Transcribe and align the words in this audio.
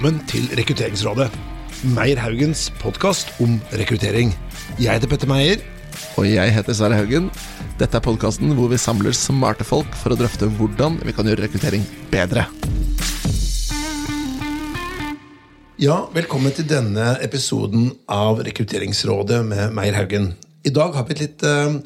velkommen 0.00 0.28
til 0.30 0.46
Rekrutteringsrådet. 0.56 1.26
Meyer 1.92 2.16
Haugens 2.22 2.70
podkast 2.80 3.34
om 3.44 3.58
rekruttering. 3.76 4.30
Jeg 4.80 4.94
heter 4.96 5.10
Petter 5.10 5.28
Meyer. 5.28 5.60
Og 6.16 6.24
jeg 6.24 6.54
heter 6.54 6.72
Sverre 6.72 6.96
Haugen. 6.96 7.26
Dette 7.76 7.98
er 7.98 8.04
podkasten 8.06 8.54
hvor 8.56 8.70
vi 8.72 8.78
samler 8.80 9.12
smarte 9.12 9.66
folk 9.68 9.90
for 10.00 10.14
å 10.14 10.16
drøfte 10.16 10.48
hvordan 10.56 10.96
vi 11.04 11.12
kan 11.12 11.28
gjøre 11.28 11.44
rekruttering 11.44 11.84
bedre. 12.08 12.46
Ja, 15.76 15.98
velkommen 16.16 16.56
til 16.56 16.70
denne 16.70 17.18
episoden 17.20 17.90
av 18.08 18.40
Rekrutteringsrådet 18.48 19.42
med 19.52 19.76
Meyer 19.76 20.00
Haugen. 20.00 20.30
I 20.64 20.72
dag 20.72 20.96
har 20.96 21.04
vi 21.10 21.18
et 21.18 21.22
litt 21.26 21.44
uh, 21.44 21.76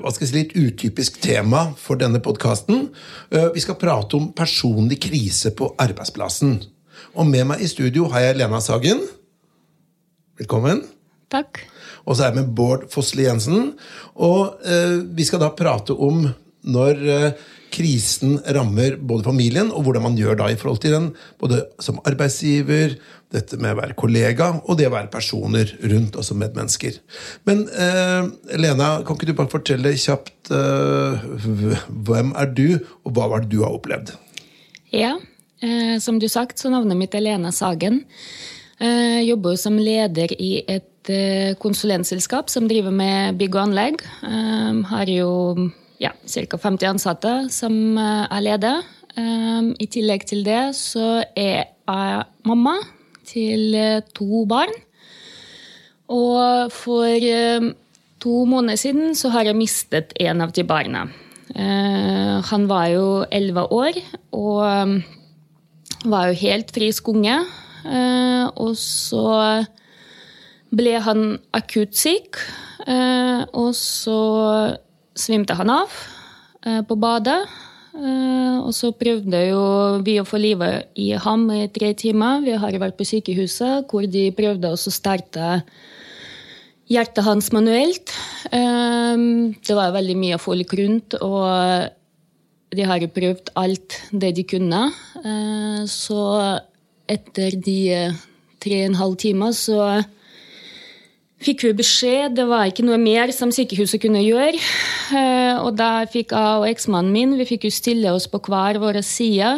hva 0.00 0.14
skal 0.16 0.24
jeg 0.24 0.32
si, 0.32 0.38
litt 0.38 0.56
utypisk 0.56 1.20
tema 1.28 1.66
for 1.76 2.00
denne 2.00 2.24
podkasten. 2.24 2.88
Uh, 3.28 3.50
vi 3.52 3.68
skal 3.68 3.76
prate 3.76 4.16
om 4.16 4.32
personlig 4.32 5.02
krise 5.10 5.52
på 5.52 5.74
arbeidsplassen. 5.76 6.56
Og 7.18 7.26
med 7.26 7.48
meg 7.50 7.62
i 7.64 7.68
studio 7.70 8.06
har 8.12 8.28
jeg 8.28 8.38
Lena 8.38 8.60
Sagen. 8.62 9.02
Velkommen. 10.38 10.84
Takk. 11.32 11.64
Og 12.06 12.14
så 12.14 12.24
er 12.24 12.30
jeg 12.30 12.44
med 12.44 12.52
Bård 12.56 12.86
Fossli 12.92 13.26
Jensen. 13.26 13.72
Og 14.14 14.60
eh, 14.62 15.00
vi 15.18 15.26
skal 15.26 15.42
da 15.42 15.50
prate 15.56 15.96
om 15.98 16.28
når 16.68 17.00
krisen 17.72 18.38
rammer 18.54 18.96
både 18.96 19.26
familien, 19.26 19.70
og 19.72 19.84
hvordan 19.86 20.04
man 20.08 20.18
gjør 20.18 20.38
da 20.40 20.48
i 20.50 20.56
forhold 20.58 20.80
til 20.82 20.94
den, 20.94 21.08
både 21.40 21.62
som 21.82 22.00
arbeidsgiver, 22.08 22.96
dette 23.34 23.58
med 23.60 23.74
å 23.74 23.80
være 23.82 23.96
kollega, 23.98 24.50
og 24.64 24.78
det 24.78 24.88
å 24.88 24.94
være 24.94 25.10
personer 25.12 25.74
rundt, 25.82 26.16
altså 26.16 26.36
medmennesker. 26.38 27.00
Men 27.48 27.66
eh, 27.68 28.30
Lena, 28.56 28.92
kan 29.04 29.18
ikke 29.18 29.30
du 29.30 29.34
bare 29.36 29.52
fortelle 29.52 29.92
kjapt 30.00 30.52
eh, 30.54 31.26
hvem 32.08 32.32
er 32.38 32.54
du, 32.56 32.68
og 33.04 33.12
hva 33.16 33.28
var 33.34 33.44
det 33.44 33.52
du 33.52 33.60
har 33.64 33.76
opplevd? 33.76 34.14
Ja, 34.94 35.16
eh, 35.18 35.34
som 36.00 36.20
du 36.22 36.28
sagt, 36.30 36.60
så 36.60 36.70
navnet 36.70 36.96
mitt 36.96 37.14
er 37.18 37.24
Lena 37.24 37.50
Sagen. 37.50 38.04
Jeg 38.78 38.94
eh, 39.18 39.24
jobber 39.26 39.56
som 39.58 39.74
leder 39.74 40.30
i 40.38 40.60
et 40.70 41.10
eh, 41.10 41.56
konsulentselskap 41.58 42.46
som 42.52 42.68
driver 42.70 42.94
med 42.94 43.34
bygg 43.40 43.56
og 43.56 43.62
anlegg. 43.64 44.04
Jeg 44.22 44.36
eh, 44.38 44.78
har 44.92 45.10
jo 45.10 45.30
ja, 45.98 46.12
ca. 46.14 46.60
50 46.62 46.86
ansatte 46.86 47.32
som 47.50 47.74
eh, 47.98 48.28
er 48.30 48.44
leder. 48.46 48.86
I 49.18 49.86
tillegg 49.90 50.28
til 50.30 50.44
det 50.46 50.76
så 50.78 51.24
er 51.34 51.64
jeg 51.66 52.26
mamma 52.46 52.76
til 53.26 53.74
eh, 53.74 54.04
to 54.14 54.44
barn. 54.46 54.70
Og 56.14 56.70
for 56.70 57.26
to 58.22 58.34
måneder 58.46 58.78
siden 58.78 59.18
så 59.18 59.32
har 59.34 59.50
jeg 59.50 59.58
mistet 59.58 60.14
en 60.22 60.40
av 60.40 60.54
de 60.54 60.62
barna. 60.64 61.02
Han 62.48 62.64
var 62.70 62.86
jo 62.94 63.04
elleve 63.34 63.66
år 63.74 63.98
og 64.38 65.02
var 66.04 66.28
jo 66.28 66.40
helt 66.42 66.72
frisk 66.74 67.08
unge. 67.12 67.38
Uh, 67.84 68.50
og 68.58 68.74
så 68.78 69.64
ble 70.74 70.98
han 71.00 71.38
akutt 71.56 71.96
syk, 71.96 72.36
uh, 72.84 73.46
og 73.56 73.72
så 73.78 74.18
svimte 75.18 75.56
han 75.58 75.70
av 75.72 75.94
eh, 76.64 76.82
på 76.86 76.96
badet. 77.00 77.40
Eh, 77.98 78.56
og 78.62 78.70
så 78.76 78.92
prøvde 78.96 79.42
jo 79.48 79.62
vi 80.06 80.18
å 80.20 80.26
få 80.28 80.40
livet 80.40 80.92
i 81.00 81.10
ham 81.18 81.48
i 81.54 81.66
tre 81.74 81.92
timer. 81.98 82.42
Vi 82.46 82.56
har 82.60 82.80
vært 82.80 82.98
på 82.98 83.06
sykehuset 83.08 83.88
hvor 83.90 84.06
de 84.06 84.28
prøvde 84.36 84.72
å 84.72 84.78
starte 84.78 85.62
hjertet 86.88 87.26
hans 87.26 87.50
manuelt. 87.52 88.14
Eh, 88.52 89.16
det 89.58 89.78
var 89.78 89.96
veldig 89.96 90.18
mye 90.20 90.40
folk 90.42 90.76
rundt, 90.78 91.18
og 91.20 91.94
de 92.74 92.84
har 92.84 93.04
prøvd 93.14 93.52
alt 93.56 93.96
det 94.12 94.34
de 94.36 94.44
kunne. 94.44 94.82
Så 95.88 96.20
etter 97.08 97.56
de 97.64 97.80
tre 98.60 98.82
og 98.82 98.90
en 98.90 98.98
halv 98.98 99.16
timer 99.20 99.54
så 99.56 100.02
fikk 101.42 101.64
vi 101.68 101.74
beskjed. 101.78 102.36
Det 102.38 102.46
var 102.50 102.68
ikke 102.68 102.86
noe 102.86 102.98
mer 103.00 103.32
som 103.34 103.52
sykehuset 103.54 104.02
kunne 104.02 104.22
gjøre. 104.24 104.58
Eh, 105.14 105.56
og 105.62 105.74
da 105.78 106.04
fikk 106.10 106.34
jeg 106.34 106.60
og 106.60 106.68
eksmannen 106.68 107.14
min 107.14 107.36
vi 107.38 107.48
fikk 107.48 107.68
jo 107.68 107.74
stille 107.74 108.12
oss 108.14 108.28
på 108.30 108.40
hver 108.48 108.80
vår 108.82 109.00
side 109.06 109.54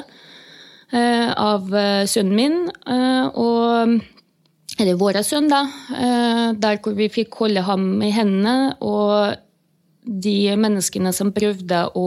eh, 0.92 1.28
av 1.32 1.70
eh, 1.74 2.06
sønnen 2.10 2.36
min. 2.36 2.58
Og 3.40 4.00
eller 4.80 4.96
vår 4.96 5.18
sønn, 5.26 5.50
da. 5.50 5.66
Der 6.56 6.78
hvor 6.80 6.94
vi 6.96 7.10
fikk 7.12 7.34
holde 7.42 7.60
ham 7.66 7.98
i 8.00 8.08
hendene. 8.14 8.78
Og 8.80 9.34
de 10.00 10.54
menneskene 10.56 11.12
som 11.12 11.34
prøvde 11.36 11.82
å 11.98 12.06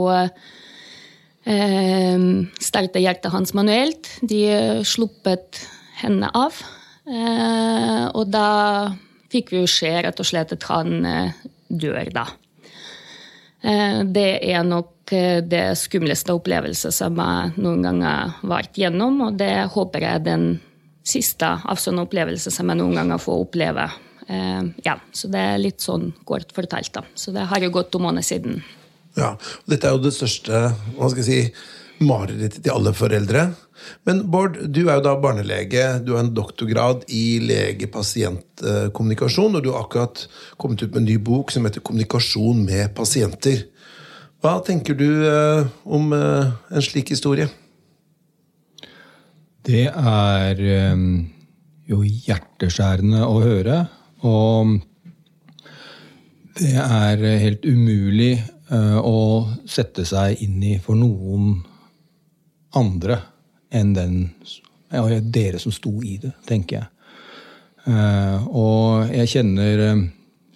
starte 1.44 3.02
hjertet 3.02 3.32
hans 3.34 3.52
manuelt, 3.52 4.08
de 4.24 4.82
sluppet 4.88 5.58
hendene 6.00 6.30
av. 6.32 6.56
Og 8.16 8.24
da 8.32 8.48
fikk 9.34 9.52
vi 9.52 9.62
jo 9.62 9.70
se 9.70 9.90
rett 10.06 10.20
og 10.20 10.28
slett 10.28 10.54
at 10.54 10.66
han 10.70 11.08
eh, 11.08 11.42
dør, 11.68 12.10
da. 12.14 12.28
Eh, 13.64 14.00
det 14.06 14.30
er 14.52 14.62
nok 14.66 15.14
eh, 15.14 15.40
det 15.42 15.66
skumleste 15.80 16.36
opplevelsen 16.36 16.94
som 16.94 17.18
jeg 17.20 17.54
noen 17.58 17.84
gang 17.86 18.02
har 18.06 18.38
vært 18.54 18.78
gjennom, 18.80 19.20
og 19.28 19.40
det 19.40 19.52
håper 19.74 20.06
jeg 20.06 20.20
er 20.20 20.26
den 20.28 20.48
siste 21.04 21.50
av 21.60 21.80
sånne 21.80 22.06
opplevelser 22.06 22.54
som 22.54 22.70
jeg 22.70 22.80
noen 22.80 22.96
ganger 22.96 23.20
får 23.20 23.42
oppleve. 23.44 23.90
Ja, 24.24 24.94
så 25.12 25.28
det 25.28 25.40
er 25.50 25.58
litt 25.60 25.82
sånn 25.84 26.06
kort 26.24 26.54
fortalt, 26.56 26.94
da. 26.94 27.02
Så 27.12 27.34
det 27.34 27.42
har 27.50 27.60
jo 27.60 27.68
gått 27.74 27.90
to 27.92 28.00
måneder 28.00 28.24
siden. 28.24 28.62
Ja, 29.18 29.30
og 29.38 29.66
Dette 29.70 29.86
er 29.88 29.92
jo 29.94 30.04
det 30.04 30.16
største 30.16 30.54
hva 30.96 31.06
skal 31.10 31.22
jeg 31.22 31.28
si, 31.28 31.40
marerittet 32.04 32.62
til 32.64 32.74
alle 32.74 32.92
foreldre. 32.96 33.42
Men 34.08 34.16
Bård, 34.30 34.52
du 34.72 34.80
er 34.86 34.94
jo 34.98 35.04
da 35.04 35.20
barnelege. 35.20 35.84
Du 36.04 36.10
har 36.14 36.22
en 36.24 36.34
doktorgrad 36.34 36.98
i 37.12 37.38
lege-pasient-kommunikasjon, 37.44 39.56
og 39.56 39.62
du 39.64 39.70
har 39.72 39.80
akkurat 39.84 40.16
kommet 40.60 40.82
ut 40.82 40.92
med 40.92 41.00
en 41.02 41.10
ny 41.12 41.18
bok 41.18 41.46
som 41.54 41.64
heter 41.66 41.80
'Kommunikasjon 41.84 42.58
med 42.64 42.84
pasienter'. 42.96 43.64
Hva 44.44 44.58
tenker 44.60 44.92
du 44.92 45.08
eh, 45.24 45.66
om 45.84 46.10
eh, 46.12 46.50
en 46.76 46.82
slik 46.84 47.14
historie? 47.14 47.46
Det 49.64 49.86
er 49.88 50.60
eh, 50.60 51.04
jo 51.88 52.02
hjerteskjærende 52.04 53.22
å 53.24 53.38
høre. 53.40 53.78
Og 54.20 54.74
det 56.60 56.76
er 56.76 57.24
helt 57.40 57.64
umulig 57.64 58.34
å 58.74 59.18
sette 59.68 60.04
seg 60.08 60.40
inn 60.42 60.62
i 60.64 60.76
for 60.82 60.98
noen 60.98 61.58
andre 62.74 63.20
enn 63.74 63.92
den 63.94 64.16
dere 65.34 65.58
som 65.58 65.74
sto 65.74 65.92
i 66.06 66.16
det, 66.22 66.32
tenker 66.46 66.78
jeg. 66.78 66.88
Uh, 67.84 68.46
og 68.48 69.12
jeg 69.12 69.30
kjenner, 69.34 69.82
eh, 69.90 70.02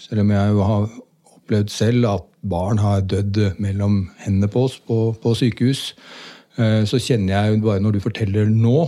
selv 0.01 0.23
om 0.23 0.31
jeg 0.33 0.57
har 0.71 0.87
opplevd 1.35 1.73
selv 1.75 2.09
at 2.09 2.27
barn 2.49 2.81
har 2.81 3.05
dødd 3.05 3.59
mellom 3.61 4.01
hendene 4.23 4.49
på 4.53 4.65
oss 4.69 4.79
på, 4.79 5.13
på 5.21 5.35
sykehus, 5.37 5.93
så 6.59 6.99
kjenner 6.99 7.37
jeg 7.37 7.61
bare 7.63 7.79
når 7.79 7.95
du 7.95 8.01
forteller 8.03 8.49
nå, 8.51 8.81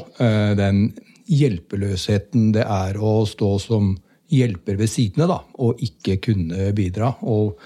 den 0.59 0.89
hjelpeløsheten 1.31 2.49
det 2.57 2.65
er 2.67 2.99
å 2.99 3.21
stå 3.29 3.51
som 3.63 3.93
hjelper 4.31 4.79
ved 4.81 4.91
sidene 4.91 5.29
da, 5.31 5.39
og 5.63 5.83
ikke 5.85 6.19
kunne 6.25 6.71
bidra. 6.77 7.13
Og 7.23 7.59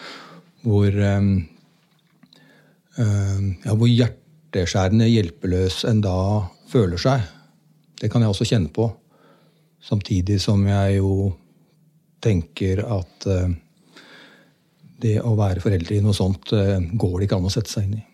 hvor, 0.65 0.89
um, 0.93 1.31
ja, 2.99 3.73
hvor 3.75 3.89
hjerteskjærende 3.91 5.09
hjelpeløs 5.11 5.81
en 5.89 6.03
da 6.05 6.19
føler 6.71 7.01
seg. 7.01 7.25
Det 8.01 8.11
kan 8.13 8.23
jeg 8.23 8.31
også 8.31 8.47
kjenne 8.49 8.71
på. 8.75 8.89
Samtidig 9.85 10.39
som 10.41 10.63
jeg 10.67 10.99
jo 11.01 11.33
tenker 12.25 12.81
at 12.87 13.27
uh, 13.29 13.51
det 15.05 15.19
å 15.21 15.35
være 15.37 15.63
foreldre 15.65 15.99
i 15.99 16.05
noe 16.05 16.17
sånt 16.17 16.55
uh, 16.57 16.79
går 16.81 17.17
det 17.19 17.29
ikke 17.29 17.39
an 17.41 17.51
å 17.51 17.53
sette 17.53 17.73
seg 17.73 17.89
inn 17.89 17.99
i. 17.99 18.05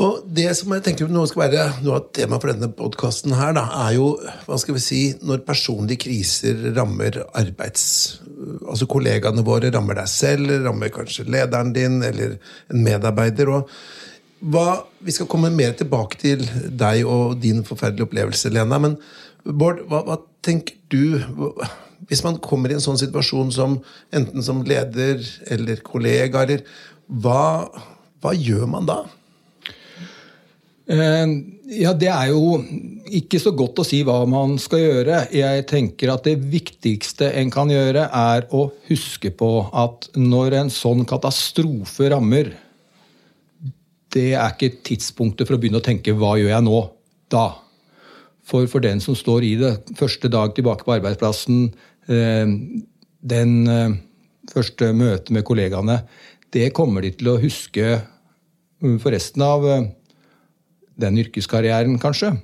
Og 0.00 0.22
det 0.24 0.46
som 0.56 0.72
jeg 0.72 0.84
tenker 0.86 1.10
nå 1.12 1.26
skal 1.28 1.42
være 1.42 1.64
noe 1.84 1.98
av 1.98 2.06
temaet 2.16 2.40
for 2.40 2.48
denne 2.48 2.70
podkasten, 2.72 3.34
er 3.36 3.90
jo 3.98 4.14
hva 4.46 4.56
skal 4.60 4.78
vi 4.78 4.84
si, 4.84 5.00
når 5.20 5.44
personlige 5.48 6.06
kriser 6.08 6.70
rammer 6.76 7.20
arbeids... 7.38 8.20
Altså 8.42 8.88
kollegaene 8.90 9.44
våre, 9.46 9.68
rammer 9.70 10.00
deg 10.00 10.08
selv, 10.10 10.50
rammer 10.64 10.90
kanskje 10.90 11.28
lederen 11.30 11.74
din 11.76 12.00
eller 12.02 12.38
en 12.72 12.80
medarbeider. 12.82 13.52
og 13.52 13.68
hva, 14.42 14.82
vi 14.98 15.14
skal 15.14 15.28
komme 15.30 15.52
mer 15.54 15.76
tilbake 15.78 16.18
til 16.18 16.42
deg 16.66 17.04
og 17.06 17.36
din 17.42 17.62
forferdelige 17.62 18.08
opplevelse, 18.08 18.50
Lena. 18.50 18.80
Men 18.82 18.96
Bård, 19.44 19.84
hva, 19.90 20.02
hva 20.06 20.16
tenker 20.44 20.76
du 20.90 21.18
Hvis 22.06 22.22
man 22.22 22.36
kommer 22.42 22.70
i 22.70 22.76
en 22.76 22.82
sånn 22.82 22.98
situasjon 22.98 23.50
som 23.54 23.76
enten 24.14 24.42
som 24.42 24.64
leder 24.66 25.22
eller 25.50 25.82
kollega, 25.86 26.42
eller 26.42 26.64
hva, 27.06 27.68
hva 28.22 28.32
gjør 28.34 28.66
man 28.70 28.88
da? 28.88 29.02
Eh, 30.90 31.26
ja, 31.78 31.92
Det 31.94 32.08
er 32.10 32.32
jo 32.32 32.58
ikke 33.06 33.38
så 33.40 33.52
godt 33.54 33.78
å 33.78 33.86
si 33.86 34.02
hva 34.06 34.22
man 34.26 34.56
skal 34.58 34.82
gjøre. 34.82 35.20
Jeg 35.34 35.66
tenker 35.70 36.12
at 36.12 36.24
Det 36.24 36.36
viktigste 36.36 37.32
en 37.38 37.50
kan 37.50 37.70
gjøre, 37.70 38.08
er 38.10 38.46
å 38.50 38.72
huske 38.88 39.30
på 39.30 39.68
at 39.72 40.10
når 40.16 40.58
en 40.62 40.70
sånn 40.70 41.04
katastrofe 41.04 42.10
rammer, 42.10 42.52
det 44.12 44.34
er 44.34 44.50
ikke 44.52 44.82
tidspunktet 44.84 45.46
for 45.46 45.56
å 45.56 45.60
begynne 45.60 45.80
å 45.80 45.84
tenke 45.84 46.12
'hva 46.12 46.36
gjør 46.36 46.52
jeg 46.52 46.64
nå?' 46.64 46.90
da. 47.30 47.56
For, 48.44 48.66
for 48.66 48.80
den 48.80 49.00
som 49.00 49.14
står 49.14 49.44
i 49.44 49.54
det, 49.56 49.96
første 49.96 50.28
dag 50.28 50.52
tilbake 50.54 50.84
på 50.84 50.98
arbeidsplassen, 50.98 51.72
eh, 52.08 52.46
den 53.22 53.68
eh, 53.68 53.94
første 54.52 54.92
møtet 54.92 55.30
med 55.30 55.44
kollegaene, 55.44 56.02
det 56.52 56.74
kommer 56.74 57.00
de 57.00 57.12
til 57.12 57.28
å 57.28 57.40
huske 57.40 58.02
for 59.00 59.14
resten 59.14 59.42
av 59.46 59.64
eh, 59.64 59.86
den 61.02 61.20
yrkeskarrieren, 61.22 61.98
kanskje. 62.02 62.34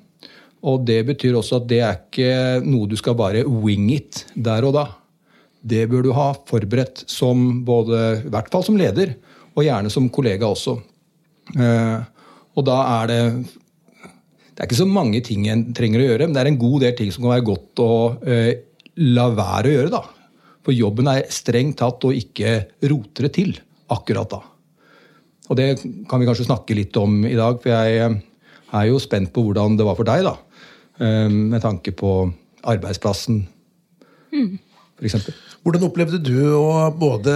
Og 0.69 0.83
det 0.87 1.05
betyr 1.07 1.39
også 1.39 1.61
at 1.61 1.69
det 1.71 1.83
er 1.87 2.01
ikke 2.01 2.67
noe 2.67 2.91
du 2.91 2.97
skal 2.99 3.17
bare 3.19 3.45
wing 3.47 3.89
it 3.95 4.25
der 4.35 4.67
og 4.67 4.75
da. 4.75 4.87
Det 5.59 5.87
bør 5.91 6.05
du 6.07 6.13
ha 6.17 6.33
forberedt 6.49 7.05
som 7.11 7.63
både, 7.67 8.25
i 8.27 8.33
hvert 8.33 8.51
fall 8.51 8.67
som 8.67 8.79
leder, 8.79 9.15
og 9.55 9.67
gjerne 9.67 9.91
som 9.91 10.11
kollega 10.11 10.47
også. 10.51 10.77
Og 12.59 12.67
da 12.67 12.77
er 12.99 13.11
det 13.11 13.23
det 14.59 14.65
er 14.65 14.73
ikke 14.73 14.81
så 14.81 14.91
mange 14.91 15.21
ting 15.23 15.45
en 15.47 15.61
trenger 15.71 16.03
å 16.03 16.07
gjøre, 16.09 16.27
men 16.27 16.33
det 16.35 16.41
er 16.41 16.49
en 16.51 16.57
god 16.59 16.81
del 16.83 16.95
ting 16.99 17.13
som 17.15 17.23
kan 17.23 17.37
være 17.37 17.47
godt 17.47 17.79
å 17.79 17.93
eh, 18.27 18.49
la 19.07 19.29
være 19.31 19.71
å 19.71 19.75
gjøre. 19.77 19.93
da. 19.93 20.01
For 20.67 20.75
jobben 20.75 21.11
er 21.13 21.29
strengt 21.31 21.79
tatt 21.79 22.03
å 22.03 22.11
ikke 22.11 22.57
rote 22.91 23.23
det 23.23 23.31
til 23.37 23.53
akkurat 23.95 24.33
da. 24.33 24.41
Og 25.47 25.61
det 25.61 25.69
kan 26.11 26.19
vi 26.19 26.27
kanskje 26.27 26.49
snakke 26.49 26.75
litt 26.75 26.99
om 26.99 27.21
i 27.23 27.37
dag, 27.39 27.63
for 27.63 27.71
jeg 27.71 28.03
eh, 28.03 28.19
er 28.75 28.89
jo 28.91 29.01
spent 29.03 29.33
på 29.35 29.45
hvordan 29.47 29.79
det 29.79 29.87
var 29.89 29.99
for 29.99 30.09
deg, 30.09 30.27
da. 30.27 30.37
Eh, 30.99 31.29
med 31.31 31.63
tanke 31.63 31.95
på 31.97 32.15
arbeidsplassen, 32.69 33.45
mm. 34.35 34.51
f.eks. 34.99 35.29
Hvordan 35.63 35.85
opplevde 35.89 36.21
du 36.23 36.37
å 36.57 36.89
både 36.97 37.35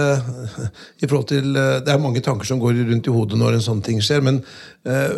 i 1.03 1.07
forhold 1.07 1.27
til 1.29 1.55
eh, 1.59 1.79
Det 1.85 1.91
er 1.93 2.01
mange 2.01 2.23
tanker 2.23 2.47
som 2.47 2.61
går 2.61 2.79
rundt 2.89 3.07
i 3.07 3.13
hodet 3.13 3.39
når 3.39 3.57
en 3.57 3.65
sånn 3.65 3.83
ting 3.85 4.01
skjer, 4.03 4.23
men 4.25 4.41
eh, 4.87 5.15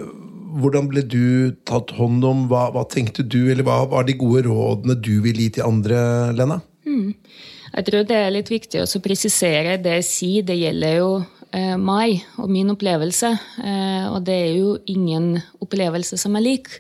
hvordan 0.56 0.88
ble 0.91 1.03
du 1.07 1.56
tatt 1.67 1.94
hånd 1.97 2.23
om? 2.27 2.45
Hva, 2.51 2.69
hva, 2.75 2.85
tenkte 2.91 3.25
du, 3.25 3.45
eller 3.51 3.65
hva 3.68 3.81
var 3.91 4.07
de 4.07 4.18
gode 4.19 4.45
rådene 4.47 4.95
du 4.95 5.18
vil 5.25 5.41
gi 5.41 5.51
til 5.57 5.68
andre, 5.68 6.00
Lena? 6.38 6.61
Mm. 6.88 7.15
Jeg 7.75 7.88
tror 7.89 8.06
det 8.07 8.19
er 8.21 8.31
litt 8.31 8.51
viktig 8.51 8.83
å 8.85 9.01
presisere 9.03 9.75
det 9.83 9.97
jeg 10.00 10.07
sier. 10.07 10.45
Det 10.47 10.56
gjelder 10.56 11.00
jo 11.01 11.09
meg 11.80 12.24
og 12.42 12.50
min 12.52 12.72
opplevelse. 12.74 13.31
Eh, 13.63 14.06
og 14.10 14.24
det 14.28 14.36
er 14.36 14.54
jo 14.57 14.75
ingen 14.92 15.36
opplevelse 15.63 16.19
som 16.19 16.36
er 16.36 16.46
lik. 16.46 16.72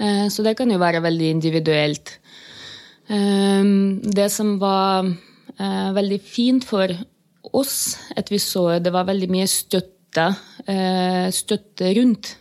Eh, 0.00 0.26
så 0.32 0.44
det 0.46 0.56
kan 0.58 0.70
jo 0.70 0.80
være 0.82 1.02
veldig 1.04 1.30
individuelt. 1.36 2.16
Eh, 3.08 3.62
det 4.18 4.30
som 4.34 4.56
var 4.62 5.06
eh, 5.06 5.90
veldig 5.96 6.20
fint 6.22 6.66
for 6.66 6.90
oss, 7.54 7.96
at 8.16 8.30
vi 8.32 8.40
så 8.42 8.78
det 8.82 8.92
var 8.94 9.08
veldig 9.08 9.30
mye 9.30 9.46
støtte, 9.50 10.30
eh, 10.66 11.28
støtte 11.34 11.92
rundt. 12.00 12.36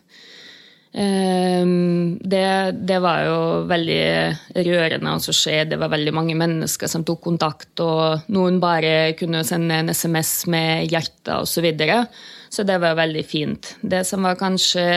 Ehm, 0.96 2.18
det, 2.24 2.72
det, 2.88 3.00
var 3.04 3.26
jo 3.28 3.40
veldig 3.68 4.64
rørende 4.64 5.16
å 5.18 5.36
se. 5.36 5.58
Det 5.68 5.80
var 5.80 5.92
veldig 5.92 6.14
mange 6.16 6.38
mennesker 6.40 6.88
som 6.92 7.04
tok 7.04 7.22
kontakt, 7.28 7.74
og 7.84 8.30
noen 8.32 8.62
bare 8.64 9.12
kunne 9.20 9.44
sende 9.48 9.82
en 9.82 9.92
SMS 9.92 10.46
med 10.52 10.88
hjertet 10.94 11.34
osv. 11.36 11.52
Så, 11.56 11.66
videre. 11.66 12.02
så 12.50 12.64
det 12.68 12.80
var 12.84 12.96
veldig 13.00 13.26
fint. 13.28 13.76
Det 13.82 14.06
som 14.08 14.24
var 14.24 14.40
kanskje 14.40 14.88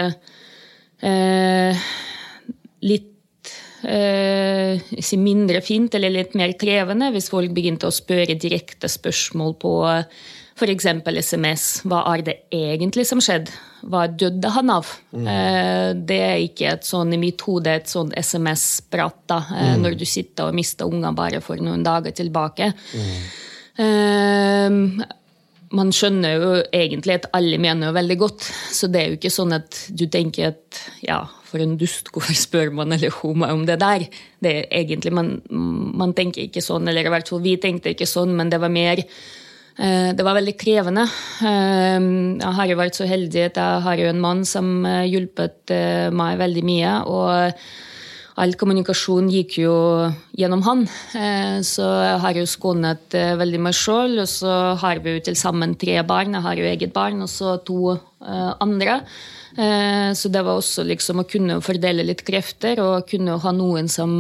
eh, 1.03 1.87
litt 2.87 3.15
eh, 3.87 5.19
mindre 5.21 5.63
fint 5.65 5.95
eller 5.95 6.15
litt 6.15 6.35
mer 6.39 6.55
krevende, 6.59 7.13
hvis 7.15 7.31
folk 7.33 7.53
begynte 7.55 7.89
å 7.89 7.95
spørre 7.95 8.39
direkte 8.39 8.91
spørsmål 8.91 9.57
på 9.63 9.73
F.eks. 10.59 10.87
SMS. 11.23 11.67
Hva 11.87 12.03
er 12.15 12.25
det 12.27 12.37
egentlig 12.55 13.07
som 13.07 13.21
skjedde? 13.23 13.53
Hva 13.89 14.09
døde 14.11 14.51
han 14.51 14.73
av? 14.75 14.89
Mm. 15.15 15.29
Det 16.09 16.19
er 16.19 16.41
ikke 16.43 16.73
et 16.73 16.89
sånn 16.89 17.15
i 17.15 17.21
mitt 17.21 17.45
hode 17.47 17.77
et 17.79 17.87
sånn 17.91 18.11
SMS-prat 18.19 19.21
da, 19.31 19.39
eh, 19.55 19.71
mm. 19.77 19.85
når 19.85 19.99
du 20.01 20.07
sitter 20.09 20.51
og 20.51 20.59
mister 20.59 20.91
unga 20.91 21.15
bare 21.15 21.43
for 21.45 21.63
noen 21.63 21.87
dager 21.87 22.17
tilbake. 22.19 22.73
Mm. 23.79 24.99
Man 25.77 25.91
skjønner 25.93 26.37
jo 26.37 26.53
egentlig 26.73 27.19
at 27.19 27.27
alle 27.37 27.59
mener 27.61 27.91
jo 27.91 27.97
veldig 27.97 28.19
godt, 28.21 28.47
så 28.73 28.89
det 28.89 29.01
er 29.01 29.11
jo 29.11 29.19
ikke 29.19 29.33
sånn 29.35 29.57
at 29.57 29.83
du 29.93 30.07
tenker 30.09 30.55
at 30.55 30.79
ja, 31.05 31.19
for 31.49 31.61
en 31.65 31.77
dust, 31.81 32.09
hvorfor 32.15 32.37
spør 32.37 32.73
man 32.77 32.95
eller 32.97 33.13
hun 33.21 33.43
meg 33.43 33.53
om 33.57 33.67
det 33.69 33.81
der? 33.83 34.07
Det 34.41 34.55
er 34.55 34.71
egentlig, 34.81 35.13
man, 35.17 35.35
man 35.49 36.15
tenker 36.17 36.47
ikke 36.47 36.65
sånn, 36.65 36.89
eller 36.89 37.05
i 37.05 37.13
hvert 37.13 37.29
fall 37.29 37.45
vi 37.45 37.59
tenkte 37.61 37.93
ikke 37.93 38.09
sånn, 38.09 38.33
men 38.39 38.53
det 38.53 38.63
var 38.63 38.73
mer 38.73 39.05
Eh, 39.79 40.11
det 40.15 40.25
var 40.27 40.35
veldig 40.35 40.57
krevende. 40.59 41.05
Eh, 41.47 41.99
jeg 42.43 42.55
har 42.59 42.71
jo 42.71 42.79
vært 42.81 42.99
så 42.99 43.07
heldig 43.07 43.45
at 43.47 43.61
jeg 43.61 43.83
har 43.85 44.01
jo 44.01 44.09
en 44.11 44.23
mann 44.23 44.43
som 44.49 44.83
eh, 44.87 45.07
hjulpet 45.07 45.75
meg 46.15 46.41
veldig 46.41 46.65
mye. 46.67 46.95
og 47.07 47.61
All 48.39 48.55
kommunikasjon 48.55 49.29
gikk 49.33 49.57
jo 49.65 49.75
gjennom 50.39 50.63
han, 50.63 50.85
så 51.67 51.87
jeg 52.05 52.21
har 52.23 52.39
jo 52.39 52.45
skånet 52.47 53.17
veldig 53.41 53.61
meg 53.67 53.75
sjøl. 53.75 54.15
Og 54.23 54.29
så 54.31 54.53
har 54.79 55.03
vi 55.03 55.17
jo 55.17 55.25
til 55.27 55.39
sammen 55.39 55.75
tre 55.81 55.97
barn. 56.07 56.37
Jeg 56.39 56.47
har 56.47 56.61
jo 56.61 56.69
eget 56.71 56.95
barn 56.95 57.25
og 57.25 57.31
så 57.33 57.57
to 57.67 57.97
andre. 58.23 59.01
Så 60.15 60.31
det 60.31 60.45
var 60.47 60.55
også 60.55 60.87
liksom 60.87 61.25
å 61.25 61.27
kunne 61.27 61.59
fordele 61.67 62.07
litt 62.07 62.23
krefter 62.27 62.79
og 62.85 63.11
kunne 63.11 63.41
ha 63.43 63.55
noen 63.59 63.91
som 63.91 64.15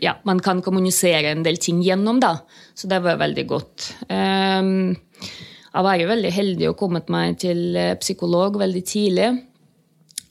ja, 0.00 0.16
man 0.24 0.40
kan 0.40 0.64
kommunisere 0.64 1.34
en 1.34 1.44
del 1.44 1.60
ting 1.60 1.84
gjennom. 1.84 2.16
da. 2.24 2.38
Så 2.72 2.88
det 2.88 3.04
var 3.04 3.20
veldig 3.20 3.46
godt. 3.50 3.90
Jeg 5.74 5.82
var 5.82 5.98
jo 5.98 6.06
veldig 6.06 6.30
heldig 6.30 6.68
og 6.70 6.78
kommet 6.78 7.08
meg 7.10 7.40
til 7.42 7.74
eh, 7.74 7.96
psykolog 7.98 8.60
veldig 8.60 8.82
tidlig. 8.86 9.30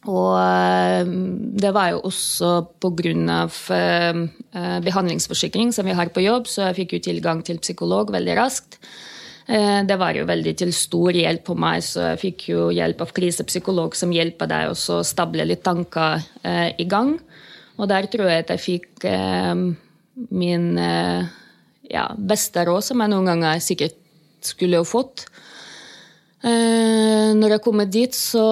Og 0.04 0.34
ehm, 0.36 1.56
det 1.56 1.72
var 1.76 1.94
jo 1.94 2.04
også 2.10 2.52
pga. 2.84 3.46
Uh, 3.70 4.28
eh, 4.54 4.80
behandlingsforsikring 4.84 5.72
som 5.76 5.88
vi 5.88 5.96
har 5.96 6.12
på 6.12 6.24
jobb, 6.24 6.48
så 6.48 6.68
jeg 6.68 6.82
fikk 6.82 6.98
jo 6.98 7.06
tilgang 7.08 7.44
til 7.46 7.62
psykolog 7.64 8.12
veldig 8.14 8.38
raskt. 8.38 8.80
Det 9.44 9.98
var 10.00 10.16
jo 10.16 10.24
veldig 10.24 10.54
til 10.56 10.70
stor 10.72 11.12
hjelp 11.12 11.42
på 11.50 11.54
meg, 11.60 11.82
så 11.84 12.14
jeg 12.14 12.20
fikk 12.22 12.46
jo 12.48 12.70
hjelp 12.72 13.02
av 13.04 13.10
krisepsykolog 13.12 13.92
som 14.00 14.14
hjelper 14.16 14.48
deg 14.48 14.70
å 14.72 15.02
stable 15.04 15.44
litt 15.44 15.66
tanker 15.68 16.24
i 16.80 16.86
gang. 16.88 17.18
Og 17.82 17.90
der 17.90 18.08
tror 18.12 18.30
jeg 18.30 18.44
at 18.44 18.54
jeg 18.54 18.64
fikk 18.64 19.06
eh, 19.10 19.54
min 20.30 20.68
eh, 20.78 21.26
ja, 21.90 22.08
beste 22.18 22.66
råd, 22.68 22.86
som 22.86 23.02
jeg 23.02 23.14
noen 23.14 23.32
ganger 23.32 23.64
sikkert 23.64 23.98
skulle 24.44 24.82
ha 24.82 24.88
fått. 24.88 25.26
Eh, 26.44 27.34
når 27.38 27.58
jeg 27.58 27.64
kom 27.66 27.82
dit, 27.90 28.14
så 28.16 28.46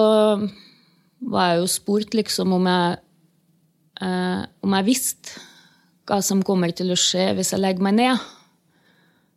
var 1.30 1.52
jeg 1.52 1.62
jo 1.62 1.70
spurt 1.70 2.14
liksom 2.18 2.54
om 2.58 2.68
jeg, 2.68 3.00
eh, 4.02 4.44
om 4.62 4.78
jeg 4.78 4.88
visste 4.88 5.42
hva 6.08 6.18
som 6.24 6.42
kommer 6.42 6.72
til 6.74 6.92
å 6.92 6.98
skje 6.98 7.30
hvis 7.36 7.52
jeg 7.54 7.62
legger 7.62 7.86
meg 7.86 7.98
ned. 8.00 8.30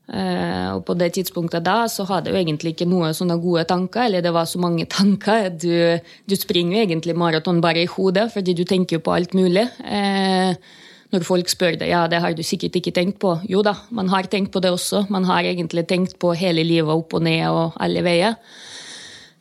Eh, 0.05 0.69
og 0.75 0.83
på 0.85 0.93
det 0.93 1.15
tidspunktet 1.15 1.65
da 1.65 1.87
så 1.89 2.03
hadde 2.05 2.29
jeg 2.29 2.35
jo 2.35 2.41
egentlig 2.43 2.75
ikke 2.75 2.89
noe 2.89 3.09
sånne 3.17 3.37
gode 3.41 3.65
tanker. 3.69 4.05
Eller 4.07 4.25
det 4.25 4.33
var 4.35 4.49
så 4.49 4.61
mange 4.61 4.87
tanker. 4.97 5.51
Du, 5.53 6.01
du 6.25 6.35
springer 6.37 6.79
jo 6.79 6.87
egentlig 6.87 7.17
maraton 7.17 7.61
bare 7.63 7.85
i 7.85 7.91
hodet, 7.91 8.31
fordi 8.33 8.57
du 8.57 8.65
tenker 8.65 8.99
jo 8.99 9.05
på 9.05 9.15
alt 9.15 9.37
mulig. 9.37 9.67
Eh, 9.85 10.81
når 11.13 11.23
folk 11.23 11.49
spør 11.51 11.77
deg 11.79 11.91
ja, 11.91 12.05
det 12.11 12.19
har 12.19 12.33
du 12.35 12.41
sikkert 12.43 12.79
ikke 12.79 12.93
tenkt 12.95 13.19
på. 13.21 13.37
Jo 13.49 13.61
da, 13.65 13.75
man 13.93 14.09
har 14.11 14.27
tenkt 14.29 14.51
på 14.53 14.61
det 14.63 14.73
også. 14.73 15.05
Man 15.13 15.27
har 15.29 15.45
egentlig 15.47 15.85
tenkt 15.89 16.17
på 16.21 16.33
hele 16.37 16.65
livet 16.65 16.91
opp 16.91 17.13
og 17.15 17.25
ned 17.25 17.45
og 17.49 17.77
alle 17.81 18.03
veier. 18.05 18.39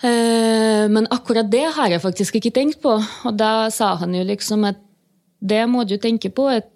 Uh, 0.04 0.84
men 0.92 1.08
akkurat 1.14 1.49
det 1.49 1.64
har 1.78 1.88
jeg 1.88 2.02
faktisk 2.04 2.37
ikke 2.37 2.52
tenkt 2.52 2.82
på. 2.84 2.99
Og 3.00 3.37
da 3.40 3.70
sa 3.73 3.94
han 4.02 4.14
jo 4.16 4.25
liksom 4.28 4.66
at 4.68 4.80
det 5.44 5.64
må 5.68 5.84
du 5.88 5.96
tenke 5.96 6.30
på. 6.30 6.49
at 6.49 6.70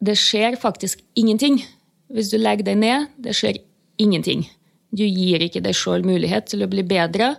det 0.00 0.16
skjer 0.20 0.58
faktisk 0.60 1.00
ingenting 1.16 1.62
hvis 2.12 2.30
du 2.30 2.38
legger 2.38 2.68
deg 2.68 2.78
ned, 2.78 3.06
det 3.18 3.34
skjer 3.34 3.58
ingenting. 3.98 4.44
Du 4.94 5.02
gir 5.02 5.42
ikke 5.42 5.62
deg 5.64 5.74
sjøl 5.74 6.04
mulighet 6.06 6.46
til 6.52 6.62
å 6.62 6.70
bli 6.70 6.84
bedre. 6.86 7.34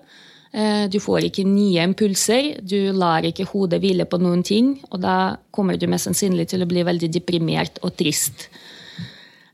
Eh, 0.51 0.87
du 0.91 0.99
får 1.03 1.29
ikke 1.29 1.45
nye 1.47 1.85
impulser, 1.87 2.57
du 2.59 2.91
lar 2.95 3.25
ikke 3.27 3.47
hodet 3.47 3.79
hvile 3.83 4.07
på 4.09 4.19
noen 4.21 4.43
ting. 4.43 4.75
Og 4.91 5.01
da 5.03 5.37
kommer 5.55 5.79
du 5.79 5.87
mest 5.87 6.09
sannsynlig 6.09 6.49
til 6.51 6.63
å 6.63 6.69
bli 6.69 6.83
veldig 6.87 7.11
deprimert 7.13 7.79
og 7.83 7.95
trist. 7.99 8.49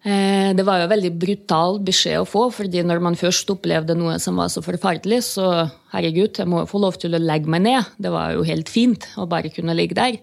Eh, 0.04 0.52
det 0.52 0.66
var 0.68 0.82
jo 0.82 0.90
veldig 0.92 1.12
brutal 1.16 1.78
beskjed 1.84 2.20
å 2.20 2.28
få, 2.28 2.50
fordi 2.52 2.82
når 2.84 3.00
man 3.06 3.16
først 3.16 3.54
opplevde 3.54 3.96
noe 3.96 4.18
som 4.20 4.36
var 4.40 4.50
så 4.52 4.64
forferdelig, 4.64 5.22
så 5.30 5.70
herregud, 5.94 6.36
jeg 6.42 6.50
må 6.52 6.66
få 6.68 6.82
lov 6.84 6.98
til 7.00 7.16
å 7.16 7.22
legge 7.24 7.48
meg 7.52 7.64
ned. 7.64 7.94
Det 7.96 8.12
var 8.12 8.34
jo 8.36 8.44
helt 8.48 8.72
fint 8.72 9.08
å 9.16 9.30
bare 9.32 9.54
kunne 9.54 9.76
ligge 9.78 9.96
der. 9.96 10.20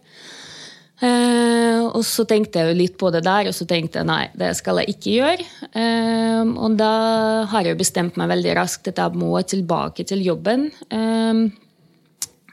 Eh, 1.00 1.80
og 1.80 2.04
så 2.04 2.26
tenkte 2.28 2.60
jeg 2.60 2.68
jo 2.68 2.76
litt 2.76 2.98
på 3.00 3.08
det 3.14 3.24
der, 3.24 3.48
og 3.48 3.56
så 3.56 3.64
tenkte 3.64 4.02
jeg 4.02 4.10
nei, 4.10 4.26
det 4.36 4.52
skal 4.58 4.82
jeg 4.82 4.92
ikke 4.98 5.16
gjøre. 5.16 5.48
Eh, 5.72 6.52
og 6.60 6.76
da 6.76 6.92
har 7.48 7.64
jeg 7.64 7.72
jo 7.72 7.80
bestemt 7.80 8.20
meg 8.20 8.28
veldig 8.34 8.60
raskt 8.60 8.92
at 8.92 9.00
jeg 9.00 9.16
må 9.16 9.32
tilbake 9.48 10.04
til 10.04 10.20
jobben. 10.28 10.68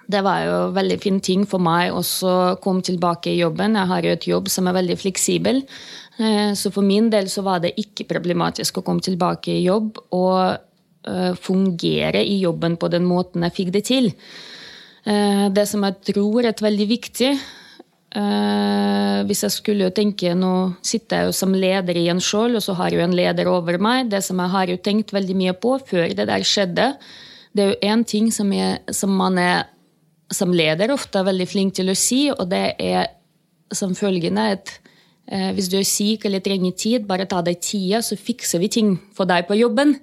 Det 0.07 0.21
var 0.23 0.43
jo 0.45 0.59
veldig 0.71 0.95
fin 1.03 1.17
ting 1.19 1.43
for 1.43 1.59
meg 1.59 1.91
også 1.91 2.31
å 2.31 2.57
komme 2.63 2.85
tilbake 2.87 3.33
i 3.33 3.41
jobben. 3.41 3.75
Jeg 3.75 3.91
har 3.91 4.05
jo 4.07 4.13
et 4.15 4.27
jobb 4.29 4.47
som 4.47 4.69
er 4.69 4.77
veldig 4.79 4.95
fleksibel. 5.01 5.65
Eh, 6.17 6.53
så 6.53 6.71
for 6.73 6.85
min 6.85 7.11
del 7.13 7.29
så 7.29 7.43
var 7.45 7.61
det 7.61 7.75
ikke 7.77 8.07
problematisk 8.09 8.79
å 8.79 8.85
komme 8.85 9.03
tilbake 9.05 9.53
i 9.53 9.65
jobb 9.67 9.99
og 10.17 10.39
eh, 11.07 11.33
fungere 11.37 12.23
i 12.25 12.39
jobben 12.41 12.77
på 12.81 12.89
den 12.93 13.05
måten 13.05 13.45
jeg 13.45 13.57
fikk 13.59 13.71
det 13.75 13.83
til. 13.89 14.09
Eh, 15.05 15.45
det 15.53 15.67
som 15.69 15.85
jeg 15.85 16.13
tror 16.13 16.49
er 16.49 16.67
veldig 16.67 16.89
viktig, 16.95 17.37
hvis 18.17 19.41
jeg 19.43 19.53
skulle 19.53 19.89
tenke 19.93 20.31
Nå 20.33 20.79
sitter 20.81 21.19
jeg 21.19 21.27
jo 21.27 21.33
som 21.35 21.51
leder 21.53 21.97
i 21.99 22.05
en 22.09 22.21
skjold, 22.23 22.55
og 22.57 22.63
så 22.63 22.73
har 22.79 22.95
jeg 22.95 23.03
en 23.03 23.13
leder 23.13 23.49
over 23.51 23.77
meg. 23.83 24.07
Det 24.09 24.23
som 24.25 24.39
jeg 24.41 24.53
har 24.53 24.71
jo 24.71 24.77
tenkt 24.81 25.11
veldig 25.13 25.35
mye 25.37 25.53
på 25.53 25.75
før 25.85 26.15
det 26.15 26.25
der 26.25 26.45
skjedde, 26.47 26.87
det 27.53 27.65
er 27.65 27.73
jo 27.73 27.91
én 27.91 28.05
ting 28.07 28.31
som, 28.33 28.49
jeg, 28.55 28.79
som 28.95 29.11
man 29.13 29.37
er 29.37 29.67
som 30.33 30.55
leder 30.55 30.95
ofte 30.95 31.19
er 31.19 31.27
veldig 31.27 31.47
flink 31.51 31.75
til 31.77 31.91
å 31.91 31.97
si, 31.99 32.21
og 32.31 32.47
det 32.49 32.63
er 32.79 33.11
som 33.75 33.93
følgende 33.93 34.47
at 34.55 34.73
hvis 35.27 35.67
du 35.67 35.73
er 35.75 35.83
syk 35.83 36.23
eller 36.23 36.39
trenger 36.39 36.71
tid, 36.71 37.03
bare 37.03 37.25
ta 37.27 37.41
deg 37.43 37.57
tida, 37.59 37.99
så 37.99 38.15
fikser 38.15 38.61
vi 38.63 38.69
ting 38.71 38.93
for 39.11 39.27
deg 39.27 39.43
på 39.49 39.57
jobben. 39.59 39.97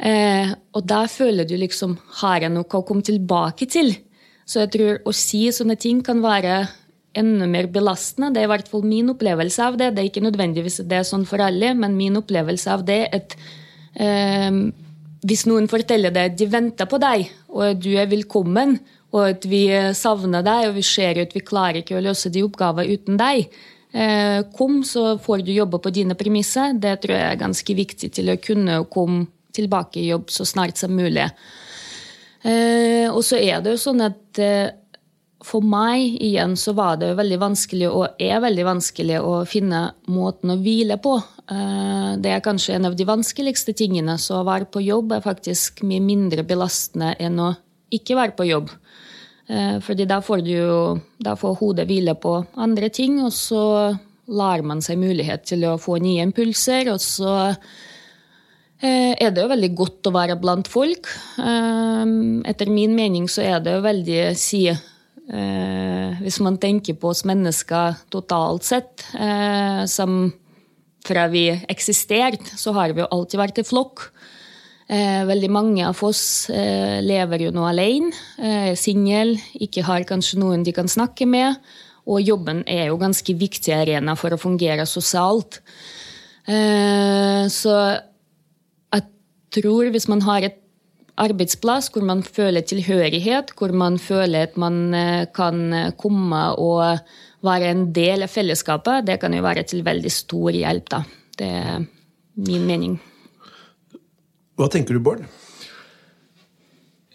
Eh, 0.00 0.52
og 0.72 0.86
da 0.88 1.02
føler 1.12 1.44
du 1.44 1.58
liksom 1.60 1.98
Har 2.22 2.40
jeg 2.40 2.52
noe 2.54 2.64
å 2.64 2.84
komme 2.88 3.04
tilbake 3.04 3.66
til? 3.68 3.92
Så 4.48 4.62
jeg 4.62 4.70
tror 4.72 5.00
å 5.04 5.12
si 5.12 5.42
sånne 5.52 5.76
ting 5.76 6.00
kan 6.02 6.22
være 6.24 6.62
enda 7.20 7.46
mer 7.50 7.68
belastende. 7.70 8.30
Det 8.32 8.40
er 8.40 8.48
i 8.48 8.50
hvert 8.54 8.70
fall 8.70 8.86
min 8.86 9.12
opplevelse 9.12 9.66
av 9.66 9.76
det. 9.78 9.90
Det 9.94 10.02
er 10.02 10.08
ikke 10.08 10.24
nødvendigvis 10.24 10.80
det 10.88 11.00
er 11.00 11.06
sånn 11.06 11.26
for 11.28 11.42
alle, 11.44 11.74
men 11.76 11.98
min 11.98 12.16
opplevelse 12.18 12.70
av 12.72 12.86
det 12.88 13.02
at 13.18 13.36
eh, 14.00 14.48
hvis 15.20 15.44
noen 15.50 15.68
forteller 15.68 16.14
deg 16.14 16.32
at 16.32 16.38
de 16.40 16.48
venter 16.48 16.88
på 16.88 16.98
deg, 17.02 17.28
og 17.52 17.66
at 17.68 17.82
du 17.84 17.92
er 17.92 18.08
velkommen, 18.10 18.78
og 19.12 19.26
at 19.26 19.44
vi 19.50 19.66
savner 19.98 20.46
deg, 20.46 20.70
og 20.70 20.78
vi 20.78 20.86
ser 20.86 21.18
at 21.20 21.34
vi 21.36 21.44
klarer 21.44 21.82
ikke 21.82 21.98
å 21.98 22.04
løse 22.08 22.30
de 22.32 22.46
oppgavene 22.46 22.94
uten 22.94 23.20
deg, 23.20 23.50
eh, 23.50 23.79
kom, 24.54 24.80
så 24.86 25.16
får 25.18 25.40
du 25.42 25.50
jobbe 25.50 25.80
på 25.82 25.90
dine 25.90 26.14
premisser. 26.14 26.76
Det 26.78 26.92
tror 27.02 27.16
jeg 27.16 27.26
er 27.26 27.40
ganske 27.40 27.74
viktig 27.74 28.10
til 28.14 28.30
å 28.30 28.36
kunne 28.38 28.76
komme 28.92 29.24
tilbake 29.54 30.00
i 30.00 30.08
jobb 30.10 30.30
så 30.30 30.46
snart 30.46 30.78
som 30.78 30.94
mulig. 30.94 31.26
Eh, 32.42 33.08
og 33.10 33.22
så 33.26 33.40
er 33.40 33.60
det 33.60 33.74
jo 33.74 33.80
sånn 33.82 34.04
at 34.06 34.40
eh, 34.40 34.70
for 35.44 35.64
meg 35.64 36.20
igjen 36.20 36.52
så 36.60 36.74
var 36.76 36.98
det 37.00 37.14
veldig 37.16 37.38
vanskelig, 37.40 37.88
og 37.88 38.20
er 38.20 38.42
veldig 38.44 38.66
vanskelig, 38.68 39.20
å 39.20 39.40
finne 39.48 39.86
måten 40.12 40.52
å 40.52 40.58
hvile 40.60 40.98
på. 41.02 41.16
Eh, 41.52 42.12
det 42.20 42.34
er 42.34 42.44
kanskje 42.44 42.76
en 42.76 42.90
av 42.90 42.96
de 42.96 43.08
vanskeligste 43.08 43.74
tingene. 43.76 44.18
Så 44.20 44.40
å 44.40 44.46
være 44.48 44.68
på 44.72 44.84
jobb 44.84 45.16
er 45.16 45.24
faktisk 45.24 45.84
mye 45.88 46.04
mindre 46.04 46.44
belastende 46.46 47.14
enn 47.20 47.40
å 47.40 47.54
ikke 47.90 48.18
være 48.18 48.36
på 48.38 48.48
jobb. 48.48 48.70
Eh, 49.50 49.76
fordi 49.82 50.06
da 50.06 50.20
får, 50.22 50.44
du 50.46 51.00
da 51.18 51.34
får 51.38 51.58
hodet 51.58 51.88
hvile 51.90 52.14
på 52.14 52.36
andre 52.60 52.90
ting, 52.94 53.18
og 53.24 53.32
så 53.34 53.64
lar 54.30 54.62
man 54.62 54.82
seg 54.84 55.00
mulighet 55.00 55.48
til 55.50 55.66
å 55.66 55.78
få 55.80 55.98
nye 56.02 56.22
impulser. 56.28 56.92
Og 56.92 57.02
så 57.02 57.34
eh, 57.50 59.12
er 59.18 59.34
det 59.34 59.42
jo 59.42 59.50
veldig 59.50 59.72
godt 59.74 60.06
å 60.06 60.14
være 60.14 60.38
blant 60.40 60.70
folk. 60.70 61.10
Etter 61.40 62.70
min 62.70 62.94
mening 62.94 63.26
så 63.28 63.42
er 63.42 63.58
det 63.64 63.74
jo 63.74 63.84
veldig 63.88 64.22
si, 64.38 64.68
Eh, 65.30 66.18
hvis 66.24 66.40
man 66.42 66.58
tenker 66.58 66.96
på 66.98 67.12
oss 67.12 67.22
mennesker 67.28 68.00
totalt 68.10 68.66
sett, 68.66 69.04
eh, 69.14 69.84
som 69.86 70.32
fra 71.06 71.28
vi 71.30 71.46
eksisterte, 71.70 72.58
så 72.58 72.74
har 72.74 72.92
vi 72.92 73.04
jo 73.04 73.10
alltid 73.10 73.38
vært 73.38 73.60
i 73.62 73.66
flokk. 73.66 74.10
Eh, 74.90 75.22
veldig 75.28 75.50
mange 75.54 75.86
av 75.86 76.00
oss 76.02 76.50
lever 76.50 77.44
jo 77.44 77.52
nå 77.54 77.62
alene, 77.68 78.10
er 78.42 78.74
singel, 78.74 79.36
ikke 79.54 79.84
har 79.86 80.06
kanskje 80.08 80.40
noen 80.42 80.64
de 80.66 80.74
kan 80.74 80.90
snakke 80.90 81.28
med. 81.30 81.60
Og 82.10 82.24
jobben 82.24 82.64
er 82.66 82.88
jo 82.88 82.98
ganske 82.98 83.36
viktig 83.38 83.74
arena 83.76 84.16
for 84.18 84.34
å 84.34 84.40
fungere 84.40 84.86
sosialt. 84.88 85.60
Så 86.50 87.74
jeg 88.90 89.04
tror 89.54 89.92
hvis 89.94 90.08
man 90.10 90.24
har 90.26 90.48
et 90.48 90.60
arbeidsplass 91.20 91.90
hvor 91.92 92.04
man 92.06 92.22
føler 92.24 92.64
tilhørighet, 92.66 93.52
hvor 93.58 93.74
man 93.76 93.98
føler 94.00 94.48
at 94.48 94.56
man 94.60 94.94
eh, 94.96 95.26
kan 95.36 95.62
eh, 95.72 95.92
komme 95.98 96.42
og 96.60 96.82
være 97.46 97.70
en 97.72 97.86
del 97.96 98.26
av 98.26 98.32
fellesskapet, 98.32 99.06
det 99.08 99.20
kan 99.20 99.34
jo 99.34 99.44
være 99.44 99.64
til 99.68 99.84
veldig 99.86 100.12
stor 100.12 100.56
hjelp. 100.56 100.90
Da. 100.92 101.04
Det 101.38 101.52
er 101.60 101.86
min 102.40 102.66
mening. 102.68 102.98
Hva 104.60 104.68
tenker 104.68 104.96
du, 104.96 105.00
Bård? 105.00 105.24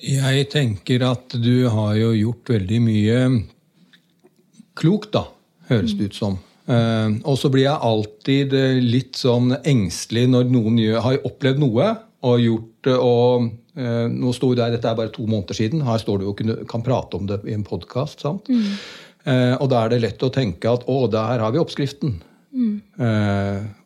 Jeg 0.02 0.48
tenker 0.52 1.06
at 1.06 1.38
du 1.38 1.68
har 1.72 1.94
jo 1.98 2.10
gjort 2.18 2.52
veldig 2.58 2.80
mye 2.84 3.20
klokt, 4.76 5.14
da, 5.14 5.28
høres 5.70 5.94
det 5.96 6.10
ut 6.10 6.18
som. 6.18 6.40
Uh, 6.66 7.22
og 7.22 7.38
så 7.38 7.52
blir 7.54 7.68
jeg 7.68 7.86
alltid 7.90 8.56
litt 8.82 9.22
sånn 9.22 9.54
engstelig 9.62 10.26
når 10.34 10.50
noen 10.50 10.82
har 11.06 11.22
opplevd 11.30 11.62
noe 11.62 11.92
og 12.26 12.42
gjort 12.42 12.90
det 12.90 12.98
og 12.98 13.54
Eh, 13.76 14.06
nå 14.08 14.32
sto 14.32 14.54
der, 14.56 14.72
Dette 14.72 14.88
er 14.88 14.98
bare 14.98 15.12
to 15.14 15.26
måneder 15.28 15.58
siden. 15.58 15.84
Her 15.84 16.00
står 16.00 16.22
du 16.22 16.30
og 16.32 16.44
kan 16.72 16.84
prate 16.86 17.20
om 17.20 17.28
det 17.28 17.42
i 17.44 17.56
en 17.56 17.66
podkast. 17.68 18.24
Mm. 18.48 18.70
Eh, 19.26 19.56
og 19.60 19.68
da 19.72 19.84
er 19.84 19.92
det 19.92 20.04
lett 20.04 20.24
å 20.24 20.32
tenke 20.32 20.72
at 20.72 20.86
å, 20.88 21.02
der 21.12 21.44
har 21.44 21.52
vi 21.52 21.62
oppskriften. 21.62 22.22
Mm. 22.56 22.76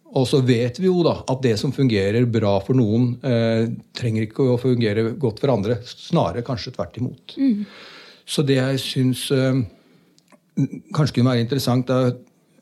Eh, 0.10 0.18
og 0.18 0.28
så 0.28 0.42
vet 0.46 0.80
vi 0.80 0.89
jo 0.89 1.04
da 1.06 1.20
at 1.30 1.42
det 1.44 1.56
som 1.62 1.74
fungerer 1.75 2.25
bra 2.25 2.58
for 2.66 2.78
noen, 2.78 3.13
eh, 3.24 3.70
trenger 3.94 4.25
ikke 4.25 4.54
å 4.54 4.60
fungere 4.60 5.13
godt 5.20 5.39
for 5.39 5.54
andre. 5.54 5.80
Snarere 5.86 6.46
kanskje 6.46 6.74
tvert 6.75 6.98
imot. 6.98 7.38
Mm. 7.38 7.66
Så 8.30 8.46
det 8.46 8.60
jeg 8.60 8.82
syns 8.82 9.30
eh, 9.32 9.62
kanskje 10.94 11.20
kunne 11.20 11.34
være 11.34 11.46
interessant, 11.46 11.89
er 11.89 12.12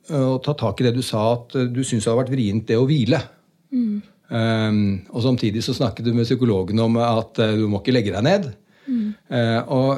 eh, 0.10 0.28
å 0.28 0.38
ta 0.44 0.54
tak 0.54 0.82
i 0.82 0.88
det 0.88 0.96
du 0.96 1.02
sa, 1.02 1.34
at 1.36 1.58
du 1.72 1.82
syns 1.84 2.06
det 2.06 2.14
har 2.14 2.22
vært 2.22 2.36
vrient 2.36 2.68
det 2.68 2.78
å 2.80 2.88
hvile. 2.88 3.20
Mm. 3.72 3.98
Eh, 4.28 4.78
og 5.12 5.24
samtidig 5.24 5.64
så 5.66 5.76
snakket 5.76 6.08
du 6.08 6.14
med 6.14 6.28
psykologen 6.28 6.80
om 6.84 7.00
at 7.00 7.40
uh, 7.40 7.56
du 7.56 7.68
må 7.72 7.82
ikke 7.82 7.96
legge 7.96 8.16
deg 8.16 8.24
ned. 8.28 8.52
Mm. 8.88 9.12
Og 9.76 9.98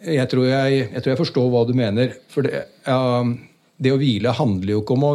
jeg 0.00 0.28
tror 0.32 0.46
jeg, 0.48 0.76
jeg 0.86 1.02
tror 1.02 1.10
jeg, 1.12 1.18
forstår 1.20 1.48
hva 1.52 1.60
du 1.68 1.74
mener. 1.76 2.14
For 2.32 2.46
det, 2.46 2.62
ja, 2.86 3.20
det, 3.76 3.92
å 3.92 3.98
hvile 4.00 4.32
handler 4.32 4.72
jo 4.72 4.80
ikke 4.80 4.96
om 4.96 5.04
å 5.04 5.12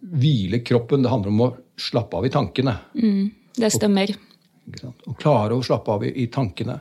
hvile 0.00 0.62
kroppen, 0.64 1.02
det 1.04 1.12
handler 1.12 1.32
om 1.34 1.44
å 1.46 1.52
slappe 1.78 2.18
av 2.18 2.26
i 2.26 2.32
tankene. 2.32 2.74
Mm, 2.98 3.30
det 3.58 3.72
stemmer. 3.74 4.12
Å 4.84 5.16
klare 5.18 5.56
å 5.56 5.64
slappe 5.64 5.94
av 5.94 6.04
i, 6.06 6.12
i 6.24 6.28
tankene. 6.32 6.78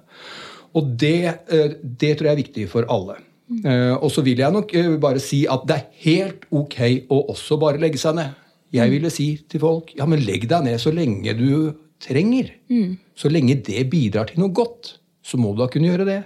Og 0.77 0.91
det, 0.99 1.23
eh, 1.49 1.77
det, 1.81 2.17
tror 2.17 2.29
jeg 2.29 2.35
er 2.35 2.43
viktig 2.43 2.67
for 2.73 2.89
alle. 2.91 3.21
Mm. 3.47 3.63
og 4.03 4.09
så 4.11 4.19
vil 4.25 4.41
jeg 4.41 4.51
nok 4.51 4.73
bare 4.99 5.21
si 5.23 5.45
at 5.47 5.61
det 5.69 5.75
er 5.77 5.83
helt 6.01 6.41
ok 6.51 7.05
å 7.15 7.21
også 7.31 7.55
bare 7.61 7.79
legge 7.79 7.95
seg 8.01 8.17
ned. 8.17 8.33
Jeg 8.75 8.91
ville 8.91 9.11
si 9.13 9.27
til 9.47 9.61
folk 9.63 9.93
ja, 9.95 10.03
men 10.03 10.19
legg 10.27 10.49
deg 10.51 10.65
ned 10.65 10.81
så 10.83 10.91
lenge 10.91 11.31
du 11.37 11.71
trenger. 12.03 12.51
Mm. 12.67 12.97
Så 13.15 13.31
lenge 13.31 13.55
det 13.63 13.85
bidrar 13.91 14.27
til 14.27 14.43
noe 14.43 14.51
godt, 14.51 14.97
så 15.23 15.39
må 15.39 15.53
du 15.53 15.63
da 15.63 15.69
kunne 15.71 15.87
gjøre 15.89 16.09
det. 16.09 16.19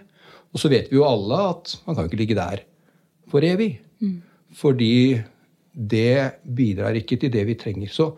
Og 0.51 0.63
så 0.63 0.71
vet 0.71 0.89
vi 0.91 0.98
jo 0.98 1.07
alle 1.07 1.38
at 1.51 1.75
man 1.86 1.98
kan 1.98 2.10
ikke 2.10 2.19
ligge 2.24 2.38
der 2.38 2.65
for 3.31 3.45
evig. 3.45 3.75
Mm. 4.03 4.17
Fordi 4.57 5.21
det 5.72 6.44
bidrar 6.44 6.96
ikke 7.00 7.18
til 7.22 7.32
det 7.34 7.46
vi 7.48 7.58
trenger. 7.60 7.92
Så 7.92 8.12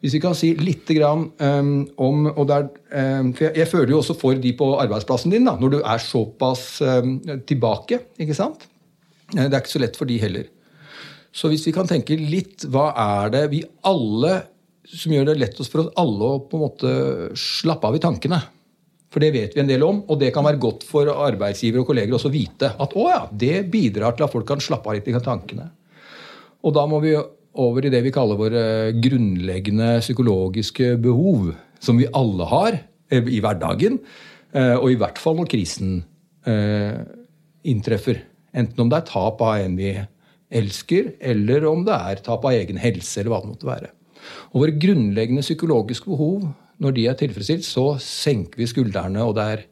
hvis 0.00 0.14
vi 0.16 0.20
kan 0.22 0.36
si 0.36 0.54
litt 0.56 0.88
grann, 0.96 1.26
um, 1.40 1.72
om 2.00 2.28
og 2.30 2.46
der, 2.48 2.68
um, 2.92 3.32
for 3.36 3.48
jeg, 3.48 3.56
jeg, 3.60 3.68
føler 3.68 3.92
jo 3.92 3.98
også 4.00 4.16
for 4.16 4.38
de 4.40 4.52
på 4.56 4.70
arbeidsplassen 4.80 5.32
din, 5.34 5.48
da, 5.48 5.58
når 5.60 5.74
du 5.74 5.80
er 5.80 6.04
såpass 6.04 6.80
um, 6.80 7.18
tilbake. 7.48 8.00
ikke 8.20 8.36
sant? 8.36 8.64
Det 9.30 9.44
er 9.44 9.60
ikke 9.60 9.76
så 9.76 9.82
lett 9.82 9.98
for 10.00 10.08
de 10.08 10.16
heller. 10.22 10.48
Så 11.30 11.50
hvis 11.52 11.66
vi 11.68 11.74
kan 11.74 11.86
tenke 11.86 12.16
litt, 12.18 12.64
hva 12.72 12.90
er 12.98 13.34
det 13.34 13.44
vi 13.52 13.60
alle 13.86 14.40
som 14.90 15.12
gjør 15.14 15.28
det 15.28 15.36
lett 15.38 15.60
for 15.60 15.84
oss 15.84 15.92
alle 16.00 16.30
å 16.32 16.40
på 16.48 16.58
en 16.58 16.64
måte 16.64 16.94
slappe 17.38 17.86
av 17.86 17.98
i 17.98 18.02
tankene? 18.02 18.40
For 19.10 19.22
det 19.22 19.32
vet 19.34 19.54
vi 19.56 19.62
en 19.62 19.68
del 19.70 19.82
om, 19.82 20.00
og 20.06 20.18
det 20.20 20.30
kan 20.34 20.46
være 20.46 20.60
godt 20.62 20.86
for 20.86 21.10
arbeidsgivere 21.10 21.82
og 21.82 21.90
kolleger 21.90 22.14
også 22.16 22.30
å 22.30 22.34
vite 22.34 22.72
at 22.78 22.94
å 22.94 23.06
ja, 23.10 23.20
det 23.30 23.64
bidrar 23.70 24.14
til 24.16 24.26
at 24.26 24.32
folk 24.32 24.46
kan 24.48 24.62
slappe 24.62 24.90
av 24.90 24.96
litt 24.96 25.10
i 25.10 25.14
tankene. 25.18 25.66
Og 26.66 26.74
da 26.76 26.84
må 26.88 27.00
vi 27.02 27.14
over 27.60 27.84
i 27.84 27.92
det 27.92 28.02
vi 28.04 28.12
kaller 28.14 28.38
våre 28.38 28.64
grunnleggende 29.02 29.98
psykologiske 30.02 30.94
behov, 31.02 31.50
som 31.82 31.98
vi 31.98 32.08
alle 32.16 32.46
har 32.50 32.76
eh, 33.10 33.24
i 33.24 33.40
hverdagen, 33.42 33.98
eh, 34.52 34.76
og 34.76 34.90
i 34.92 34.98
hvert 35.00 35.18
fall 35.20 35.38
når 35.40 35.50
krisen 35.50 36.00
eh, 36.48 37.00
inntreffer. 37.70 38.22
Enten 38.56 38.84
om 38.84 38.90
det 38.90 39.00
er 39.00 39.08
tap 39.10 39.42
av 39.46 39.64
en 39.64 39.78
vi 39.78 39.94
elsker, 40.60 41.14
eller 41.22 41.66
om 41.70 41.84
det 41.86 41.96
er 41.96 42.22
tap 42.26 42.44
av 42.46 42.56
egen 42.58 42.80
helse, 42.82 43.20
eller 43.20 43.34
hva 43.34 43.42
det 43.42 43.52
måtte 43.52 43.70
være. 43.70 43.90
Og 44.52 44.64
Våre 44.64 44.76
grunnleggende 44.76 45.44
psykologiske 45.46 46.10
behov, 46.10 46.48
når 46.80 46.96
de 46.96 47.08
er 47.08 47.18
tilfredsstilt, 47.18 47.66
så 47.66 47.94
senker 48.02 48.60
vi 48.60 48.68
skuldrene, 48.68 49.24
og 49.24 49.36
det 49.38 49.46
er 49.54 49.66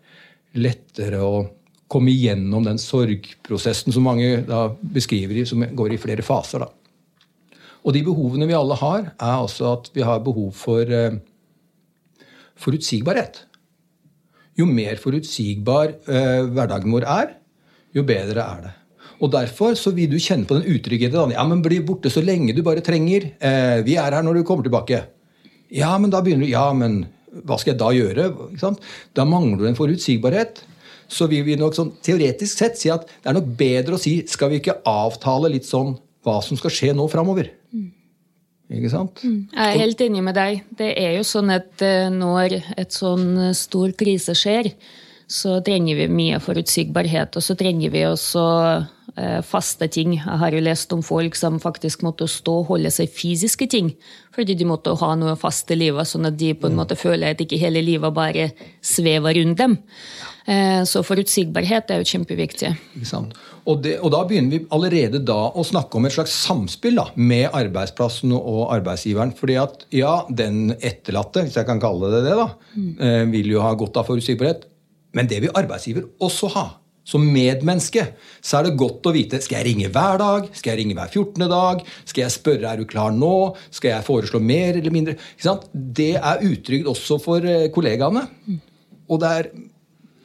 lettere 0.58 1.20
å 1.24 1.46
komme 1.88 2.12
igjennom 2.12 2.66
den 2.66 2.80
sorgprosessen 2.80 3.94
som 3.94 4.04
mange 4.04 4.42
beskriver, 4.92 5.40
som 5.48 5.64
går 5.76 5.94
i 5.94 6.00
flere 6.00 6.24
faser. 6.24 6.64
Da. 6.64 6.77
Og 7.88 7.94
de 7.96 8.04
behovene 8.04 8.44
vi 8.44 8.56
alle 8.56 8.76
har, 8.76 9.12
er 9.16 9.34
altså 9.34 9.72
at 9.78 9.86
vi 9.94 10.04
har 10.04 10.20
behov 10.20 10.50
for 10.52 10.84
eh, 10.92 11.16
forutsigbarhet. 12.60 13.46
Jo 14.60 14.66
mer 14.68 14.98
forutsigbar 15.00 15.94
eh, 16.04 16.42
hverdagen 16.52 16.92
vår 16.92 17.06
er, 17.08 17.32
jo 17.96 18.04
bedre 18.04 18.44
er 18.44 18.66
det. 18.66 18.74
Og 19.24 19.32
Derfor 19.32 19.72
så 19.74 19.90
vil 19.96 20.10
du 20.12 20.18
kjenne 20.20 20.46
på 20.46 20.58
den 20.58 20.76
utryggheten. 20.76 21.32
Ja, 21.32 21.46
men 21.48 21.64
bli 21.64 21.80
borte 21.82 22.12
så 22.12 22.20
lenge 22.22 22.52
du 22.54 22.60
bare 22.66 22.84
trenger. 22.84 23.32
Eh, 23.40 23.80
vi 23.86 23.96
er 23.96 24.12
her 24.12 24.26
når 24.26 24.38
du 24.42 24.46
kommer 24.46 24.68
tilbake. 24.68 25.06
Ja, 25.72 25.94
men 25.98 26.12
da 26.12 26.20
begynner 26.24 26.44
du 26.44 26.52
Ja, 26.52 26.68
men 26.76 27.06
hva 27.48 27.56
skal 27.60 27.72
jeg 27.72 27.80
da 27.80 27.88
gjøre? 27.92 28.28
Da 29.16 29.24
mangler 29.28 29.64
du 29.64 29.70
en 29.70 29.78
forutsigbarhet. 29.78 30.60
så 31.08 31.24
vil 31.24 31.40
vi 31.40 31.54
nok 31.56 31.72
sånn 31.72 31.94
teoretisk 32.04 32.58
sett 32.58 32.76
si 32.76 32.90
at 32.92 33.06
det 33.08 33.30
er 33.30 33.36
nok 33.38 33.46
bedre 33.56 33.96
å 33.96 34.00
si 34.00 34.26
skal 34.28 34.50
vi 34.52 34.58
ikke 34.60 34.82
avtale 34.84 35.48
litt 35.48 35.64
sånn 35.64 35.94
hva 36.26 36.40
som 36.44 36.58
skal 36.58 36.74
skje 36.74 36.92
nå 36.96 37.06
framover. 37.12 37.52
Ikke 38.68 38.90
sant? 38.92 39.22
Jeg 39.24 39.64
er 39.64 39.80
helt 39.80 40.00
enig 40.04 40.22
med 40.24 40.36
deg. 40.36 40.64
Det 40.76 40.90
er 41.00 41.14
jo 41.16 41.24
sånn 41.24 41.52
at 41.54 41.84
eh, 41.84 42.10
når 42.12 42.58
et 42.76 42.92
sånn 42.92 43.54
stor 43.56 43.94
krise 43.96 44.34
skjer, 44.36 44.74
så 45.28 45.58
trenger 45.64 45.96
vi 45.98 46.06
mye 46.08 46.38
forutsigbarhet, 46.40 47.36
og 47.36 47.44
så 47.44 47.56
trenger 47.58 47.92
vi 47.92 48.04
også 48.08 48.44
eh, 49.16 49.40
faste 49.44 49.88
ting. 49.92 50.14
Jeg 50.16 50.40
har 50.40 50.56
jo 50.56 50.62
lest 50.64 50.92
om 50.96 51.02
folk 51.04 51.36
som 51.36 51.58
faktisk 51.60 52.04
måtte 52.04 52.28
stå 52.28 52.54
og 52.62 52.70
holde 52.72 52.92
seg 52.92 53.12
fysiske 53.12 53.68
ting, 53.68 53.90
fordi 54.36 54.56
de 54.56 54.68
måtte 54.68 54.96
ha 55.00 55.10
noe 55.20 55.36
fast 55.40 55.68
i 55.72 55.76
livet, 55.76 56.08
sånn 56.08 56.30
at 56.30 56.38
de 56.40 56.54
på 56.56 56.70
en 56.70 56.78
måte 56.80 56.96
føler 56.96 57.36
at 57.36 57.44
ikke 57.44 57.60
hele 57.60 57.84
livet 57.84 58.16
bare 58.16 58.50
svever 58.80 59.36
rundt 59.40 59.60
dem. 59.60 59.76
Eh, 59.76 60.37
Så 60.88 61.02
forutsigbarhet 61.04 61.90
er 61.92 61.98
jo 62.00 62.06
kjempeviktig. 62.08 62.70
Og, 63.68 63.82
det, 63.84 63.98
og 64.00 64.14
da 64.14 64.22
begynner 64.24 64.54
vi 64.54 64.60
allerede 64.72 65.20
da 65.20 65.36
å 65.52 65.64
snakke 65.66 65.98
om 65.98 66.08
et 66.08 66.14
slags 66.14 66.32
samspill 66.46 66.96
da, 66.96 67.04
med 67.20 67.50
arbeidsplassen 67.52 68.32
og 68.32 68.62
arbeidsgiveren. 68.78 69.34
fordi 69.36 69.58
at 69.60 69.84
ja, 69.92 70.14
den 70.32 70.70
etterlatte, 70.78 71.44
hvis 71.44 71.58
jeg 71.60 71.68
kan 71.68 71.82
kalle 71.82 72.08
det 72.14 72.22
det, 72.30 72.36
da, 72.38 72.48
mm. 72.72 73.34
vil 73.34 73.52
jo 73.58 73.60
ha 73.66 73.74
godt 73.76 74.00
av 74.00 74.08
forutsigbarhet. 74.08 74.64
Men 75.12 75.28
det 75.28 75.42
vil 75.44 75.52
arbeidsgiver 75.56 76.08
også 76.24 76.52
ha. 76.56 76.66
Som 77.08 77.24
medmenneske 77.32 78.02
så 78.44 78.58
er 78.58 78.66
det 78.66 78.78
godt 78.80 79.06
å 79.08 79.14
vite 79.14 79.40
skal 79.40 79.62
jeg 79.62 79.70
ringe 79.70 79.88
hver 79.92 80.18
dag, 80.20 80.48
skal 80.52 80.74
jeg 80.74 80.82
ringe 80.82 80.96
hver 80.98 81.08
14. 81.08 81.46
dag, 81.48 81.84
skal 82.04 82.24
jeg 82.26 82.34
spørre 82.34 82.72
er 82.72 82.80
du 82.80 82.88
klar 82.88 83.14
nå, 83.16 83.54
skal 83.72 83.94
jeg 83.94 84.06
foreslå 84.08 84.40
mer 84.44 84.76
eller 84.76 84.92
mindre. 84.92 85.16
Det 85.72 86.14
er 86.18 86.44
utrygt 86.44 86.90
også 86.90 87.16
for 87.24 87.48
eh, 87.48 87.70
kollegaene. 87.72 88.26
Og 89.08 89.22
det 89.22 89.30
er 89.38 89.48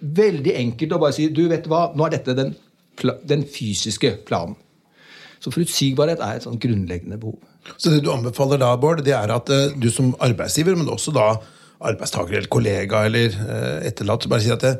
veldig 0.04 0.54
enkelt 0.60 0.96
å 0.96 1.02
bare 1.02 1.16
si 1.16 1.30
du 1.32 1.46
vet 1.52 1.68
hva, 1.72 1.88
nå 1.96 2.06
er 2.08 2.18
dette 2.18 2.36
den, 2.38 2.54
den 3.30 3.48
fysiske 3.48 4.18
planen. 4.28 4.58
Så 5.44 5.52
forutsigbarhet 5.52 6.22
er 6.24 6.38
et 6.38 6.46
sånn 6.46 6.62
grunnleggende 6.62 7.20
behov. 7.20 7.40
Så 7.76 7.92
det 7.92 8.04
du 8.04 8.12
anbefaler 8.14 8.60
da, 8.62 8.74
Bård, 8.80 9.04
det 9.04 9.16
er 9.16 9.32
at 9.32 9.50
eh, 9.52 9.74
du 9.76 9.90
som 9.92 10.14
arbeidsgiver, 10.24 10.76
men 10.80 10.92
også 10.92 11.12
da 11.16 11.34
arbeidstaker 11.84 12.38
eller 12.38 12.52
kollega 12.52 13.04
eller 13.08 13.34
eh, 13.34 13.88
etterlatt, 13.90 14.28
bare 14.32 14.44
sier 14.44 14.56
at 14.56 14.64
det, 14.64 14.74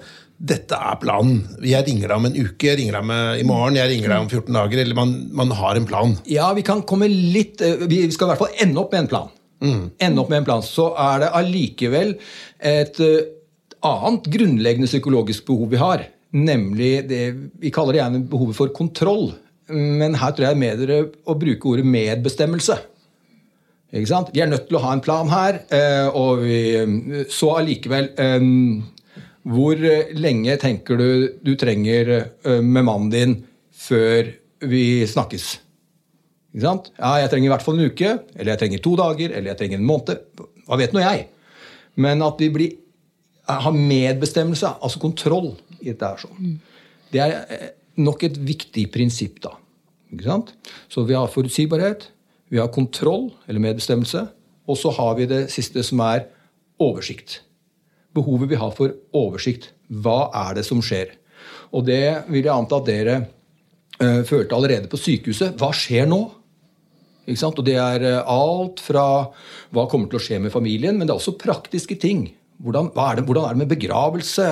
dette 0.54 0.76
er 0.76 1.00
planen. 1.00 1.42
Jeg 1.64 1.86
ringer 1.88 2.10
deg 2.10 2.20
om 2.20 2.28
en 2.30 2.36
uke, 2.38 2.68
jeg 2.68 2.80
ringer 2.80 2.98
deg 3.00 3.08
med 3.12 3.44
i 3.44 3.46
morgen, 3.48 3.78
jeg 3.80 3.92
ringer 3.92 4.12
deg 4.12 4.26
om 4.26 4.32
14 4.32 4.58
dager. 4.58 4.82
Eller 4.84 5.00
man, 5.00 5.14
man 5.36 5.54
har 5.60 5.80
en 5.80 5.88
plan. 5.88 6.18
Ja, 6.32 6.50
vi 6.56 6.66
kan 6.68 6.84
komme 6.88 7.08
litt 7.12 7.64
eh, 7.64 7.86
Vi 7.88 8.04
skal 8.12 8.28
i 8.28 8.34
hvert 8.34 8.44
fall 8.44 8.60
ende 8.66 8.84
opp 8.84 8.96
med 8.96 9.06
en 9.06 9.14
plan. 9.14 9.32
Ende 9.64 10.20
opp 10.20 10.32
med 10.32 10.42
en 10.42 10.48
plan. 10.48 10.66
Så 10.66 10.90
er 11.00 11.24
det 11.24 11.32
allikevel 11.40 12.18
et 12.60 13.00
eh, 13.04 13.32
annet 13.88 14.28
grunnleggende 14.34 14.90
psykologisk 14.90 15.46
behov 15.50 15.72
vi 15.74 15.82
har. 15.82 16.06
Nemlig 16.34 16.94
det 17.10 17.24
vi 17.62 17.72
kaller 17.74 17.96
det 17.96 18.02
gjerne 18.02 18.24
behovet 18.32 18.58
for 18.58 18.74
kontroll. 18.76 19.32
Men 19.70 20.18
her 20.20 20.34
tror 20.34 20.50
jeg 20.50 20.60
mer 20.60 20.80
dere 20.80 21.00
å 21.30 21.38
bruke 21.40 21.70
ordet 21.72 21.88
medbestemmelse. 21.88 22.80
Ikke 23.94 24.10
sant? 24.10 24.32
Vi 24.34 24.42
er 24.42 24.50
nødt 24.50 24.66
til 24.68 24.80
å 24.80 24.84
ha 24.84 24.96
en 24.96 25.04
plan 25.06 25.30
her, 25.30 25.62
eh, 25.70 26.08
og 26.10 26.42
vi, 26.42 27.26
så 27.30 27.52
allikevel 27.60 28.10
eh, 28.18 28.46
Hvor 29.54 29.84
lenge 30.18 30.56
tenker 30.58 30.98
du 30.98 31.10
du 31.44 31.54
trenger 31.60 32.14
eh, 32.16 32.62
med 32.62 32.88
mannen 32.88 33.12
din 33.14 33.36
før 33.70 34.32
vi 34.66 35.04
snakkes? 35.06 35.46
Ikke 36.54 36.66
sant? 36.66 36.90
Ja, 36.98 37.20
jeg 37.22 37.30
trenger 37.30 37.50
i 37.50 37.54
hvert 37.54 37.66
fall 37.66 37.78
en 37.78 37.92
uke, 37.92 38.16
eller 38.34 38.54
jeg 38.54 38.62
trenger 38.64 38.82
to 38.82 38.96
dager, 38.98 39.32
eller 39.34 39.52
jeg 39.52 39.60
trenger 39.62 39.80
en 39.80 39.88
måned. 39.90 40.42
Hva 40.66 40.78
vet 40.80 40.94
nå 40.94 41.02
jeg? 41.02 41.28
Men 42.02 42.26
at 42.26 42.42
vi 42.42 42.50
blir, 42.54 42.76
har 43.50 43.76
medbestemmelse, 43.76 44.76
altså 44.82 45.02
kontroll, 45.04 45.54
i 45.82 45.92
dette 45.92 46.08
her 46.08 46.22
sånn. 46.22 46.54
Det 47.12 47.22
er 47.22 47.34
eh, 47.52 47.72
nok 48.02 48.24
et 48.28 48.38
viktig 48.40 48.88
prinsipp, 48.94 49.42
da. 49.44 49.56
Ikke 50.14 50.30
sant? 50.30 50.54
Så 50.92 51.04
vi 51.08 51.18
har 51.18 51.32
forutsigbarhet, 51.32 52.08
vi 52.54 52.62
har 52.62 52.72
kontroll, 52.74 53.32
eller 53.48 53.64
medbestemmelse, 53.64 54.28
og 54.70 54.80
så 54.80 54.94
har 54.96 55.18
vi 55.18 55.28
det 55.28 55.48
siste 55.52 55.84
som 55.84 56.00
er 56.06 56.28
oversikt. 56.82 57.42
Behovet 58.16 58.52
vi 58.52 58.60
har 58.62 58.72
for 58.78 58.94
oversikt. 59.18 59.72
Hva 59.90 60.30
er 60.46 60.60
det 60.60 60.66
som 60.68 60.82
skjer? 60.86 61.16
Og 61.74 61.86
det 61.88 62.30
vil 62.30 62.46
jeg 62.46 62.54
anta 62.54 62.80
at 62.80 62.88
dere 62.88 63.18
uh, 63.24 64.22
følte 64.28 64.56
allerede 64.56 64.90
på 64.92 65.00
sykehuset. 65.02 65.58
Hva 65.60 65.72
skjer 65.76 66.08
nå? 66.10 66.22
Ikke 67.26 67.42
sant? 67.42 67.60
Og 67.60 67.66
det 67.66 67.76
er 67.80 68.04
eh, 68.04 68.20
alt 68.30 68.82
fra 68.84 69.04
hva 69.74 69.86
kommer 69.88 70.10
til 70.12 70.20
å 70.20 70.24
skje 70.24 70.42
med 70.44 70.52
familien, 70.52 70.98
men 70.98 71.08
det 71.08 71.14
er 71.14 71.22
også 71.22 71.38
praktiske 71.40 71.96
ting. 72.02 72.26
Hvordan, 72.64 72.90
er, 72.96 73.20
det, 73.20 73.26
hvordan 73.28 73.46
er 73.46 73.56
det 73.56 73.62
med 73.64 73.72
begravelse? 73.74 74.48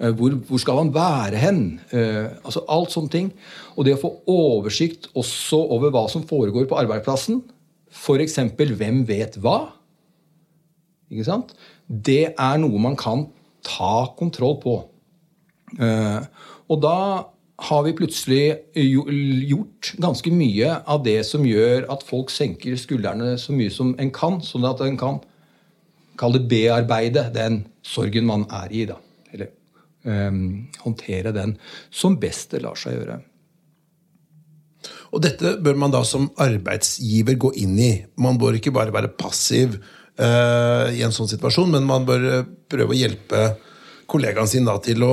Eh, 0.00 0.10
Hvor, 0.12 0.34
hvor 0.48 0.60
skal 0.60 0.82
han 0.82 0.94
være 0.94 1.40
hen? 1.40 1.60
Eh, 1.92 2.28
altså 2.44 2.64
Alt 2.68 2.92
sånne 2.92 3.12
ting. 3.12 3.30
Og 3.76 3.86
det 3.86 3.96
å 3.96 4.02
få 4.02 4.10
oversikt 4.30 5.08
også 5.16 5.62
over 5.76 5.94
hva 5.94 6.04
som 6.12 6.26
foregår 6.28 6.68
på 6.68 6.78
arbeidsplassen, 6.78 7.42
f.eks. 7.94 8.38
hvem 8.58 9.04
vet 9.08 9.38
hva, 9.40 9.70
ikke 11.12 11.26
sant? 11.26 11.54
det 11.86 12.32
er 12.32 12.58
noe 12.58 12.80
man 12.80 12.96
kan 12.98 13.28
ta 13.64 14.08
kontroll 14.18 14.58
på. 14.62 14.74
Eh, 15.78 16.24
og 16.68 16.80
da 16.82 16.98
har 17.68 17.84
vi 17.86 17.94
plutselig 17.96 18.42
gjort 18.74 19.92
ganske 20.02 20.32
mye 20.34 20.72
av 20.90 21.04
det 21.04 21.20
som 21.28 21.44
gjør 21.46 21.86
at 21.92 22.02
folk 22.06 22.32
senker 22.34 22.74
skuldrene 22.80 23.36
så 23.38 23.54
mye 23.54 23.70
som 23.72 23.92
en 24.00 24.10
kan, 24.14 24.40
sånn 24.42 24.66
at 24.66 24.82
en 24.84 24.98
kan 24.98 25.20
kalle 26.20 26.40
det 26.40 26.50
bearbeide 26.50 27.28
den 27.34 27.62
sorgen 27.84 28.26
man 28.28 28.46
er 28.52 28.72
i. 28.72 28.84
da. 28.88 28.98
Eller 29.34 29.52
um, 30.04 30.66
håndtere 30.84 31.34
den 31.34 31.56
som 31.90 32.18
best 32.20 32.54
det 32.54 32.62
lar 32.64 32.78
seg 32.78 32.98
gjøre. 32.98 33.20
Og 35.14 35.22
dette 35.22 35.56
bør 35.62 35.78
man 35.78 35.92
da 35.94 36.02
som 36.06 36.26
arbeidsgiver 36.42 37.38
gå 37.40 37.52
inn 37.62 37.76
i. 37.78 37.92
Man 38.20 38.38
bør 38.40 38.58
ikke 38.58 38.74
bare 38.74 38.94
være 38.94 39.14
passiv 39.18 39.78
uh, 39.78 40.90
i 40.90 41.04
en 41.06 41.14
sånn 41.14 41.30
situasjon, 41.30 41.70
men 41.76 41.86
man 41.88 42.06
bør 42.08 42.26
eh, 42.30 42.48
prøve 42.70 42.94
å 42.94 42.98
hjelpe 42.98 43.44
kollegaen 44.10 44.50
sin 44.50 44.66
da 44.66 44.74
til 44.82 45.06
å 45.06 45.12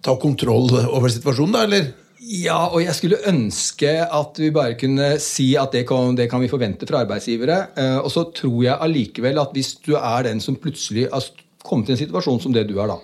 ta 0.00 0.14
kontroll 0.20 0.70
over 0.86 1.12
situasjonen, 1.12 1.56
da, 1.56 1.64
eller? 1.66 1.90
Ja, 2.20 2.66
og 2.68 2.82
jeg 2.84 2.92
skulle 2.98 3.22
ønske 3.30 3.90
at 4.04 4.36
vi 4.36 4.50
bare 4.52 4.74
kunne 4.76 5.14
si 5.24 5.54
at 5.56 5.72
det 5.72 5.86
kan, 5.88 6.12
det 6.18 6.26
kan 6.28 6.42
vi 6.42 6.50
forvente 6.52 6.84
fra 6.88 7.00
arbeidsgivere. 7.06 7.60
Eh, 7.80 7.96
og 7.96 8.10
så 8.12 8.26
tror 8.36 8.58
jeg 8.66 8.76
allikevel 8.76 9.40
at 9.40 9.54
hvis 9.56 9.72
du 9.80 9.94
er 9.96 10.26
den 10.28 10.42
som 10.44 10.58
plutselig 10.60 11.06
har 11.08 11.24
kommet 11.64 11.88
i 11.88 11.94
en 11.94 12.00
situasjon 12.02 12.42
som 12.44 12.52
det 12.52 12.66
du 12.68 12.74
er, 12.76 12.92
da, 12.92 12.98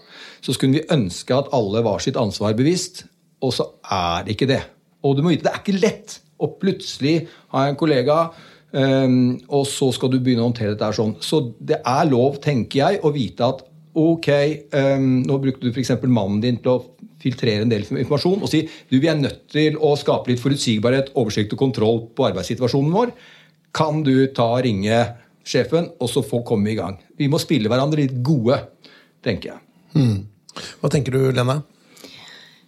så 0.44 0.52
skulle 0.52 0.76
vi 0.76 0.92
ønske 0.92 1.32
at 1.32 1.48
alle 1.56 1.80
var 1.86 2.04
sitt 2.04 2.18
ansvar 2.20 2.52
bevisst, 2.58 3.06
og 3.40 3.54
så 3.56 3.70
er 3.88 4.26
det 4.26 4.36
ikke 4.36 4.50
det. 4.52 4.60
Og 5.04 5.16
du 5.16 5.24
må 5.24 5.32
vite, 5.32 5.46
det 5.46 5.54
er 5.54 5.64
ikke 5.64 5.80
lett 5.80 6.18
å 6.36 6.50
plutselig 6.60 7.16
ha 7.56 7.64
en 7.70 7.80
kollega, 7.80 8.18
eh, 8.76 9.16
og 9.48 9.64
så 9.70 9.88
skal 9.96 10.12
du 10.12 10.18
begynne 10.20 10.44
å 10.44 10.50
håndtere 10.50 10.74
dette 10.76 10.92
sånn. 10.98 11.16
Så 11.24 11.40
det 11.56 11.80
er 11.80 12.12
lov, 12.12 12.36
tenker 12.44 12.82
jeg, 12.82 13.00
å 13.00 13.14
vite 13.16 13.48
at 13.48 13.64
ok, 13.96 14.28
eh, 14.28 15.00
nå 15.00 15.40
brukte 15.40 15.64
du 15.64 15.72
f.eks. 15.72 15.96
mannen 16.04 16.44
din 16.44 16.60
til 16.60 16.76
å 16.76 16.80
filtrere 17.26 17.66
en 17.66 17.72
del 17.72 17.84
informasjon 17.90 18.46
og 18.46 18.50
si 18.50 18.62
du, 18.66 18.96
vi 18.96 19.10
er 19.10 19.18
nødt 19.18 19.44
til 19.52 19.76
å 19.82 19.92
skape 19.98 20.30
litt 20.30 20.42
forutsigbarhet, 20.42 21.12
oversikt 21.18 21.54
og 21.56 21.62
kontroll 21.66 22.02
på 22.14 22.30
arbeidssituasjonen 22.30 22.94
vår. 22.94 23.14
Kan 23.76 24.02
du 24.06 24.14
ta 24.34 24.48
og 24.56 24.64
ringe 24.64 25.02
sjefen, 25.46 25.90
og 26.00 26.10
så 26.10 26.24
få 26.26 26.40
komme 26.46 26.72
i 26.72 26.78
gang? 26.78 26.96
Vi 27.18 27.28
må 27.30 27.38
spille 27.42 27.70
hverandre 27.70 28.06
litt 28.06 28.18
gode, 28.24 28.58
tenker 29.24 29.54
jeg. 29.54 29.62
Hva 30.80 30.90
tenker 30.92 31.14
du, 31.14 31.30
Lena? 31.34 31.60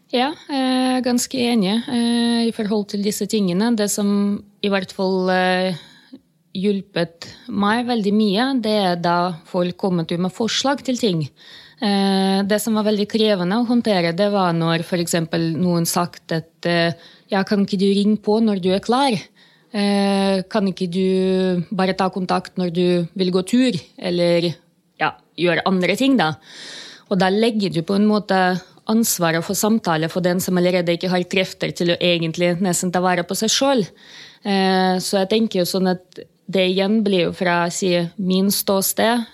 Ja, 0.08 0.30
jeg 0.48 0.68
er 0.96 1.04
ganske 1.04 1.40
enig 1.50 1.74
eh, 1.84 2.46
i 2.48 2.52
forhold 2.56 2.86
til 2.94 3.02
disse 3.04 3.26
tingene. 3.28 3.74
Det 3.76 3.90
som 3.92 4.08
i 4.64 4.70
hvert 4.72 4.92
fall 4.96 5.28
eh, 5.34 5.76
hjulpet 6.56 7.28
meg 7.52 7.84
veldig 7.90 8.14
mye, 8.16 8.46
det 8.64 8.76
er 8.86 9.02
da 9.04 9.18
folk 9.50 9.76
kommer 9.80 10.08
til 10.08 10.22
med 10.24 10.32
forslag 10.32 10.80
til 10.86 11.00
ting. 11.00 11.26
Eh, 11.80 12.42
Det 12.48 12.58
som 12.60 12.74
var 12.74 12.86
veldig 12.88 13.06
krevende 13.10 13.58
å 13.60 13.66
håndtere, 13.68 14.14
det 14.16 14.30
var 14.32 14.52
når 14.56 14.82
f.eks. 14.82 15.14
noen 15.58 15.86
sagt 15.86 16.32
at 16.34 16.66
eh, 16.66 16.94
ja, 17.30 17.44
kan 17.44 17.62
ikke 17.64 17.78
du 17.78 17.86
ringe 17.86 18.18
på 18.22 18.40
når 18.42 18.62
du 18.62 18.72
er 18.74 18.82
klar? 18.82 19.14
Eh, 19.70 20.42
Kan 20.50 20.70
ikke 20.70 20.88
du 20.90 21.64
bare 21.70 21.94
ta 21.94 22.08
kontakt 22.10 22.56
når 22.58 22.72
du 22.74 23.06
vil 23.14 23.30
gå 23.30 23.44
tur? 23.46 23.78
Eller 23.98 24.54
ja, 24.98 25.12
gjøre 25.36 25.66
andre 25.66 25.94
ting, 25.96 26.16
da. 26.18 26.34
Og 27.08 27.18
da 27.20 27.30
legger 27.30 27.70
du 27.70 27.82
på 27.86 27.94
en 27.94 28.08
måte 28.08 28.58
ansvaret 28.88 29.44
for 29.44 29.54
samtale 29.54 30.08
for 30.08 30.24
den 30.24 30.40
som 30.40 30.56
allerede 30.58 30.96
ikke 30.96 31.12
har 31.12 31.28
krefter 31.28 31.70
til 31.76 31.92
å 31.92 32.00
egentlig 32.00 32.56
nesten 32.64 32.90
ta 32.90 33.02
vare 33.04 33.22
på 33.22 33.36
seg 33.36 33.52
sjøl. 33.52 33.82
Så 34.40 35.18
jeg 35.20 35.28
tenker 35.28 35.60
jo 35.60 35.66
sånn 35.68 35.90
at 35.92 36.20
det 36.48 36.64
igjen 36.70 37.02
blir 37.04 37.26
jo 37.26 37.34
fra 37.36 37.66
si, 37.72 37.90
min 38.16 38.48
ståsted 38.52 39.26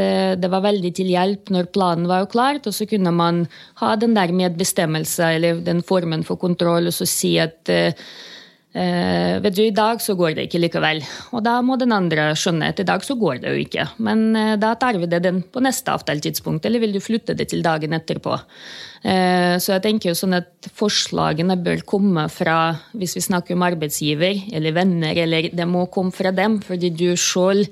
eh, 0.00 0.36
det 0.38 0.50
var 0.52 0.64
veldig 0.66 0.92
til 0.96 1.10
hjelp 1.12 1.52
når 1.54 1.72
planen 1.74 2.08
var 2.10 2.24
jo 2.24 2.30
klart, 2.32 2.68
og 2.68 2.76
så 2.76 2.88
kunne 2.90 3.12
man 3.14 3.44
ha 3.82 3.94
den 4.00 4.16
der 4.16 4.34
medbestemmelse 4.36 5.34
eller 5.38 5.60
den 5.66 5.82
formen 5.86 6.24
for 6.26 6.40
kontroll 6.40 6.90
og 6.90 6.96
så 6.96 7.08
si 7.08 7.36
at 7.42 7.72
eh, 7.72 7.92
Eh, 8.76 9.38
vet 9.40 9.54
du, 9.56 9.62
I 9.64 9.72
dag 9.72 10.02
så 10.04 10.12
går 10.18 10.34
det 10.36 10.46
ikke 10.46 10.60
likevel. 10.60 10.98
Og 11.32 11.40
da 11.46 11.54
må 11.64 11.78
den 11.80 11.94
andre 11.96 12.28
skjønne 12.36 12.68
at 12.74 12.82
i 12.82 12.84
dag 12.84 13.04
så 13.06 13.14
går 13.16 13.40
det 13.40 13.52
jo 13.54 13.62
ikke. 13.62 13.86
Men 14.04 14.26
eh, 14.36 14.56
da 14.60 14.74
tar 14.76 14.98
vi 15.00 15.08
det 15.08 15.22
den 15.24 15.40
på 15.40 15.62
neste 15.64 15.94
avtaletidspunkt, 15.94 16.66
eller 16.68 16.82
vil 16.82 16.92
du 16.92 17.00
flytte 17.00 17.36
det 17.38 17.48
til 17.52 17.64
dagen 17.64 17.96
etterpå? 17.96 18.36
Eh, 19.00 19.56
så 19.62 19.76
jeg 19.76 19.84
tenker 19.86 20.12
jo 20.12 20.18
sånn 20.18 20.36
at 20.42 20.68
forslagene 20.76 21.56
bør 21.64 21.86
komme 21.88 22.26
fra, 22.32 22.58
hvis 22.92 23.16
vi 23.16 23.24
snakker 23.30 23.56
om 23.56 23.64
arbeidsgiver 23.64 24.44
eller 24.52 24.76
venner, 24.76 25.24
eller 25.24 25.48
det 25.56 25.68
må 25.70 25.86
komme 25.92 26.12
fra 26.12 26.34
dem, 26.36 26.60
fordi 26.66 26.92
du 26.92 27.08
sjøl 27.16 27.64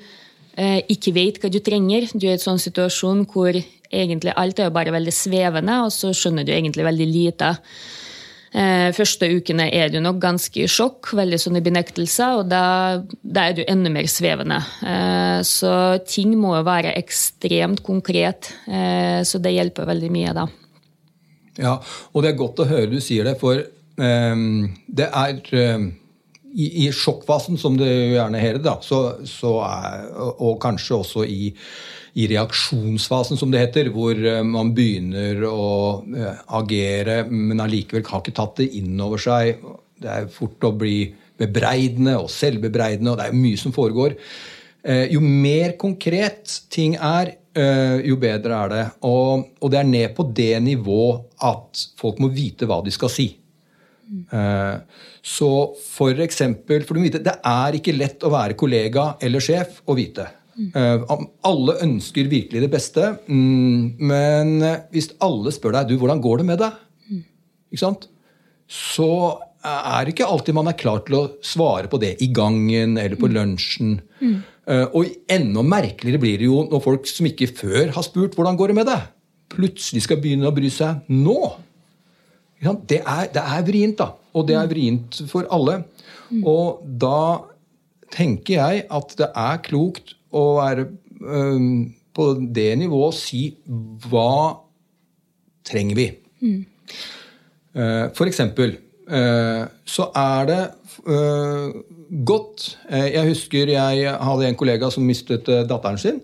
ikke 0.54 1.10
vet 1.16 1.40
hva 1.42 1.48
du 1.50 1.58
trenger. 1.64 2.06
Du 2.14 2.28
er 2.28 2.34
i 2.34 2.38
en 2.38 2.42
sånn 2.42 2.60
situasjon 2.62 3.24
hvor 3.32 3.56
egentlig 3.94 4.34
alt 4.38 4.60
er 4.60 4.68
jo 4.68 4.74
bare 4.74 4.94
veldig 4.94 5.14
svevende, 5.14 5.80
og 5.86 5.92
så 5.94 6.12
skjønner 6.14 6.46
du 6.46 6.52
egentlig 6.54 6.86
veldig 6.86 7.08
lite. 7.10 7.50
Eh, 8.54 8.92
første 8.94 9.26
ukene 9.34 9.66
er 9.74 9.88
du 9.90 9.98
nok 9.98 10.20
ganske 10.22 10.60
i 10.62 10.68
sjokk, 10.70 11.10
veldig 11.18 11.40
sånn 11.42 11.58
i 11.58 11.64
benektelse, 11.64 12.28
og 12.38 12.44
da, 12.52 13.00
da, 13.18 13.48
er 13.48 13.56
du 13.56 13.64
enda 13.66 13.90
mer 13.90 14.06
svevende. 14.10 14.60
Eh, 14.86 15.40
så 15.46 15.72
ting 16.06 16.36
må 16.38 16.54
jo 16.60 16.66
være 16.68 16.94
ekstremt 17.00 17.82
konkret, 17.86 18.52
eh, 18.70 19.24
så 19.26 19.42
det 19.42 19.56
hjelper 19.56 19.90
veldig 19.90 20.12
mye 20.14 20.36
da. 20.38 20.46
Ja, 21.58 21.74
og 22.12 22.22
det 22.22 22.32
er 22.32 22.38
godt 22.38 22.62
å 22.62 22.68
høre 22.70 22.90
du 22.90 23.00
sier 23.02 23.26
det, 23.26 23.36
for 23.42 23.62
det 23.94 25.06
er 25.06 25.36
i, 26.54 26.86
i, 26.86 26.92
sjokkfasen, 26.94 27.58
som 27.58 27.76
det 27.78 27.90
gjerne 28.14 28.40
heter, 28.40 28.62
da, 28.62 28.78
så, 28.82 29.00
så 29.26 29.58
er, 29.66 30.08
og 30.38 30.56
kanskje 30.62 31.00
også 31.02 31.26
i 31.26 31.52
i 32.14 32.28
reaksjonsfasen, 32.30 33.38
som 33.38 33.50
det 33.50 33.62
heter, 33.64 33.90
hvor 33.94 34.14
eh, 34.14 34.42
man 34.46 34.70
begynner 34.74 35.42
å 35.48 35.68
eh, 36.14 36.42
agere, 36.58 37.22
men 37.26 37.62
allikevel 37.62 38.06
har 38.06 38.22
ikke 38.22 38.36
tatt 38.38 38.60
det 38.62 38.70
inn 38.78 38.94
over 39.02 39.20
seg. 39.20 39.64
Det 39.98 40.10
er 40.10 40.30
fort 40.30 40.62
å 40.66 40.74
bli 40.78 41.08
bebreidende 41.40 42.14
og 42.20 42.30
selvbebreidende, 42.30 43.10
og 43.10 43.18
det 43.18 43.26
er 43.26 43.38
mye 43.38 43.58
som 43.58 43.74
foregår. 43.74 44.14
Eh, 44.86 45.08
jo 45.10 45.22
mer 45.24 45.74
konkret 45.80 46.60
ting 46.72 46.98
er, 47.00 47.38
jo 47.54 48.16
bedre 48.18 48.56
er 48.64 48.70
det. 48.72 48.84
Og, 49.06 49.44
og 49.62 49.70
det 49.70 49.78
er 49.78 49.86
ned 49.86 50.14
på 50.16 50.24
det 50.34 50.56
nivå 50.58 51.04
at 51.46 51.84
folk 52.00 52.18
må 52.18 52.26
vite 52.34 52.66
hva 52.66 52.80
de 52.82 52.90
skal 52.90 53.12
si. 53.14 53.28
Så 55.24 55.50
for 55.80 56.20
eksempel, 56.22 56.84
for 56.84 56.94
du 56.94 57.02
vite, 57.02 57.22
Det 57.24 57.34
er 57.48 57.78
ikke 57.78 57.96
lett 57.96 58.24
å 58.26 58.32
være 58.32 58.56
kollega 58.58 59.14
eller 59.24 59.42
sjef 59.42 59.80
og 59.86 59.96
vite. 59.98 60.26
Uh, 60.54 61.02
alle 61.42 61.74
ønsker 61.82 62.28
virkelig 62.30 62.60
det 62.62 62.70
beste, 62.70 63.08
mm, 63.26 63.96
men 63.98 64.52
hvis 64.92 65.10
alle 65.24 65.50
spør 65.54 65.74
deg 65.80 65.88
du, 65.90 65.96
hvordan 65.98 66.22
går 66.22 66.42
det 66.42 66.46
med 66.52 66.60
deg, 66.62 66.76
mm. 67.10 67.24
så 68.70 69.10
er 69.64 70.04
det 70.04 70.14
ikke 70.14 70.28
alltid 70.28 70.56
man 70.56 70.70
er 70.70 70.78
klar 70.78 71.02
til 71.06 71.18
å 71.18 71.24
svare 71.44 71.88
på 71.90 71.98
det 72.02 72.14
i 72.22 72.28
gangen 72.34 72.98
eller 73.00 73.18
på 73.18 73.30
lunsjen. 73.32 73.96
Mm. 74.20 74.36
Uh, 74.64 74.86
og 74.96 75.10
enda 75.32 75.64
merkeligere 75.66 76.22
blir 76.22 76.40
det 76.40 76.48
jo 76.48 76.62
når 76.70 76.84
folk 76.84 77.08
som 77.10 77.28
ikke 77.28 77.50
før 77.52 77.92
har 77.96 78.06
spurt 78.06 78.36
hvordan 78.36 78.56
går 78.60 78.72
det 78.72 78.78
med 78.78 78.88
deg, 78.88 79.10
plutselig 79.54 80.04
skal 80.06 80.20
begynne 80.22 80.48
å 80.48 80.54
bry 80.54 80.70
seg 80.72 81.04
nå. 81.12 81.38
Det 82.64 83.00
er, 83.00 83.26
det 83.34 83.42
er 83.42 83.66
vrient, 83.66 83.98
da. 84.00 84.12
Og 84.34 84.46
det 84.48 84.56
er 84.58 84.70
vrient 84.70 85.20
for 85.30 85.46
alle. 85.52 85.82
Og 86.42 86.84
da 87.00 87.44
tenker 88.14 88.58
jeg 88.58 88.84
at 88.92 89.16
det 89.18 89.30
er 89.30 89.60
klokt 89.66 90.14
å 90.34 90.44
være 90.58 90.86
um, 91.20 91.90
på 92.14 92.30
det 92.54 92.70
nivået 92.78 93.12
og 93.12 93.18
si 93.18 93.42
hva 94.06 94.60
trenger 95.66 95.98
vi? 95.98 96.08
Mm. 96.44 96.62
Uh, 97.74 98.06
for 98.14 98.30
eksempel 98.30 98.76
uh, 99.10 99.66
så 99.88 100.08
er 100.14 100.50
det 100.50 100.62
uh, 101.08 101.74
godt 102.24 102.66
Jeg 102.92 103.26
husker 103.26 103.72
jeg 103.72 104.10
hadde 104.28 104.46
en 104.46 104.58
kollega 104.58 104.90
som 104.92 105.06
mistet 105.06 105.48
datteren 105.70 105.98
sin. 105.98 106.20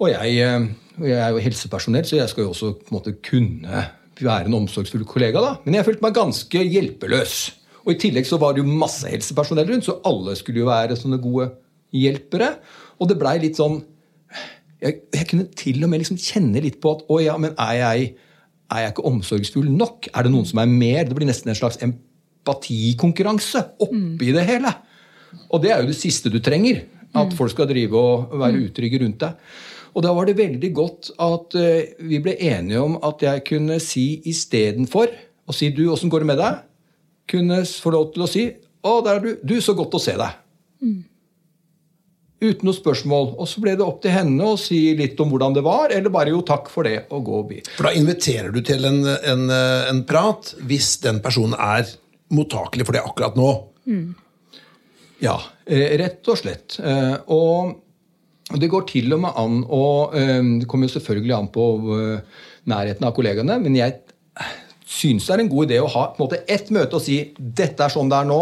Og 0.00 0.08
jeg, 0.08 0.38
jeg, 0.40 1.16
er 1.18 1.34
jo 1.34 1.42
helsepersonell, 1.44 2.06
så 2.08 2.16
jeg 2.16 2.30
skal 2.30 2.46
jo 2.46 2.52
også 2.54 2.70
på 2.78 2.88
en 2.88 2.96
måte 2.96 3.12
kunne 3.20 3.82
være 4.26 4.50
en 4.50 4.58
omsorgsfull 4.60 5.06
kollega. 5.08 5.40
da. 5.40 5.54
Men 5.64 5.78
jeg 5.78 5.86
følte 5.88 6.04
meg 6.04 6.16
ganske 6.16 6.64
hjelpeløs. 6.74 7.36
Og 7.84 7.94
I 7.94 8.00
tillegg 8.00 8.28
så 8.28 8.38
var 8.40 8.54
det 8.54 8.62
jo 8.62 8.78
masse 8.80 9.08
helsepersonell 9.08 9.70
rundt, 9.70 9.86
så 9.88 10.00
alle 10.08 10.36
skulle 10.36 10.62
jo 10.62 10.68
være 10.68 10.98
sånne 10.98 11.20
gode 11.22 11.48
hjelpere. 11.96 12.52
Og 13.00 13.08
det 13.10 13.18
blei 13.20 13.38
litt 13.42 13.60
sånn 13.60 13.80
jeg, 14.80 15.02
jeg, 15.12 15.26
kunne 15.28 15.46
til 15.56 15.82
og 15.84 15.90
med 15.92 16.00
liksom 16.00 16.20
kjenne 16.20 16.60
litt 16.64 16.78
på 16.80 16.94
at 16.96 17.02
å 17.12 17.18
ja, 17.20 17.34
men 17.40 17.52
er 17.60 17.74
jeg, 17.76 18.12
er 18.72 18.84
jeg 18.84 18.94
ikke 18.94 19.08
omsorgsfull 19.10 19.68
nok? 19.68 20.08
Er 20.14 20.24
det 20.24 20.32
noen 20.32 20.48
som 20.48 20.62
er 20.62 20.70
mer? 20.70 21.02
Det 21.08 21.16
blir 21.16 21.28
nesten 21.28 21.52
en 21.52 21.58
slags 21.58 21.80
empatikonkurranse 21.84 23.64
oppi 23.84 24.30
det 24.36 24.46
hele. 24.48 24.72
Og 25.50 25.60
det 25.64 25.74
er 25.74 25.82
jo 25.82 25.90
det 25.90 25.98
siste 25.98 26.32
du 26.32 26.40
trenger. 26.44 26.84
At 27.10 27.32
mm. 27.32 27.36
folk 27.36 27.52
skal 27.52 27.68
drive 27.68 27.98
og 27.98 28.32
være 28.38 28.56
mm. 28.56 28.64
utrygge 28.68 29.02
rundt 29.02 29.20
deg. 29.24 29.52
Og 29.94 30.04
da 30.06 30.14
var 30.14 30.28
det 30.28 30.38
veldig 30.38 30.70
godt 30.76 31.12
at 31.18 31.56
uh, 31.58 32.06
vi 32.06 32.22
ble 32.22 32.36
enige 32.38 32.82
om 32.82 32.98
at 33.06 33.22
jeg 33.26 33.44
kunne 33.48 33.80
si 33.82 34.22
istedenfor 34.30 35.12
å 35.50 35.56
si 35.56 35.72
du, 35.74 35.86
åssen 35.90 36.12
går 36.12 36.24
det 36.24 36.30
med 36.30 36.40
deg? 36.40 36.64
Kunne 37.30 37.62
få 37.66 37.94
lov 37.94 38.10
til 38.14 38.26
å 38.26 38.30
si 38.30 38.48
å, 38.80 39.00
der 39.04 39.18
er 39.18 39.24
du. 39.24 39.30
Du, 39.44 39.56
så 39.62 39.74
godt 39.76 39.98
å 39.98 40.02
se 40.02 40.16
deg. 40.18 40.38
Mm 40.80 41.00
uten 42.40 42.68
noe 42.68 42.76
spørsmål. 42.76 43.34
Og 43.40 43.48
så 43.48 43.62
ble 43.62 43.74
det 43.78 43.84
opp 43.84 44.00
til 44.04 44.14
henne 44.14 44.52
å 44.52 44.56
si 44.60 44.80
litt 44.98 45.20
om 45.20 45.30
hvordan 45.32 45.56
det 45.56 45.64
var, 45.66 45.92
eller 45.94 46.12
bare 46.12 46.32
jo 46.34 46.42
takk 46.46 46.70
for 46.72 46.88
det, 46.88 47.04
og 47.12 47.24
gå 47.26 47.42
forbi. 47.42 47.60
For 47.76 47.88
da 47.88 47.94
inviterer 47.98 48.54
du 48.54 48.62
til 48.64 48.88
en, 48.88 49.02
en, 49.04 49.44
en, 49.52 50.02
prat 50.08 50.54
hvis 50.68 50.94
den 51.04 51.20
personen 51.24 51.56
er 51.60 51.88
mottakelig 52.34 52.88
for 52.88 52.96
det 52.96 53.04
akkurat 53.04 53.38
nå. 53.38 53.52
Mm. 53.90 54.08
Ja, 55.20 55.36
eh, 55.68 55.98
rett 56.00 56.28
og 56.32 56.40
slett. 56.40 56.78
Eh, 56.80 57.16
og 57.28 57.76
det 58.58 58.70
går 58.72 58.88
til 58.90 59.12
og 59.14 59.20
med 59.22 59.36
an 59.38 59.60
å 59.62 59.84
eh, 60.16 60.40
Det 60.62 60.66
kommer 60.70 60.88
jo 60.88 60.96
selvfølgelig 60.96 61.36
an 61.36 61.50
på 61.54 61.66
nærheten 62.70 63.06
av 63.06 63.14
kollegaene, 63.16 63.56
men 63.62 63.76
jeg 63.78 64.00
syns 64.90 65.26
det 65.26 65.36
er 65.36 65.44
en 65.44 65.52
god 65.52 65.68
idé 65.68 65.78
å 65.80 65.90
ha 65.90 66.08
på 66.10 66.18
en 66.18 66.26
måte 66.26 66.42
ett 66.50 66.72
møte 66.74 66.98
og 66.98 67.04
si 67.04 67.20
dette 67.36 67.86
er 67.86 67.92
sånn 67.92 68.10
det 68.10 68.18
er 68.18 68.28
nå, 68.28 68.40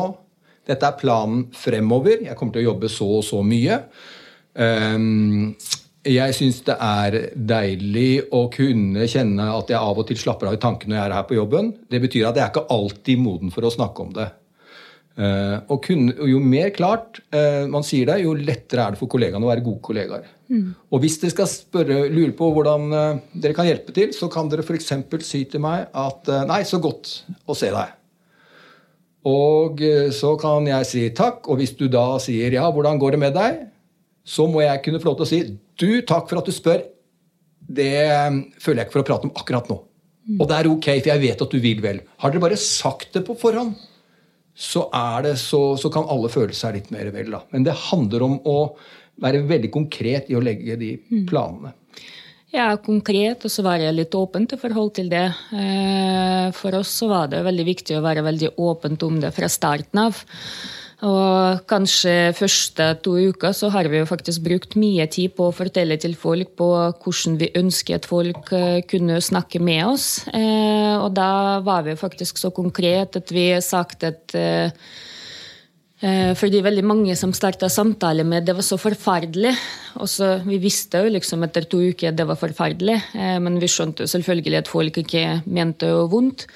dette 0.68 0.88
er 0.88 0.96
planen 1.00 1.46
fremover. 1.56 2.24
Jeg 2.26 2.36
kommer 2.36 2.56
til 2.56 2.64
å 2.64 2.70
jobbe 2.70 2.90
så 2.92 3.08
og 3.18 3.24
så 3.24 3.42
mye. 3.46 3.78
Ehm, 4.60 5.54
jeg 6.08 6.34
syns 6.36 6.60
det 6.66 6.76
er 6.80 7.16
deilig 7.34 8.28
å 8.34 8.46
kunne 8.52 9.08
kjenne 9.10 9.48
at 9.54 9.72
jeg 9.72 9.80
av 9.80 10.00
og 10.00 10.08
til 10.08 10.20
slapper 10.20 10.50
av 10.50 10.58
i 10.58 10.60
tankene 10.62 10.94
når 10.94 11.00
jeg 11.00 11.06
er 11.06 11.16
her 11.18 11.28
på 11.28 11.38
jobben. 11.38 11.72
Det 11.90 12.02
betyr 12.04 12.28
at 12.28 12.38
jeg 12.38 12.46
er 12.46 12.52
ikke 12.52 12.68
alltid 12.74 13.22
moden 13.22 13.54
for 13.54 13.68
å 13.68 13.72
snakke 13.74 14.04
om 14.04 14.14
det. 14.16 14.28
Uh, 15.18 15.58
og 15.74 15.82
kun, 15.82 16.12
jo 16.30 16.38
mer 16.38 16.68
klart 16.70 17.18
uh, 17.34 17.66
man 17.66 17.82
sier 17.82 18.06
det, 18.06 18.20
jo 18.22 18.36
lettere 18.38 18.84
er 18.84 18.94
det 18.94 19.00
for 19.00 19.10
kollegaene 19.10 19.42
å 19.42 19.50
være 19.50 19.64
gode 19.66 19.82
kollegaer. 19.82 20.28
Mm. 20.46 20.68
Og 20.94 21.02
hvis 21.02 21.18
dere 21.18 21.34
skal 21.34 21.50
spørre, 21.50 22.04
lure 22.14 22.30
på 22.38 22.52
hvordan 22.54 22.88
uh, 22.94 23.20
dere 23.34 23.56
kan 23.56 23.66
hjelpe 23.66 23.94
til, 23.96 24.14
så 24.14 24.30
kan 24.30 24.46
dere 24.52 24.62
f.eks. 24.62 24.94
si 25.26 25.42
til 25.50 25.64
meg 25.64 25.88
at 25.90 26.30
Nei, 26.46 26.62
så 26.68 26.78
godt 26.82 27.16
å 27.50 27.58
se 27.58 27.72
deg. 27.74 27.98
Og 29.26 29.82
eh, 29.82 30.10
så 30.14 30.34
kan 30.40 30.66
jeg 30.68 30.86
si 30.88 31.02
takk, 31.16 31.48
og 31.48 31.60
hvis 31.60 31.74
du 31.78 31.88
da 31.90 32.20
sier 32.22 32.54
ja, 32.54 32.68
hvordan 32.70 33.00
går 33.00 33.16
det 33.16 33.22
med 33.24 33.34
deg, 33.36 33.66
så 34.28 34.46
må 34.50 34.62
jeg 34.62 34.82
kunne 34.84 35.00
få 35.02 35.10
lov 35.10 35.18
til 35.18 35.26
å 35.26 35.30
si 35.30 35.40
du, 35.78 35.90
takk 36.06 36.28
for 36.30 36.40
at 36.40 36.48
du 36.48 36.54
spør. 36.54 36.84
Det 37.58 37.92
eh, 38.06 38.40
føler 38.62 38.82
jeg 38.82 38.88
ikke 38.88 38.98
for 38.98 39.04
å 39.04 39.10
prate 39.10 39.28
om 39.28 39.36
akkurat 39.36 39.70
nå. 39.70 39.82
Og 40.38 40.44
det 40.44 40.56
er 40.58 40.68
ok, 40.68 40.90
for 41.00 41.08
jeg 41.08 41.22
vet 41.22 41.42
at 41.44 41.54
du 41.54 41.60
vil 41.64 41.78
vel. 41.80 42.02
Har 42.20 42.32
dere 42.32 42.44
bare 42.44 42.60
sagt 42.60 43.14
det 43.16 43.22
på 43.24 43.36
forhånd, 43.40 43.72
så, 44.58 44.88
det, 45.22 45.36
så, 45.38 45.60
så 45.78 45.90
kan 45.94 46.08
alle 46.10 46.30
føle 46.32 46.54
seg 46.56 46.74
litt 46.74 46.88
mer 46.90 47.12
vel. 47.14 47.30
Da. 47.30 47.44
Men 47.54 47.66
det 47.66 47.76
handler 47.88 48.24
om 48.26 48.38
å 48.42 48.58
være 49.22 49.44
veldig 49.46 49.70
konkret 49.74 50.30
i 50.30 50.38
å 50.38 50.42
legge 50.42 50.74
de 50.80 50.96
mm. 50.98 51.26
planene. 51.30 51.74
Ja, 52.50 52.70
konkret, 52.80 53.44
og 53.44 53.52
så 53.52 53.62
var 53.66 53.78
jeg 53.82 53.94
litt 53.94 54.14
åpent 54.16 54.54
i 54.56 54.58
forhold 54.58 54.94
til 54.96 55.10
det. 55.12 55.26
Eh, 55.52 56.48
for 56.56 56.78
oss 56.78 56.94
så 57.02 57.10
var 57.10 57.28
det 57.30 57.44
veldig 57.44 57.66
viktig 57.68 57.98
å 57.98 58.04
være 58.04 58.24
veldig 58.24 58.54
åpent 58.64 59.04
om 59.04 59.18
det 59.20 59.34
fra 59.36 59.50
starten 59.52 60.00
av. 60.06 60.22
Og 61.06 61.60
kanskje 61.70 62.32
første 62.34 62.88
to 63.04 63.12
uker 63.30 63.52
så 63.54 63.68
har 63.70 63.86
vi 63.86 64.00
jo 64.00 64.08
faktisk 64.08 64.42
brukt 64.42 64.74
mye 64.74 65.04
tid 65.06 65.36
på 65.36 65.46
å 65.46 65.54
fortelle 65.54 65.94
til 66.02 66.16
folk 66.18 66.56
på 66.58 66.70
hvordan 66.74 67.36
vi 67.38 67.52
ønsker 67.60 68.00
at 68.00 68.08
folk 68.10 68.50
eh, 68.56 68.80
kunne 68.90 69.20
snakke 69.22 69.62
med 69.62 69.84
oss. 69.92 70.08
Eh, 70.34 70.96
og 70.98 71.12
da 71.14 71.60
var 71.62 71.86
vi 71.86 71.94
faktisk 71.98 72.42
så 72.42 72.50
konkret 72.50 73.20
at 73.20 73.34
vi 73.34 73.52
sagt 73.62 74.08
at 74.08 74.34
Eh, 75.98 76.30
fordi 76.38 76.60
veldig 76.62 76.84
mange 76.86 77.14
som 77.18 77.32
starta 77.34 77.66
samtale 77.66 78.22
med 78.22 78.44
det 78.46 78.54
var 78.54 78.62
så 78.62 78.76
forferdelig. 78.78 79.50
Og 79.98 80.06
så, 80.06 80.36
vi 80.46 80.60
visste 80.62 81.02
jo 81.02 81.10
liksom 81.10 81.42
etter 81.42 81.66
to 81.66 81.80
uker 81.90 82.12
at 82.12 82.18
det 82.20 82.26
var 82.28 82.38
forferdelig, 82.38 83.00
men 83.42 83.58
vi 83.58 83.66
skjønte 83.66 84.06
jo 84.06 84.12
selvfølgelig 84.12 84.60
at 84.60 84.70
folk 84.70 85.00
ikke 85.02 85.24
mente 85.50 85.90
vondt. 86.12 86.46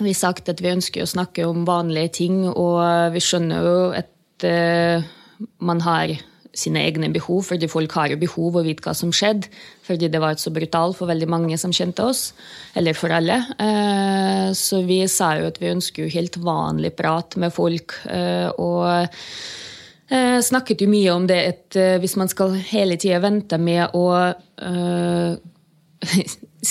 Eh, 0.00 0.06
vi 0.06 0.16
sagt 0.16 0.48
at 0.48 0.64
vi 0.64 0.72
ønsker 0.72 1.04
å 1.04 1.10
snakke 1.10 1.44
om 1.48 1.66
vanlige 1.68 2.14
ting, 2.22 2.42
og 2.48 2.80
vi 3.14 3.20
skjønner 3.20 3.68
jo 3.68 3.78
at 4.00 4.16
man 5.60 5.80
har 5.84 6.16
sine 6.56 6.82
egne 6.82 7.10
behov, 7.14 7.44
fordi 7.50 7.68
folk 7.70 7.92
har 7.94 8.12
jo 8.12 8.18
behov 8.20 8.58
og 8.58 8.66
vet 8.66 8.82
hva 8.84 8.94
som 8.96 9.12
skjedde. 9.14 9.50
Fordi 9.86 10.10
det 10.10 10.20
var 10.22 10.38
så 10.40 10.52
brutalt 10.54 10.98
for 10.98 11.10
veldig 11.10 11.28
mange 11.30 11.58
som 11.60 11.74
kjente 11.74 12.04
oss. 12.04 12.32
Eller 12.78 12.96
for 12.98 13.12
alle. 13.14 13.38
Uh, 13.60 14.50
så 14.56 14.82
vi 14.86 15.02
sa 15.10 15.34
jo 15.38 15.48
at 15.50 15.60
vi 15.62 15.70
ønsker 15.70 16.04
jo 16.04 16.14
helt 16.14 16.36
vanlig 16.42 16.92
prat 16.98 17.36
med 17.40 17.54
folk. 17.54 17.94
Uh, 18.06 18.50
og 18.58 18.86
eh, 20.10 20.40
snakket 20.42 20.82
jo 20.82 20.90
mye 20.90 21.14
om 21.14 21.26
det 21.30 21.40
at 21.52 21.80
hvis 22.02 22.16
man 22.18 22.28
skal 22.30 22.58
hele 22.72 22.98
tida 22.98 23.22
vente 23.22 23.58
med 23.62 23.94
å 23.94 24.06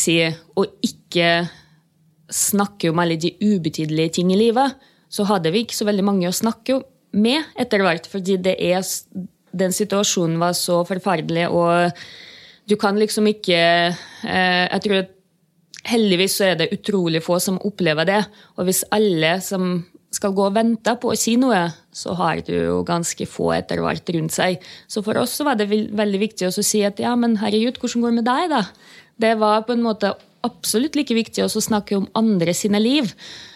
si 0.02 0.18
og 0.60 0.86
ikke 0.86 1.30
snakke 2.30 2.92
om 2.92 3.02
alle 3.02 3.18
de 3.20 3.34
ubetydelige 3.42 4.20
ting 4.20 4.32
i 4.34 4.40
livet, 4.40 4.78
så 5.10 5.26
hadde 5.26 5.52
vi 5.54 5.64
ikke 5.66 5.78
så 5.78 5.88
veldig 5.90 6.06
mange 6.06 6.30
å 6.30 6.36
snakke 6.36 6.80
med 7.18 7.46
etter 7.60 7.82
hvert. 7.84 8.10
Fordi 8.10 8.38
er, 8.54 8.86
den 9.52 9.76
situasjonen 9.76 10.38
var 10.42 10.58
så 10.58 10.84
forferdelig, 10.88 11.48
og 11.50 12.70
du 12.70 12.78
kan 12.78 13.00
liksom 13.02 13.26
ikke 13.32 13.58
eh, 13.90 14.66
Jeg 14.70 14.82
tror 14.86 15.00
at 15.02 15.16
heldigvis 15.90 16.36
så 16.38 16.52
er 16.52 16.60
det 16.60 16.74
utrolig 16.76 17.22
få 17.26 17.40
som 17.42 17.58
opplever 17.66 18.06
det. 18.06 18.20
Og 18.58 18.68
hvis 18.68 18.84
alle 18.94 19.40
som 19.42 19.80
skal 20.14 20.34
gå 20.34 20.48
og 20.50 20.56
vente 20.58 20.94
på 21.02 21.12
å 21.14 21.18
si 21.18 21.36
noe, 21.40 21.68
så 21.94 22.16
har 22.18 22.42
du 22.46 22.54
jo 22.54 22.80
ganske 22.86 23.26
få 23.30 23.52
etter 23.60 23.82
hvert 23.84 24.10
rundt 24.16 24.34
seg. 24.34 24.64
Så 24.90 25.04
for 25.06 25.18
oss 25.22 25.36
så 25.38 25.46
var 25.48 25.60
det 25.60 25.70
veldig 25.70 26.22
viktig 26.22 26.50
å 26.50 26.54
si 26.56 26.82
at 26.86 27.02
ja, 27.02 27.14
men 27.20 27.38
herregud, 27.42 27.78
hvordan 27.82 28.06
går 28.06 28.14
det 28.14 28.20
med 28.22 28.30
deg, 28.30 28.56
da? 28.56 28.64
Det 29.20 29.36
var 29.42 29.66
på 29.68 29.76
en 29.76 29.86
måte 29.86 30.14
absolutt 30.48 30.98
like 30.98 31.16
viktig 31.16 31.44
å 31.46 31.50
snakke 31.52 31.98
om 31.98 32.10
andre 32.18 32.54
sine 32.58 32.82
liv. 32.82 33.12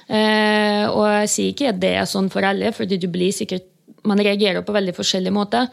Eh, 0.07 0.83
og 0.89 1.05
jeg 1.23 1.29
sier 1.31 1.53
ikke 1.53 1.69
at 1.71 1.79
det 1.81 1.93
er 1.99 2.09
sånn 2.09 2.29
for 2.33 2.45
alle, 2.45 2.73
fordi 2.75 2.99
du 3.01 3.07
blir 3.11 3.33
sikkert 3.35 3.69
man 4.03 4.19
reagerer 4.19 4.63
på 4.67 4.75
veldig 4.75 4.95
forskjellige 4.97 5.35
måter. 5.35 5.69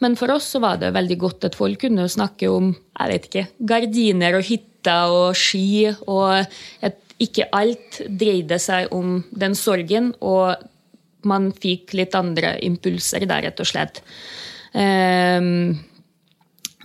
Men 0.00 0.16
for 0.16 0.32
oss 0.32 0.48
så 0.54 0.60
var 0.64 0.78
det 0.80 0.94
veldig 0.96 1.18
godt 1.20 1.48
at 1.50 1.58
folk 1.58 1.82
kunne 1.84 2.06
snakke 2.08 2.48
om 2.48 2.72
jeg 2.72 3.10
vet 3.10 3.26
ikke, 3.28 3.46
gardiner 3.68 4.38
og 4.38 4.46
hytter 4.48 5.12
og 5.12 5.38
ski. 5.38 5.90
Og 6.08 6.44
at 6.88 7.00
ikke 7.22 7.48
alt 7.54 8.00
dreide 8.08 8.58
seg 8.62 8.92
om 8.94 9.18
den 9.30 9.54
sorgen, 9.58 10.12
og 10.24 10.56
man 11.28 11.50
fikk 11.56 11.94
litt 11.96 12.16
andre 12.18 12.56
impulser 12.66 13.24
der, 13.28 13.46
rett 13.48 13.60
og 13.62 13.68
slett. 13.68 14.00
Um, 14.74 15.76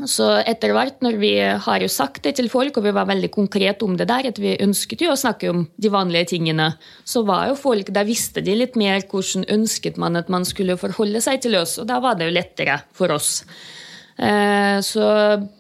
så 0.08 0.30
etter 0.48 0.72
hvert, 0.76 1.02
når 1.04 1.18
vi 1.20 1.32
har 1.40 1.84
jo 1.84 1.90
sagt 1.92 2.22
det 2.24 2.36
til 2.38 2.48
folk, 2.52 2.78
og 2.78 2.86
vi 2.86 2.94
var 2.96 3.10
veldig 3.10 3.32
konkrete 3.34 3.84
om 3.88 3.98
det 4.00 4.08
der, 4.10 4.30
at 4.32 4.40
vi 4.40 4.56
ønsket 4.64 5.04
jo 5.04 5.12
å 5.12 5.20
snakke 5.20 5.50
om 5.52 5.66
de 5.76 5.92
vanlige 5.92 6.32
tingene, 6.36 6.70
så 7.04 7.26
var 7.28 7.50
jo 7.50 7.58
folk, 7.60 7.92
da 7.96 8.06
visste 8.08 8.44
de 8.46 8.56
litt 8.62 8.78
mer 8.80 9.04
hvordan 9.10 9.48
ønsket 9.52 10.00
man 10.00 10.20
at 10.20 10.32
man 10.32 10.48
skulle 10.48 10.80
forholde 10.80 11.24
seg 11.26 11.44
til 11.44 11.58
oss, 11.60 11.78
og 11.82 11.90
da 11.92 12.00
var 12.04 12.20
det 12.20 12.30
jo 12.30 12.38
lettere 12.38 12.80
for 12.96 13.12
oss. 13.16 13.42
Eh, 14.20 14.78
så 14.84 15.10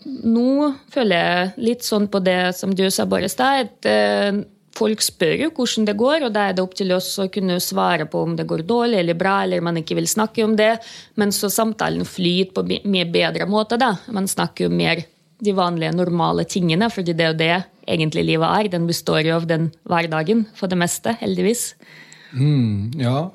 nå 0.06 0.72
føler 0.92 1.16
jeg 1.16 1.68
litt 1.70 1.86
sånn 1.88 2.10
på 2.12 2.24
det 2.24 2.56
som 2.60 2.72
du 2.76 2.86
sa, 2.92 3.08
Boris, 3.10 3.38
da, 3.40 3.54
at 3.64 3.88
eh, 3.88 4.40
folk 4.80 5.04
spør 5.04 5.46
jo 5.46 5.52
hvordan 5.56 5.88
det 5.90 5.98
går, 6.00 6.26
og 6.28 6.34
da 6.36 6.48
er 6.48 6.56
det 6.56 6.64
opp 6.64 6.76
til 6.80 6.94
oss 6.96 7.12
å 7.22 7.28
kunne 7.34 7.60
svare 7.64 8.08
på 8.10 8.24
om 8.26 8.36
det 8.40 8.48
går 8.50 8.66
dårlig 8.70 9.02
eller 9.02 9.20
bra, 9.20 9.40
eller 9.44 9.66
man 9.66 9.80
ikke 9.82 9.98
vil 10.00 10.10
snakke 10.10 10.46
om 10.46 10.56
det. 10.60 10.76
Men 11.20 11.34
så 11.36 11.52
samtalen 11.54 12.08
flyter 12.08 12.56
på 12.56 12.66
mye 12.90 13.08
bedre 13.12 13.50
måte. 13.50 13.80
da. 13.82 13.96
Man 14.16 14.30
snakker 14.30 14.68
jo 14.68 14.74
mer 14.74 15.04
de 15.40 15.56
vanlige, 15.56 15.96
normale 15.96 16.44
tingene, 16.50 16.90
fordi 16.92 17.16
det 17.16 17.26
er 17.26 17.34
jo 17.34 17.40
det 17.40 17.54
egentlig 17.90 18.26
livet 18.28 18.48
er. 18.50 18.72
Den 18.76 18.88
består 18.90 19.24
jo 19.28 19.38
av 19.40 19.48
den 19.50 19.70
hverdagen, 19.88 20.46
for 20.56 20.72
det 20.72 20.80
meste, 20.80 21.16
heldigvis. 21.22 21.74
Mm, 22.36 23.00
ja, 23.00 23.30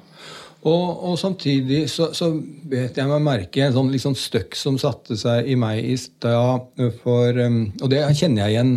og, 0.65 0.85
og, 1.05 1.15
samtidig 1.21 1.83
så, 1.93 2.09
så 2.17 2.31
vet 2.71 2.97
jeg 2.97 3.09
meg 3.11 3.25
merke 3.25 3.67
en 3.67 3.75
sånn 3.75 3.91
liksom 3.93 4.15
støkk 4.17 4.57
som 4.57 4.79
satte 4.81 5.17
seg 5.21 5.51
i 5.53 5.59
meg 5.61 5.85
i 5.85 5.97
stad. 6.01 6.71
For 7.03 7.41
og 7.45 7.91
det 7.93 8.01
kjenner 8.17 8.47
jeg 8.47 8.55
igjen 8.55 8.73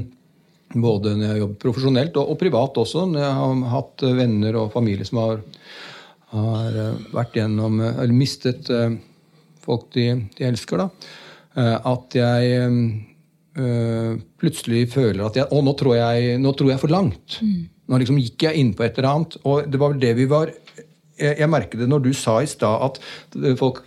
både 0.83 1.15
når 1.17 1.31
jeg 1.31 1.41
jobber 1.41 1.61
profesjonelt 1.61 2.17
og, 2.19 2.31
og, 2.31 2.39
privat 2.39 2.79
også. 2.83 3.05
Når 3.11 3.23
jeg 3.23 3.37
har 3.39 3.61
hatt 3.73 4.05
venner 4.17 4.59
og 4.61 4.73
familie 4.73 5.07
som 5.07 5.21
har, 5.23 5.43
har 6.33 6.81
eh, 6.83 7.05
vært 7.15 7.37
gjennom 7.39 7.79
eh, 7.81 8.01
Eller 8.03 8.17
mistet 8.17 8.71
folk 9.63 9.89
de, 9.95 10.09
de, 10.37 10.47
elsker. 10.47 10.83
da, 10.83 11.15
At 11.91 12.15
jeg 12.15 12.59
øh, 12.63 14.13
plutselig 14.39 14.85
føler 14.93 15.25
at 15.25 15.41
jeg 15.41 15.49
Å, 15.51 15.63
nå 15.63 15.73
tror 15.75 15.97
jeg, 15.97 16.37
nå 16.39 16.53
tror 16.55 16.71
jeg 16.71 16.83
for 16.83 16.93
langt. 16.93 17.41
Mm. 17.41 17.65
Nå 17.87 17.99
liksom 18.01 18.21
gikk 18.21 18.47
jeg 18.47 18.61
inn 18.61 18.71
på 18.77 18.85
et 18.87 18.97
eller 18.99 19.11
annet. 19.11 19.39
Og 19.43 19.67
det 19.67 19.81
var 19.81 19.93
vel 19.93 20.03
det 20.03 20.15
vi 20.19 20.29
var 20.31 20.53
jeg, 21.17 21.33
jeg 21.33 21.49
merket 21.49 21.81
det 21.81 21.89
når 21.89 22.05
du 22.05 22.11
sa 22.15 22.37
i 22.43 22.49
stad 22.49 22.83
at 22.85 22.99
folk 23.57 23.83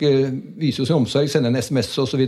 viser 0.59 0.83
sin 0.83 0.97
omsorg, 0.97 1.29
sender 1.31 1.53
en 1.53 1.61
SMS 1.63 1.93
osv. 2.03 2.25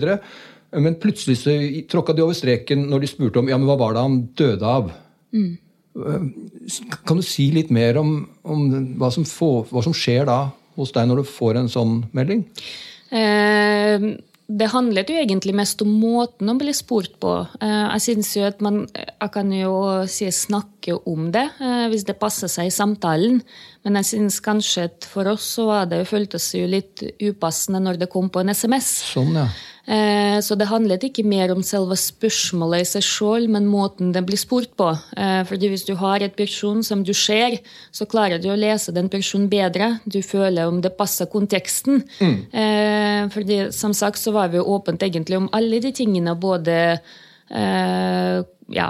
Men 0.81 0.97
plutselig 1.01 1.37
så 1.41 1.53
tråkka 1.91 2.15
de 2.15 2.23
over 2.25 2.37
streken 2.37 2.87
når 2.89 3.03
de 3.03 3.11
spurte 3.11 3.41
om 3.41 3.49
ja, 3.51 3.59
men 3.59 3.69
hva 3.69 3.77
var 3.79 3.95
det 3.95 4.05
han 4.05 4.19
døde 4.39 4.69
av. 4.69 4.89
Mm. 5.33 5.51
Kan 7.05 7.19
du 7.19 7.25
si 7.25 7.51
litt 7.53 7.69
mer 7.73 7.99
om, 8.01 8.15
om 8.41 8.65
hva, 8.97 9.11
som 9.13 9.25
får, 9.27 9.67
hva, 9.69 9.83
som 9.85 9.93
skjer 9.93 10.25
da 10.29 10.39
hos 10.77 10.93
deg 10.95 11.09
når 11.09 11.21
du 11.21 11.29
får 11.29 11.59
en 11.59 11.69
sånn 11.69 11.99
melding? 12.17 12.41
Eh, 13.13 14.07
det 14.49 14.71
handlet 14.73 15.11
jo 15.13 15.19
egentlig 15.21 15.53
mest 15.55 15.81
om 15.85 15.91
måten 16.01 16.49
å 16.49 16.57
bli 16.57 16.73
spurt 16.75 17.13
på. 17.21 17.35
Eh, 17.61 17.83
jeg 17.93 18.05
synes 18.07 18.33
jo 18.37 18.47
at 18.49 18.63
man 18.65 18.83
jeg 18.89 19.29
kan 19.35 19.53
jo 19.53 19.75
si 20.09 20.29
snakke 20.83 21.07
om 21.07 21.31
det 21.31 21.49
eh, 21.61 21.89
hvis 21.89 22.05
det 22.05 22.19
passer 22.19 22.47
seg 22.47 22.67
i 22.67 22.73
samtalen. 22.73 23.41
Men 23.83 23.95
jeg 23.99 24.05
synes 24.05 24.39
kanskje 24.39 24.87
at 24.89 25.05
for 25.05 25.27
oss 25.27 25.55
så 25.55 25.67
var 25.67 25.85
det, 25.85 26.07
føltes 26.07 26.53
jo 26.55 26.67
litt 26.67 27.03
upassende 27.21 27.79
når 27.79 27.99
det 27.99 28.09
kom 28.09 28.29
på 28.29 28.41
en 28.41 28.49
SMS. 28.49 29.13
Sånn, 29.13 29.35
ja. 29.35 29.47
Eh, 29.83 30.39
så 30.39 30.55
det 30.55 30.69
handlet 30.69 31.03
ikke 31.03 31.25
mer 31.27 31.51
om 31.51 31.61
selve 31.61 31.97
spørsmålet 31.99 32.85
i 32.85 32.87
seg 32.87 33.03
sjøl, 33.03 33.49
men 33.51 33.67
måten 33.67 34.13
det 34.13 34.23
blir 34.23 34.39
spurt 34.39 34.71
på. 34.79 34.93
Fordi 35.49 35.67
hvis 35.69 35.83
du 35.83 35.95
har 35.99 36.23
et 36.23 36.35
person 36.35 36.79
som 36.83 37.03
du 37.03 37.11
ser, 37.13 37.59
så 37.91 38.07
klarer 38.07 38.39
du 38.39 38.47
å 38.51 38.55
lese 38.55 38.95
den 38.95 39.09
personen 39.11 39.49
bedre. 39.51 39.97
Du 40.05 40.21
føler 40.23 40.71
om 40.71 40.79
det 40.81 40.95
passer 40.95 41.27
konteksten. 41.27 42.05
Mm. 42.23 43.27
Fordi 43.33 43.59
som 43.75 43.91
sagt 43.93 44.23
så 44.23 44.31
var 44.31 44.55
vi 44.55 44.63
åpent 44.63 45.03
egentlig 45.03 45.41
om 45.41 45.51
alle 45.51 45.81
de 45.83 45.91
tingene. 45.91 46.37
Både 46.39 46.79
eh, 46.93 47.03
ja, 47.53 48.87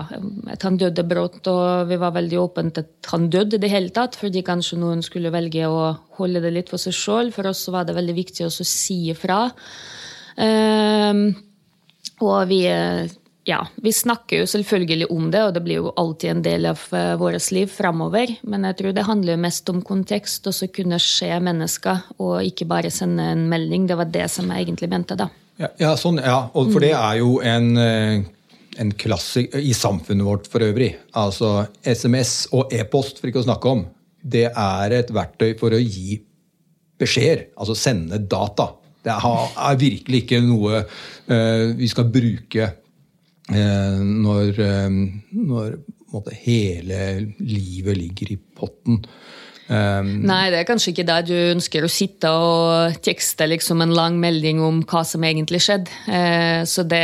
at 0.54 0.63
han 0.63 0.78
døde 0.80 1.04
brått, 1.04 1.41
og 1.52 1.89
vi 1.89 1.97
var 1.99 2.13
veldig 2.15 2.38
åpent 2.39 2.78
at 2.80 3.10
han 3.12 3.26
døde 3.34 3.58
i 3.58 3.63
det 3.63 3.71
hele 3.73 3.91
tatt. 3.95 4.15
Fordi 4.19 4.43
kanskje 4.45 4.80
noen 4.80 5.04
skulle 5.04 5.34
velge 5.34 5.67
å 5.67 5.89
holde 6.19 6.43
det 6.43 6.54
litt 6.56 6.71
for 6.71 6.82
seg 6.82 6.95
sjøl. 6.95 7.34
For 7.36 7.49
oss 7.52 7.65
var 7.73 7.89
det 7.89 7.97
veldig 7.97 8.15
viktig 8.15 8.47
å 8.47 8.54
si 8.54 9.02
ifra. 9.12 9.45
Eh, 10.39 11.26
og 12.23 12.39
vi 12.47 12.62
ja, 13.43 13.60
vi 13.76 13.91
snakker 13.91 14.39
jo 14.39 14.47
selvfølgelig 14.47 15.10
om 15.12 15.26
det, 15.32 15.41
og 15.43 15.54
det 15.56 15.62
blir 15.65 15.82
jo 15.82 15.91
alltid 15.99 16.30
en 16.32 16.43
del 16.45 16.67
av 16.69 16.84
vårt 17.19 17.49
liv 17.52 17.67
framover. 17.67 18.32
Men 18.47 18.63
jeg 18.69 18.78
tror 18.80 18.93
det 18.95 19.04
handler 19.08 19.41
mest 19.41 19.67
om 19.69 19.82
kontekst, 19.84 20.47
og 20.47 20.56
så 20.56 20.69
kunne 20.71 20.99
se 21.04 21.28
mennesker, 21.43 22.06
og 22.23 22.38
ikke 22.47 22.69
bare 22.69 22.91
sende 22.93 23.26
en 23.34 23.43
melding. 23.52 23.89
Det 23.89 23.97
var 23.99 24.12
det 24.13 24.30
som 24.32 24.47
jeg 24.47 24.63
egentlig 24.63 24.89
mente, 24.93 25.19
da. 25.19 25.28
Ja, 25.60 25.69
ja 25.82 25.91
sånn, 25.99 26.21
ja. 26.23 26.38
Og 26.56 26.71
for 26.71 26.86
det 26.86 26.93
er 26.95 27.19
jo 27.19 27.36
en, 27.43 27.67
eh, 27.78 28.23
en 28.81 28.93
klasse 28.97 29.45
i 29.59 29.73
samfunnet 29.77 30.25
vårt 30.27 30.47
for 30.51 30.65
øvrig. 30.65 30.93
Altså 31.19 31.65
SMS 31.86 32.47
og 32.55 32.73
e-post, 32.73 33.19
for 33.19 33.29
ikke 33.29 33.43
å 33.43 33.47
snakke 33.47 33.73
om. 33.73 33.83
Det 34.23 34.47
er 34.49 34.95
et 34.99 35.12
verktøy 35.13 35.53
for 35.59 35.75
å 35.75 35.81
gi 35.81 36.21
beskjeder, 36.99 37.49
altså 37.59 37.75
sende 37.75 38.21
data. 38.29 38.69
Det 39.03 39.12
er 39.12 39.81
virkelig 39.81 40.23
ikke 40.23 40.39
noe 40.45 40.86
uh, 40.86 41.65
vi 41.75 41.89
skal 41.91 42.07
bruke 42.13 42.69
Eh, 43.51 43.99
når, 43.99 44.59
eh, 44.63 44.89
når 45.36 45.75
hele 46.45 46.99
livet 47.39 47.97
ligger 47.97 48.31
i 48.31 48.38
potten. 48.38 49.01
Um, 49.73 50.09
Nei, 50.27 50.51
det 50.53 50.59
er 50.59 50.67
kanskje 50.67 50.91
ikke 50.91 51.05
der 51.07 51.23
du 51.25 51.33
ønsker 51.33 51.86
å 51.86 51.89
sitte 51.89 52.29
og 52.29 52.97
tekste 53.01 53.47
liksom 53.49 53.81
en 53.81 53.93
lang 53.95 54.19
melding 54.21 54.59
om 54.62 54.81
hva 54.86 55.01
som 55.07 55.23
egentlig 55.25 55.63
skjedde. 55.65 55.89
Uh, 56.05 56.62
så 56.69 56.86
det 56.86 57.01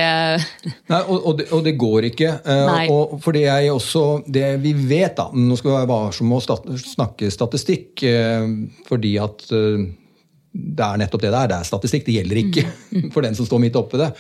Nei, 0.91 0.99
og, 0.99 1.15
og, 1.17 1.32
det, 1.39 1.47
og, 1.55 1.63
det, 1.65 1.73
går 1.79 2.10
ikke. 2.12 2.34
Uh, 2.45 2.75
og 2.93 3.15
fordi 3.23 3.45
jeg 3.47 3.71
også 3.73 4.03
Det 4.29 4.51
vi 4.62 4.73
vet, 4.75 5.15
da 5.17 5.29
Nå 5.34 5.58
skal 5.58 5.71
vi 5.71 5.77
være 5.77 5.89
varsomme 5.89 6.41
stat 6.43 6.67
snakke 6.84 7.32
statistikk, 7.34 8.03
uh, 8.05 8.45
fordi 8.89 9.15
at 9.23 9.47
det 9.49 10.86
er 10.86 11.01
nettopp 11.01 11.23
det 11.23 11.34
det 11.34 11.39
er. 11.39 11.49
Det 11.49 11.58
er 11.58 11.67
statistikk. 11.67 12.05
Det 12.05 12.15
gjelder 12.19 12.41
ikke 12.43 12.67
mm. 12.67 13.10
for 13.13 13.25
den 13.25 13.38
som 13.38 13.47
står 13.47 13.63
midt 13.65 13.77
oppi 13.79 14.01
det. 14.01 14.12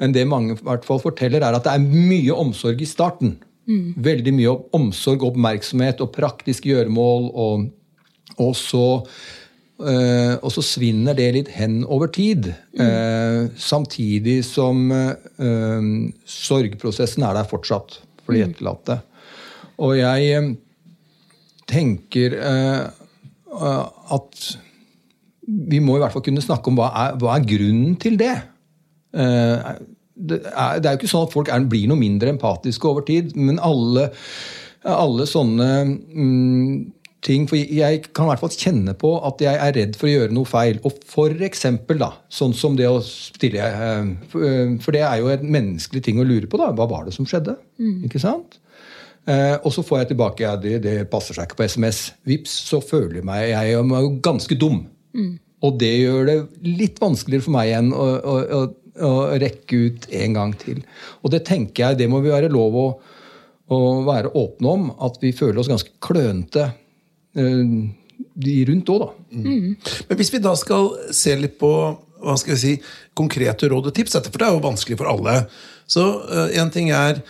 Men 0.00 0.16
det 0.16 0.24
mange 0.28 0.56
i 0.56 0.64
hvert 0.64 0.86
fall 0.86 1.00
forteller, 1.02 1.44
er 1.44 1.56
at 1.56 1.66
det 1.66 1.76
er 1.76 1.84
mye 1.84 2.36
omsorg 2.36 2.80
i 2.80 2.88
starten. 2.88 3.36
Mm. 3.68 3.92
Veldig 4.00 4.32
mye 4.36 4.54
omsorg, 4.76 5.24
oppmerksomhet 5.28 6.00
og 6.04 6.12
praktisk 6.14 6.68
gjøremål. 6.70 7.28
Og, 7.32 7.68
og, 8.40 8.54
så, 8.58 8.84
eh, 9.84 10.34
og, 10.38 10.48
så, 10.54 10.64
svinner 10.64 11.16
det 11.18 11.28
litt 11.36 11.52
hen 11.54 11.82
over 11.84 12.10
tid. 12.14 12.50
Mm. 12.78 12.86
Eh, 12.86 13.42
samtidig 13.60 14.40
som 14.48 14.90
øh, 14.92 15.92
sorgprosessen 16.24 17.26
er 17.26 17.38
der 17.38 17.50
fortsatt 17.50 18.00
for 18.24 18.36
de 18.36 18.42
mm. 18.42 18.50
etterlatte. 18.50 19.00
Og 19.80 19.96
jeg 19.98 20.56
tenker 21.70 22.34
øh, 22.36 22.82
at 24.16 24.50
vi 25.50 25.80
må 25.82 25.96
i 25.96 26.02
hvert 26.02 26.14
fall 26.14 26.24
kunne 26.24 26.44
snakke 26.44 26.70
om 26.70 26.78
hva 26.78 26.90
er, 27.04 27.16
hva 27.20 27.34
er 27.36 27.46
grunnen 27.48 27.96
til 28.00 28.18
det. 28.20 28.34
Eh, 29.16 29.72
det 30.20 30.40
er, 30.52 30.78
det 30.78 30.86
er 30.86 30.94
jo 30.94 31.00
ikke 31.00 31.10
sånn 31.10 31.26
at 31.26 31.34
folk 31.34 31.50
er, 31.50 31.66
blir 31.70 31.88
noe 31.90 32.00
mindre 32.00 32.34
empatiske 32.34 32.88
over 32.88 33.06
tid, 33.08 33.32
men 33.40 33.60
alle, 33.64 34.10
alle 34.84 35.26
sånne 35.28 35.70
mm, 35.88 36.74
ting 37.24 37.46
For 37.48 37.58
jeg 37.60 38.00
kan 38.16 38.26
i 38.26 38.32
hvert 38.32 38.42
fall 38.42 38.54
kjenne 38.54 38.94
på 38.98 39.12
at 39.28 39.42
jeg 39.44 39.60
er 39.60 39.74
redd 39.76 39.98
for 39.98 40.08
å 40.08 40.12
gjøre 40.14 40.34
noe 40.34 40.48
feil. 40.48 40.80
Og 40.88 41.02
for 41.08 41.44
eksempel, 41.44 42.00
da, 42.00 42.14
sånn 42.32 42.54
som 42.56 42.78
det 42.78 42.88
å 42.88 43.02
stille 43.04 43.66
eh, 43.66 44.08
For, 44.32 44.96
det 44.96 45.04
er 45.04 45.20
jo 45.20 45.30
en 45.34 45.44
menneskelig 45.44 46.04
ting 46.06 46.20
å 46.20 46.26
lure 46.26 46.48
på. 46.50 46.60
da, 46.60 46.70
Hva 46.76 46.88
var 46.90 47.06
det 47.08 47.14
som 47.16 47.28
skjedde? 47.28 47.58
Ikke 48.08 48.22
sant? 48.22 48.56
Eh, 49.28 49.56
og 49.58 49.68
så 49.74 49.84
får 49.84 50.02
jeg 50.02 50.10
tilbake 50.14 50.46
ja, 50.46 50.56
det, 50.56 50.80
det 50.86 50.96
passer 51.12 51.36
seg 51.36 51.48
ikke 51.48 51.60
på 51.60 51.68
SMS. 51.68 52.02
Vips, 52.28 52.56
så 52.70 52.80
føler 52.84 53.20
jeg 53.20 53.28
meg 53.28 53.50
jeg 53.50 53.60
er 53.60 53.72
jo 53.76 54.02
ganske 54.24 54.56
dum. 54.58 54.82
Og 55.60 55.76
det 55.80 55.92
gjør 55.92 56.28
det 56.28 56.36
litt 56.64 57.00
vanskeligere 57.02 57.44
for 57.44 57.52
meg 57.58 57.68
igjen 57.68 57.90
å, 57.92 58.04
å, 58.16 58.60
å, 59.04 59.10
rekke 59.42 59.80
ut 59.84 60.06
en 60.22 60.36
gang 60.38 60.54
til. 60.56 60.80
Og 61.20 61.34
det 61.34 61.44
tenker 61.48 61.90
jeg, 61.90 62.00
det 62.00 62.08
må 62.08 62.22
vi 62.24 62.32
være 62.32 62.48
lov 62.52 62.78
å, 62.80 62.86
å 63.76 63.80
være 64.08 64.32
åpne 64.40 64.72
om. 64.72 64.86
At 65.04 65.20
vi 65.20 65.34
føler 65.36 65.60
oss 65.60 65.68
ganske 65.68 65.92
klønete 66.00 66.70
de 67.34 68.54
rundt 68.68 68.90
òg, 68.92 69.02
da. 69.04 69.10
Men 70.08 70.18
hvis 70.18 70.32
vi 70.34 70.42
da 70.42 70.54
skal 70.58 70.90
se 71.14 71.36
litt 71.38 71.58
på 71.60 71.72
hva 72.20 72.34
skal 72.36 72.52
jeg 72.52 72.60
si, 72.60 72.72
konkrete 73.16 73.68
råd 73.72 73.86
og 73.88 73.94
tips, 73.96 74.18
for 74.26 74.36
det 74.36 74.48
er 74.48 74.52
jo 74.52 74.64
vanskelig 74.64 74.98
for 75.00 75.08
alle. 75.08 75.38
Så 75.88 76.02
én 76.52 76.68
ting 76.74 76.90
er 76.92 77.22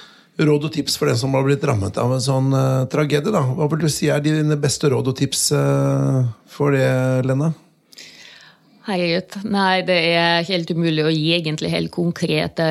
råd 0.47 0.69
og 0.69 0.75
tips 0.75 0.97
for 0.99 1.11
den 1.11 1.19
som 1.21 1.35
har 1.37 1.45
blitt 1.47 1.65
rammet 1.67 1.99
av 2.01 2.13
en 2.15 2.23
sånn 2.23 2.53
uh, 2.55 2.87
tragedie. 2.91 3.33
da. 3.33 3.43
Hva 3.57 3.69
vil 3.73 3.85
du 3.85 3.91
si 3.93 4.11
er 4.11 4.23
dine 4.25 4.59
beste 4.61 4.91
råd 4.93 5.13
og 5.13 5.19
tips 5.19 5.51
uh, 5.57 6.25
for 6.51 6.77
det, 6.77 6.89
Lena? 7.29 7.53
Herregud. 8.87 9.35
Nei, 9.53 9.83
det 9.85 9.97
er 10.15 10.47
helt 10.49 10.71
umulig 10.73 11.03
å 11.05 11.13
gi 11.13 11.35
egentlig 11.37 11.69
helt 11.73 11.91
konkrete 11.93 12.65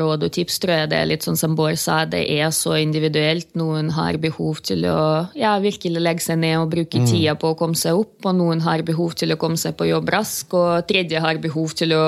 råd 0.00 0.24
og 0.24 0.32
tips, 0.32 0.56
tror 0.62 0.72
jeg. 0.72 0.90
Det 0.92 0.96
er 0.96 1.10
litt 1.10 1.26
sånn 1.26 1.36
som 1.36 1.56
Bård 1.58 1.76
sa, 1.80 1.98
det 2.08 2.22
er 2.32 2.48
så 2.56 2.78
individuelt. 2.80 3.50
Noen 3.60 3.90
har 3.92 4.16
behov 4.22 4.62
til 4.64 4.86
å 4.88 5.02
ja, 5.36 5.52
virkelig 5.60 6.00
legge 6.00 6.24
seg 6.24 6.40
ned 6.40 6.56
og 6.62 6.72
bruke 6.72 7.04
tida 7.04 7.36
på 7.36 7.52
å 7.52 7.58
komme 7.60 7.76
seg 7.76 8.00
opp, 8.00 8.16
og 8.24 8.38
noen 8.40 8.64
har 8.64 8.86
behov 8.88 9.18
til 9.20 9.34
å 9.34 9.38
komme 9.40 9.60
seg 9.60 9.76
på 9.76 9.90
jobb 9.90 10.08
rask, 10.16 10.56
og 10.56 10.88
tredje 10.88 11.20
har 11.20 11.42
behov 11.44 11.76
til 11.76 11.92
å 11.98 12.06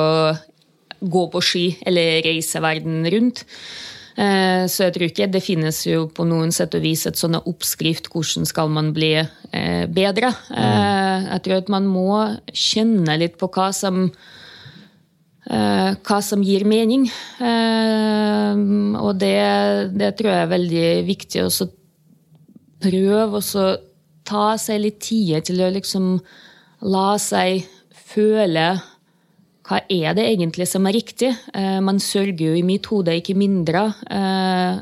gå 1.03 1.25
på 1.33 1.43
ski 1.45 1.67
eller 1.85 2.23
reise 2.25 2.63
verden 2.63 3.03
rundt. 3.13 3.45
Eh, 4.17 4.67
Så 4.69 4.85
jeg 4.87 4.95
tror 4.95 5.07
ikke 5.09 5.31
det 5.33 5.43
finnes 5.45 5.79
jo 5.87 6.07
på 6.13 6.27
noen 6.29 6.53
sett 6.53 6.75
og 6.77 6.85
vis 6.85 7.07
et 7.09 7.17
sånn 7.17 7.39
oppskrift 7.41 8.11
hvordan 8.13 8.47
skal 8.49 8.69
man 8.69 8.93
bli 8.93 9.15
eh, 9.17 9.87
bedre. 9.89 10.33
Eh, 10.53 11.29
Jeg 11.33 11.43
tror 11.45 11.57
at 11.63 11.69
man 11.73 11.87
må 11.89 12.39
kjenne 12.53 13.19
litt 13.19 13.39
på 13.41 13.49
hva 13.53 13.73
som 13.73 14.11
hva 15.43 16.21
som 16.23 16.39
gir 16.47 16.63
mening. 16.65 17.09
Og 17.43 19.11
det, 19.19 19.41
det 19.99 20.13
tror 20.17 20.31
jeg 20.31 20.45
er 20.47 20.53
veldig 20.53 20.85
viktig. 21.09 21.43
å 21.43 21.67
prøve 22.83 23.41
å 23.43 23.65
ta 24.25 24.45
seg 24.59 24.85
litt 24.85 25.01
tid 25.03 25.43
til 25.49 25.61
å 25.67 25.71
liksom 25.75 26.15
la 26.95 27.19
seg 27.19 27.67
føle 28.13 28.69
hva 29.63 29.79
er 29.87 30.17
det 30.19 30.25
egentlig 30.27 30.67
som 30.67 30.87
er 30.89 30.97
riktig? 30.97 31.31
Eh, 31.55 31.79
man 31.85 32.01
sørger 32.03 32.49
jo 32.49 32.55
i 32.59 32.65
mitt 32.67 32.89
hode 32.91 33.15
ikke 33.15 33.37
mindre 33.39 33.85
eh, 34.11 34.81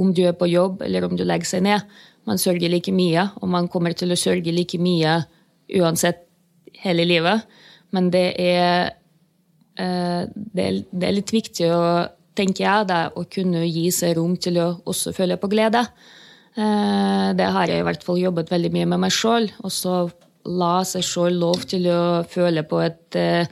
om 0.00 0.14
du 0.16 0.22
er 0.24 0.36
på 0.38 0.48
jobb 0.48 0.80
eller 0.86 1.04
om 1.04 1.16
du 1.18 1.26
legger 1.28 1.50
seg 1.50 1.66
ned. 1.66 1.84
Man 2.28 2.40
sørger 2.40 2.72
like 2.72 2.94
mye, 2.94 3.26
og 3.42 3.50
man 3.52 3.68
kommer 3.68 3.92
til 3.98 4.14
å 4.14 4.18
sørge 4.18 4.54
like 4.54 4.80
mye 4.80 5.18
uansett 5.76 6.24
hele 6.80 7.04
livet. 7.04 7.44
Men 7.92 8.08
det 8.14 8.26
er, 8.40 8.94
eh, 9.76 10.24
det 10.32 10.66
er, 10.70 11.12
litt 11.12 11.34
viktig 11.34 11.68
å, 11.74 11.84
tenker 12.38 12.64
jeg, 12.64 12.88
det, 12.88 13.02
å 13.12 13.26
kunne 13.28 13.66
gi 13.66 13.90
seg 13.92 14.16
rom 14.16 14.38
til 14.40 14.62
å 14.62 14.70
også 14.88 15.12
føle 15.12 15.36
på 15.36 15.52
glede. 15.52 15.84
Det 16.52 17.46
har 17.48 17.70
jeg 17.70 17.80
i 17.80 17.84
hvert 17.84 18.02
fall 18.04 18.18
jobbet 18.20 18.50
veldig 18.52 18.70
mye 18.74 18.88
med 18.90 19.00
meg 19.06 19.12
sjøl. 19.16 19.46
Og 19.64 19.72
så 19.72 19.94
la 20.48 20.80
seg 20.86 21.04
sjøl 21.06 21.38
lov 21.42 21.66
til 21.70 21.86
å 21.92 22.00
føle 22.28 22.64
på 22.66 22.82
at 22.82 23.18
eh, 23.18 23.46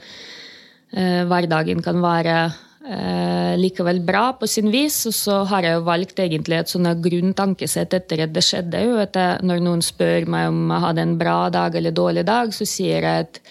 eh, 0.91 1.23
hverdagen 1.27 1.81
kan 1.83 2.01
være 2.03 2.37
eh, 2.45 3.53
likevel 3.59 4.01
bra 4.05 4.31
på 4.39 4.49
sin 4.49 4.71
vis. 4.73 4.99
Og 5.09 5.15
så 5.15 5.41
har 5.51 5.67
jeg 5.67 5.77
jo 5.77 5.87
valgt 5.87 6.21
egentlig 6.23 6.59
et 6.59 6.71
sånn 6.71 6.89
grunntankesett 7.03 7.95
etter 7.97 8.25
at 8.27 8.35
det 8.35 8.45
skjedde. 8.45 8.85
jo, 8.87 8.97
at 9.01 9.15
jeg, 9.15 9.43
Når 9.47 9.63
noen 9.63 9.85
spør 9.85 10.27
meg 10.27 10.49
om 10.51 10.63
jeg 10.67 10.85
hadde 10.87 11.05
en 11.07 11.19
bra 11.19 11.37
dag 11.53 11.75
eller 11.75 11.95
dårlig 11.95 12.25
dag, 12.27 12.53
så 12.53 12.67
sier 12.67 13.07
jeg 13.07 13.27
at 13.27 13.43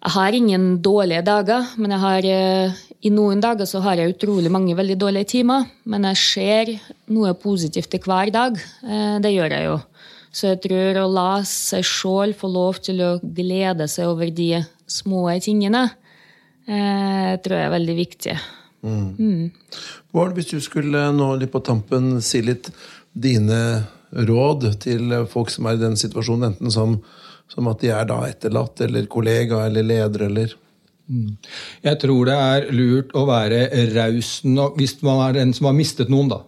jeg 0.00 0.14
har 0.14 0.32
ingen 0.32 0.78
dårlige 0.80 1.20
dager, 1.20 1.74
men 1.76 1.92
jeg 1.92 2.00
har, 2.00 2.26
i 3.04 3.10
noen 3.12 3.42
dager 3.44 3.68
så 3.68 3.82
har 3.84 4.00
jeg 4.00 4.14
utrolig 4.14 4.48
mange 4.48 4.72
veldig 4.72 4.96
dårlige 4.96 5.28
timer. 5.36 5.66
Men 5.84 6.06
jeg 6.08 6.16
ser 6.16 6.70
noe 7.12 7.34
positivt 7.36 7.98
i 7.98 8.00
hver 8.00 8.32
dag. 8.32 8.56
Det 9.20 9.32
gjør 9.34 9.52
jeg 9.52 9.66
jo. 9.66 9.74
Så 10.30 10.52
jeg 10.52 10.60
tror 10.66 11.00
å 11.00 11.08
la 11.10 11.30
seg 11.46 11.82
sjøl 11.86 12.36
få 12.38 12.50
lov 12.52 12.78
til 12.84 13.02
å 13.02 13.10
glede 13.18 13.88
seg 13.90 14.12
over 14.12 14.30
de 14.30 14.62
små 14.90 15.26
tingene, 15.42 15.88
eh, 16.66 17.34
tror 17.42 17.56
jeg 17.56 17.66
er 17.66 17.74
veldig 17.74 17.96
viktig. 17.98 18.36
Bård, 20.12 20.34
hvis 20.36 20.52
du 20.54 20.60
skulle 20.62 21.10
nå 21.12 21.34
litt 21.36 21.52
på 21.52 21.60
tampen 21.64 22.20
si 22.24 22.40
litt 22.42 22.70
dine 23.12 23.86
råd 24.10 24.70
til 24.82 25.12
folk 25.30 25.50
som 25.52 25.68
er 25.68 25.76
i 25.76 25.82
den 25.82 25.98
situasjonen, 26.00 26.52
enten 26.52 26.72
som, 26.72 26.96
som 27.50 27.68
at 27.70 27.82
de 27.82 27.92
er 27.94 28.08
da 28.08 28.22
etterlatt, 28.28 28.80
eller 28.86 29.10
kollega, 29.10 29.66
eller 29.66 29.86
leder, 29.86 30.26
eller 30.30 30.56
Jeg 31.82 31.98
tror 31.98 32.28
det 32.28 32.34
er 32.38 32.68
lurt 32.70 33.10
å 33.18 33.24
være 33.26 33.64
raus 33.96 34.44
nok, 34.46 34.76
hvis 34.78 35.00
man 35.02 35.24
er 35.24 35.40
den 35.40 35.52
som 35.52 35.66
har 35.66 35.74
mistet 35.74 36.08
noen, 36.12 36.28
da. 36.30 36.44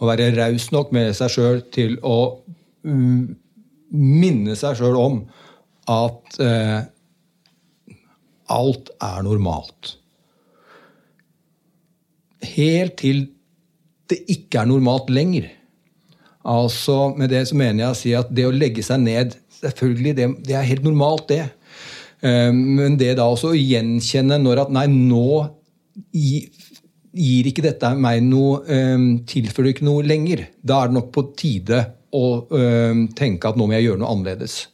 Å 0.00 0.08
være 0.08 0.30
raus 0.32 0.70
nok 0.72 0.92
med 0.92 1.12
seg 1.16 1.34
sjøl 1.34 1.60
til 1.72 1.98
å 2.00 2.40
mm, 2.40 2.45
minne 2.86 4.54
seg 4.58 4.76
sjøl 4.78 4.96
om 5.00 5.18
at 5.90 6.38
eh, 6.42 6.80
alt 8.54 8.90
er 9.02 9.22
normalt. 9.26 9.96
Helt 12.46 12.96
til 13.00 13.24
det 14.10 14.20
ikke 14.30 14.60
er 14.62 14.68
normalt 14.70 15.08
lenger. 15.10 15.48
Altså, 16.46 17.08
Med 17.18 17.32
det 17.32 17.40
så 17.48 17.56
mener 17.58 17.82
jeg 17.84 17.90
å 17.90 17.98
si 17.98 18.12
at 18.14 18.28
det 18.30 18.44
å 18.46 18.54
legge 18.54 18.84
seg 18.86 19.00
ned 19.02 19.34
Selvfølgelig, 19.56 20.12
det, 20.18 20.26
det 20.46 20.54
er 20.54 20.66
helt 20.68 20.84
normalt, 20.84 21.24
det. 21.30 21.46
Eh, 22.22 22.52
Men 22.52 22.98
det 23.00 23.14
da 23.18 23.24
også 23.32 23.54
å 23.54 23.56
gjenkjenne 23.58 24.36
når 24.42 24.60
at 24.66 24.74
nei, 24.76 24.84
nå 24.92 25.22
gi- 26.12 26.50
gir 27.16 27.48
ikke 27.48 27.64
dette 27.64 27.90
meg 27.98 28.20
noe 28.28 28.60
eh, 28.68 29.06
Tilfører 29.32 29.72
ikke 29.72 29.86
noe 29.88 30.04
lenger. 30.06 30.44
Da 30.62 30.82
er 30.84 30.92
det 30.92 30.98
nok 31.00 31.08
på 31.16 31.24
tide 31.40 31.80
å 32.16 32.24
øh, 32.56 33.04
tenke 33.18 33.50
at 33.50 33.58
nå 33.58 33.68
må 33.68 33.76
jeg 33.76 33.90
gjøre 33.90 34.02
noe 34.02 34.14
annerledes. 34.14 34.64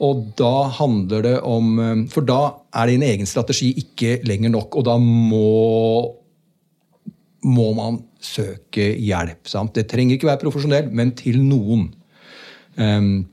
Og 0.00 0.30
da 0.38 0.70
handler 0.78 1.26
det 1.26 1.34
om 1.44 1.74
For 2.08 2.24
da 2.24 2.38
er 2.72 2.88
din 2.88 3.02
egen 3.04 3.28
strategi 3.28 3.74
ikke 3.82 4.14
lenger 4.24 4.54
nok, 4.54 4.78
og 4.80 4.86
da 4.88 4.94
må 4.96 6.16
må 7.46 7.70
man 7.76 8.00
søke 8.20 8.90
hjelp. 9.00 9.48
Sant? 9.48 9.74
Det 9.76 9.88
trenger 9.90 10.16
ikke 10.16 10.28
være 10.28 10.42
profesjonell, 10.42 10.90
men 10.92 11.14
til 11.16 11.40
noen. 11.44 11.88
Um, 12.76 13.28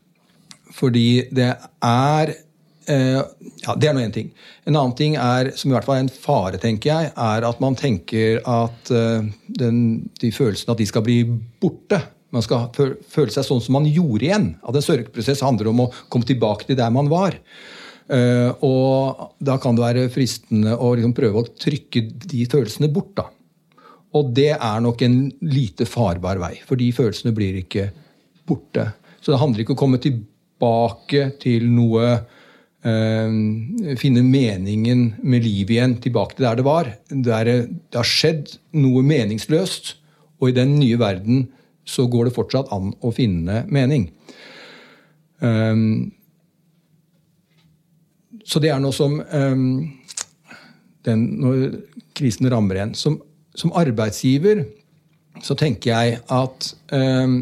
fordi 0.78 1.28
det 1.34 1.50
er 1.84 2.32
uh, 2.34 3.24
Ja, 3.64 3.76
det 3.76 3.90
er 3.90 3.96
nå 3.96 4.04
én 4.04 4.14
ting. 4.16 4.32
En 4.68 4.76
annen 4.76 4.96
ting 4.98 5.18
er, 5.20 5.52
som 5.60 5.72
i 5.72 5.76
hvert 5.76 5.88
fall 5.88 6.00
er 6.00 6.06
en 6.06 6.14
fare, 6.14 6.60
tenker 6.62 6.92
jeg, 6.92 7.12
er 7.12 7.48
at 7.48 7.64
man 7.64 7.76
tenker 7.80 8.40
at 8.48 8.92
uh, 8.94 9.28
den, 9.60 9.82
de 10.22 10.32
følelsene 10.32 10.76
at 10.76 10.82
de 10.82 10.88
skal 10.90 11.06
bli 11.06 11.22
borte. 11.62 12.02
Man 12.36 12.44
skal 12.44 12.68
føle 12.76 13.32
seg 13.32 13.46
sånn 13.48 13.64
som 13.64 13.78
man 13.78 13.88
gjorde 13.88 14.28
igjen. 14.28 14.48
At 14.68 14.76
en 14.76 14.84
sørgeprosess 14.84 15.44
handler 15.46 15.72
om 15.72 15.86
å 15.86 15.92
komme 16.12 16.28
tilbake 16.28 16.68
til 16.68 16.80
der 16.80 16.92
man 16.94 17.10
var. 17.12 17.38
Eh, 18.08 18.52
og 18.64 19.34
da 19.44 19.58
kan 19.60 19.76
det 19.76 19.84
være 19.84 20.08
fristende 20.12 20.76
å 20.76 20.94
liksom 20.96 21.16
prøve 21.16 21.44
å 21.44 21.50
trykke 21.66 22.04
de 22.28 22.46
følelsene 22.50 22.92
bort. 22.92 23.14
da. 23.20 23.28
Og 24.16 24.32
det 24.36 24.54
er 24.56 24.80
nok 24.84 25.04
en 25.04 25.20
lite 25.44 25.88
farbar 25.88 26.40
vei, 26.42 26.56
for 26.68 26.80
de 26.80 26.90
følelsene 26.96 27.36
blir 27.36 27.60
ikke 27.62 27.90
borte. 28.48 28.90
Så 29.20 29.34
det 29.34 29.42
handler 29.42 29.64
ikke 29.64 29.76
om 29.76 29.80
å 29.80 29.84
komme 29.84 30.02
tilbake 30.04 31.30
til 31.44 31.68
noe 31.72 32.08
eh, 32.08 33.38
Finne 34.00 34.24
meningen 34.24 35.02
med 35.24 35.44
livet 35.44 35.76
igjen, 35.76 35.98
tilbake 36.04 36.38
til 36.38 36.48
der 36.48 36.60
det 36.60 36.68
var. 36.68 36.92
Det, 37.10 37.34
er, 37.34 37.68
det 37.68 38.00
har 38.00 38.08
skjedd 38.08 38.56
noe 38.80 39.04
meningsløst, 39.04 39.96
og 40.40 40.52
i 40.52 40.56
den 40.56 40.76
nye 40.78 41.00
verden 41.02 41.48
så 41.88 42.08
går 42.12 42.28
det 42.28 42.36
fortsatt 42.36 42.72
an 42.76 42.92
å 43.02 43.14
finne 43.16 43.64
mening. 43.72 44.10
Um, 45.40 46.12
så 48.48 48.62
det 48.64 48.72
er 48.74 48.82
noe 48.82 48.96
som 48.96 49.20
um, 49.22 49.86
den, 51.06 51.24
Når 51.42 51.60
krisen 52.18 52.50
rammer 52.52 52.80
igjen. 52.80 52.96
Som, 52.98 53.20
som 53.56 53.74
arbeidsgiver 53.78 54.66
så 55.44 55.56
tenker 55.58 55.94
jeg 55.94 56.20
at 56.34 56.70
um, 56.92 57.40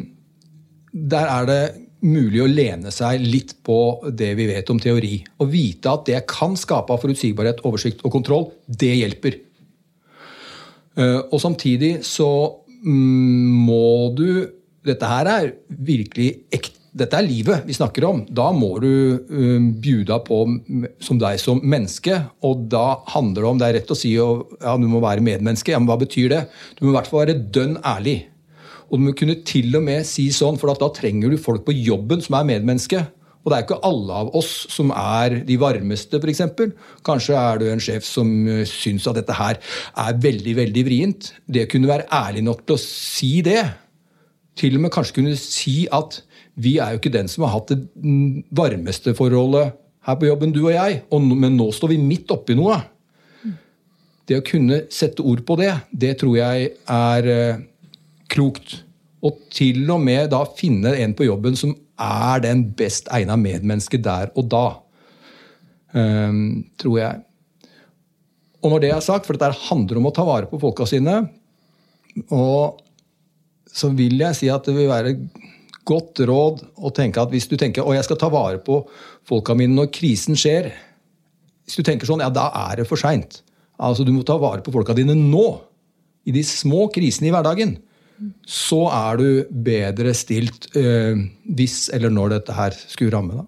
der 0.91 1.32
er 1.32 1.50
det 1.50 1.64
mulig 2.06 2.41
å 2.43 2.50
lene 2.50 2.91
seg 2.93 3.24
litt 3.24 3.56
på 3.66 3.78
det 4.14 4.34
vi 4.38 4.50
vet 4.50 4.70
om 4.70 4.80
teori. 4.82 5.18
Og 5.41 5.50
vite 5.52 5.91
at 5.91 6.06
det 6.10 6.22
kan 6.30 6.58
skape 6.60 6.98
forutsigbarhet, 7.02 7.64
oversikt 7.66 8.04
og 8.06 8.14
kontroll, 8.14 8.50
det 8.68 8.93
hjelper. 9.00 9.39
Uh, 10.96 11.22
og 11.32 11.39
samtidig 11.43 11.98
så 12.08 12.30
må 12.86 14.13
du 14.15 14.27
Dette 14.86 15.07
her 15.09 15.25
er 15.25 15.53
virkelig 15.67 16.27
ekte. 16.53 16.81
Dette 16.95 17.17
er 17.19 17.25
livet 17.27 17.65
vi 17.67 17.73
snakker 17.75 18.05
om. 18.07 18.21
Da 18.31 18.51
må 18.55 18.69
du 18.79 18.88
uh, 19.17 19.63
bjuda 19.83 20.21
på 20.23 20.38
som 21.03 21.17
deg 21.19 21.41
som 21.41 21.59
menneske. 21.59 22.21
Og 22.45 22.69
da 22.71 23.01
handler 23.11 23.41
det 23.41 23.49
om 23.49 23.59
Det 23.59 23.67
er 23.67 23.75
rett 23.81 23.91
å 23.91 23.97
si 23.99 24.13
at 24.21 24.53
ja, 24.61 24.77
du 24.79 24.86
må 24.88 25.01
være 25.03 25.25
medmenneske. 25.25 25.73
Ja, 25.73 25.81
men 25.81 25.89
hva 25.89 25.97
betyr 25.99 26.29
det? 26.31 26.39
Du 26.77 26.86
må 26.86 26.93
i 26.93 26.95
hvert 26.95 27.09
fall 27.09 27.25
være 27.25 27.39
dønn 27.57 27.75
ærlig. 27.81 28.15
Og 28.88 29.01
du 29.01 29.07
må 29.09 29.15
kunne 29.17 29.41
til 29.43 29.75
og 29.75 29.83
med 29.89 30.07
si 30.07 30.29
sånn, 30.31 30.61
for 30.61 30.71
da 30.71 30.88
trenger 30.93 31.33
du 31.33 31.41
folk 31.41 31.65
på 31.65 31.75
jobben 31.75 32.23
som 32.23 32.38
er 32.39 32.47
medmenneske. 32.53 33.01
Og 33.46 33.52
det 33.52 33.58
er 33.58 33.66
ikke 33.68 33.84
alle 33.86 34.20
av 34.24 34.32
oss 34.38 34.52
som 34.74 34.89
er 34.89 35.39
de 35.46 35.56
varmeste, 35.62 36.18
f.eks. 36.18 36.41
Kanskje 37.06 37.38
er 37.38 37.62
du 37.62 37.68
en 37.70 37.84
sjef 37.84 38.08
som 38.08 38.32
eh, 38.50 38.64
syns 38.66 39.06
at 39.10 39.20
dette 39.20 39.38
her 39.38 39.60
er 40.02 40.18
veldig, 40.22 40.56
veldig 40.58 40.86
vrient. 40.88 41.30
Det 41.46 41.68
kunne 41.70 41.91
være 41.91 42.10
ærlig 42.10 42.41
nok 42.48 42.66
til 42.66 42.74
å 42.78 42.82
si 42.82 43.36
det. 43.46 43.62
Til 44.58 44.80
og 44.80 44.86
med 44.88 44.93
kanskje 44.96 45.20
kunne 45.20 45.38
si 45.38 45.84
at 45.93 46.24
vi 46.58 46.78
er 46.82 46.96
jo 46.96 47.02
ikke 47.02 47.14
den 47.14 47.30
som 47.30 47.46
har 47.46 47.58
hatt 47.60 47.74
det 47.76 47.84
varmeste 48.56 49.14
forholdet 49.18 49.76
her 50.06 50.18
på 50.18 50.30
jobben, 50.30 50.54
du 50.54 50.64
og 50.64 50.74
jeg, 50.74 51.00
men 51.12 51.58
nå 51.58 51.70
står 51.74 51.93
vi 51.93 52.02
midt 52.02 52.32
oppi 52.34 52.58
noe. 52.58 52.80
Det 54.26 54.39
å 54.39 54.46
kunne 54.46 54.84
sette 54.93 55.22
ord 55.22 55.43
på 55.46 55.58
det, 55.60 55.72
det 55.93 56.16
tror 56.22 56.38
jeg 56.39 56.70
er 56.89 57.30
eh, 57.30 57.64
klokt. 58.32 58.80
Og 59.26 59.38
til 59.54 59.86
og 59.93 60.02
med 60.02 60.32
da 60.34 60.41
finne 60.58 60.96
en 61.02 61.14
på 61.18 61.28
jobben 61.28 61.58
som 61.58 61.76
er 62.02 62.41
den 62.43 62.66
best 62.78 63.08
egna 63.14 63.38
medmennesket 63.39 64.04
der 64.06 64.34
og 64.36 64.50
da. 64.52 64.66
Um, 65.96 66.66
tror 66.82 66.98
jeg. 67.00 67.22
Og 68.66 68.74
når 68.74 68.82
det 68.84 68.91
er 68.91 69.04
sagt, 69.06 69.28
for 69.28 69.38
dette 69.38 69.68
handler 69.70 70.02
om 70.02 70.10
å 70.10 70.16
ta 70.16 70.26
vare 70.28 70.50
på 70.50 70.60
folka 70.60 70.88
sine, 70.89 71.22
og 72.34 72.82
så 73.76 73.91
vil 73.96 74.18
jeg 74.20 74.39
si 74.39 74.50
at 74.52 74.66
det 74.68 74.76
vil 74.76 74.89
være 74.89 75.16
godt 75.86 76.24
råd 76.26 76.64
å 76.82 76.91
tenke 76.96 77.22
at 77.22 77.32
hvis 77.34 77.48
du 77.52 77.56
tenker 77.60 77.86
å 77.86 77.93
jeg 77.93 78.08
skal 78.08 78.20
ta 78.20 78.30
vare 78.34 78.58
på 78.64 78.80
folka 79.28 79.54
mine 79.58 79.76
når 79.76 79.91
krisen 79.93 80.38
skjer 80.39 80.72
Hvis 81.66 81.78
du 81.78 81.86
tenker 81.86 82.08
sånn, 82.10 82.22
ja, 82.22 82.30
da 82.30 82.52
er 82.70 82.82
det 82.82 82.84
for 82.86 83.00
seint. 83.02 83.39
Altså, 83.82 84.04
du 84.06 84.12
må 84.14 84.22
ta 84.22 84.36
vare 84.38 84.62
på 84.62 84.70
folka 84.74 84.93
dine 84.93 85.16
nå. 85.18 85.46
I 86.30 86.34
de 86.34 86.43
små 86.46 86.88
krisene 86.93 87.32
i 87.32 87.34
hverdagen 87.34 87.72
så 88.47 88.86
er 88.93 89.20
du 89.20 89.28
bedre 89.66 90.13
stilt 90.18 90.70
eh, 90.78 91.18
hvis 91.57 91.89
eller 91.95 92.13
når 92.13 92.38
dette 92.38 92.55
her 92.55 92.78
skulle 92.78 93.13
ramme. 93.16 93.41
Da. 93.41 93.45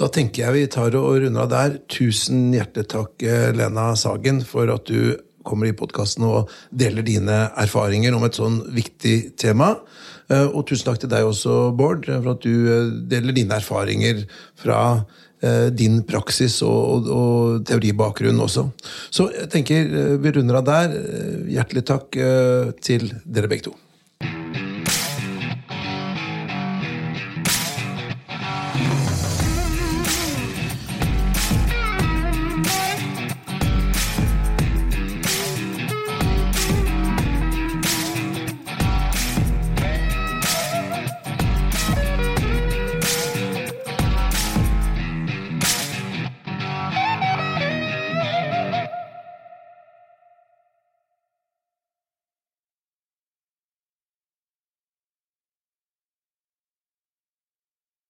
Da 0.00 0.08
tenker 0.12 0.46
jeg 0.46 0.56
vi 0.56 0.68
tar 0.72 0.96
og 0.98 1.18
runder 1.22 1.46
av 1.46 1.50
der. 1.52 1.80
Tusen 1.90 2.50
hjertelig 2.56 2.90
takk, 2.92 3.16
eh, 3.24 3.50
Lena 3.56 3.92
Sagen, 3.98 4.42
for 4.46 4.70
at 4.72 4.86
du 4.90 5.16
kommer 5.46 5.70
i 5.70 5.76
podkasten 5.76 6.26
og 6.28 6.50
deler 6.68 7.04
dine 7.06 7.46
erfaringer 7.58 8.14
om 8.16 8.26
et 8.28 8.36
sånn 8.36 8.60
viktig 8.76 9.38
tema. 9.40 9.74
Eh, 10.30 10.46
og 10.46 10.66
tusen 10.68 10.90
takk 10.90 11.00
til 11.02 11.12
deg 11.12 11.26
også, 11.26 11.72
Bård, 11.76 12.06
for 12.10 12.34
at 12.34 12.44
du 12.44 13.02
deler 13.10 13.36
dine 13.36 13.56
erfaringer 13.56 14.26
fra 14.60 14.80
Eh, 14.90 15.29
din 15.72 16.02
praksis 16.08 16.60
og, 16.66 16.80
og, 16.94 17.12
og, 17.16 17.60
teoribakgrunn 17.68 18.40
også. 18.44 18.66
Så 19.10 19.30
jeg 19.34 19.48
tenker 19.52 19.86
eh, 19.88 20.16
vi 20.20 20.34
runder 20.36 20.60
av 20.60 20.66
der. 20.68 20.98
Eh, 21.00 21.36
hjertelig 21.56 21.86
takk 21.88 22.20
til 22.84 23.12
dere 23.24 23.50
begge 23.50 23.70
to. 23.70 23.76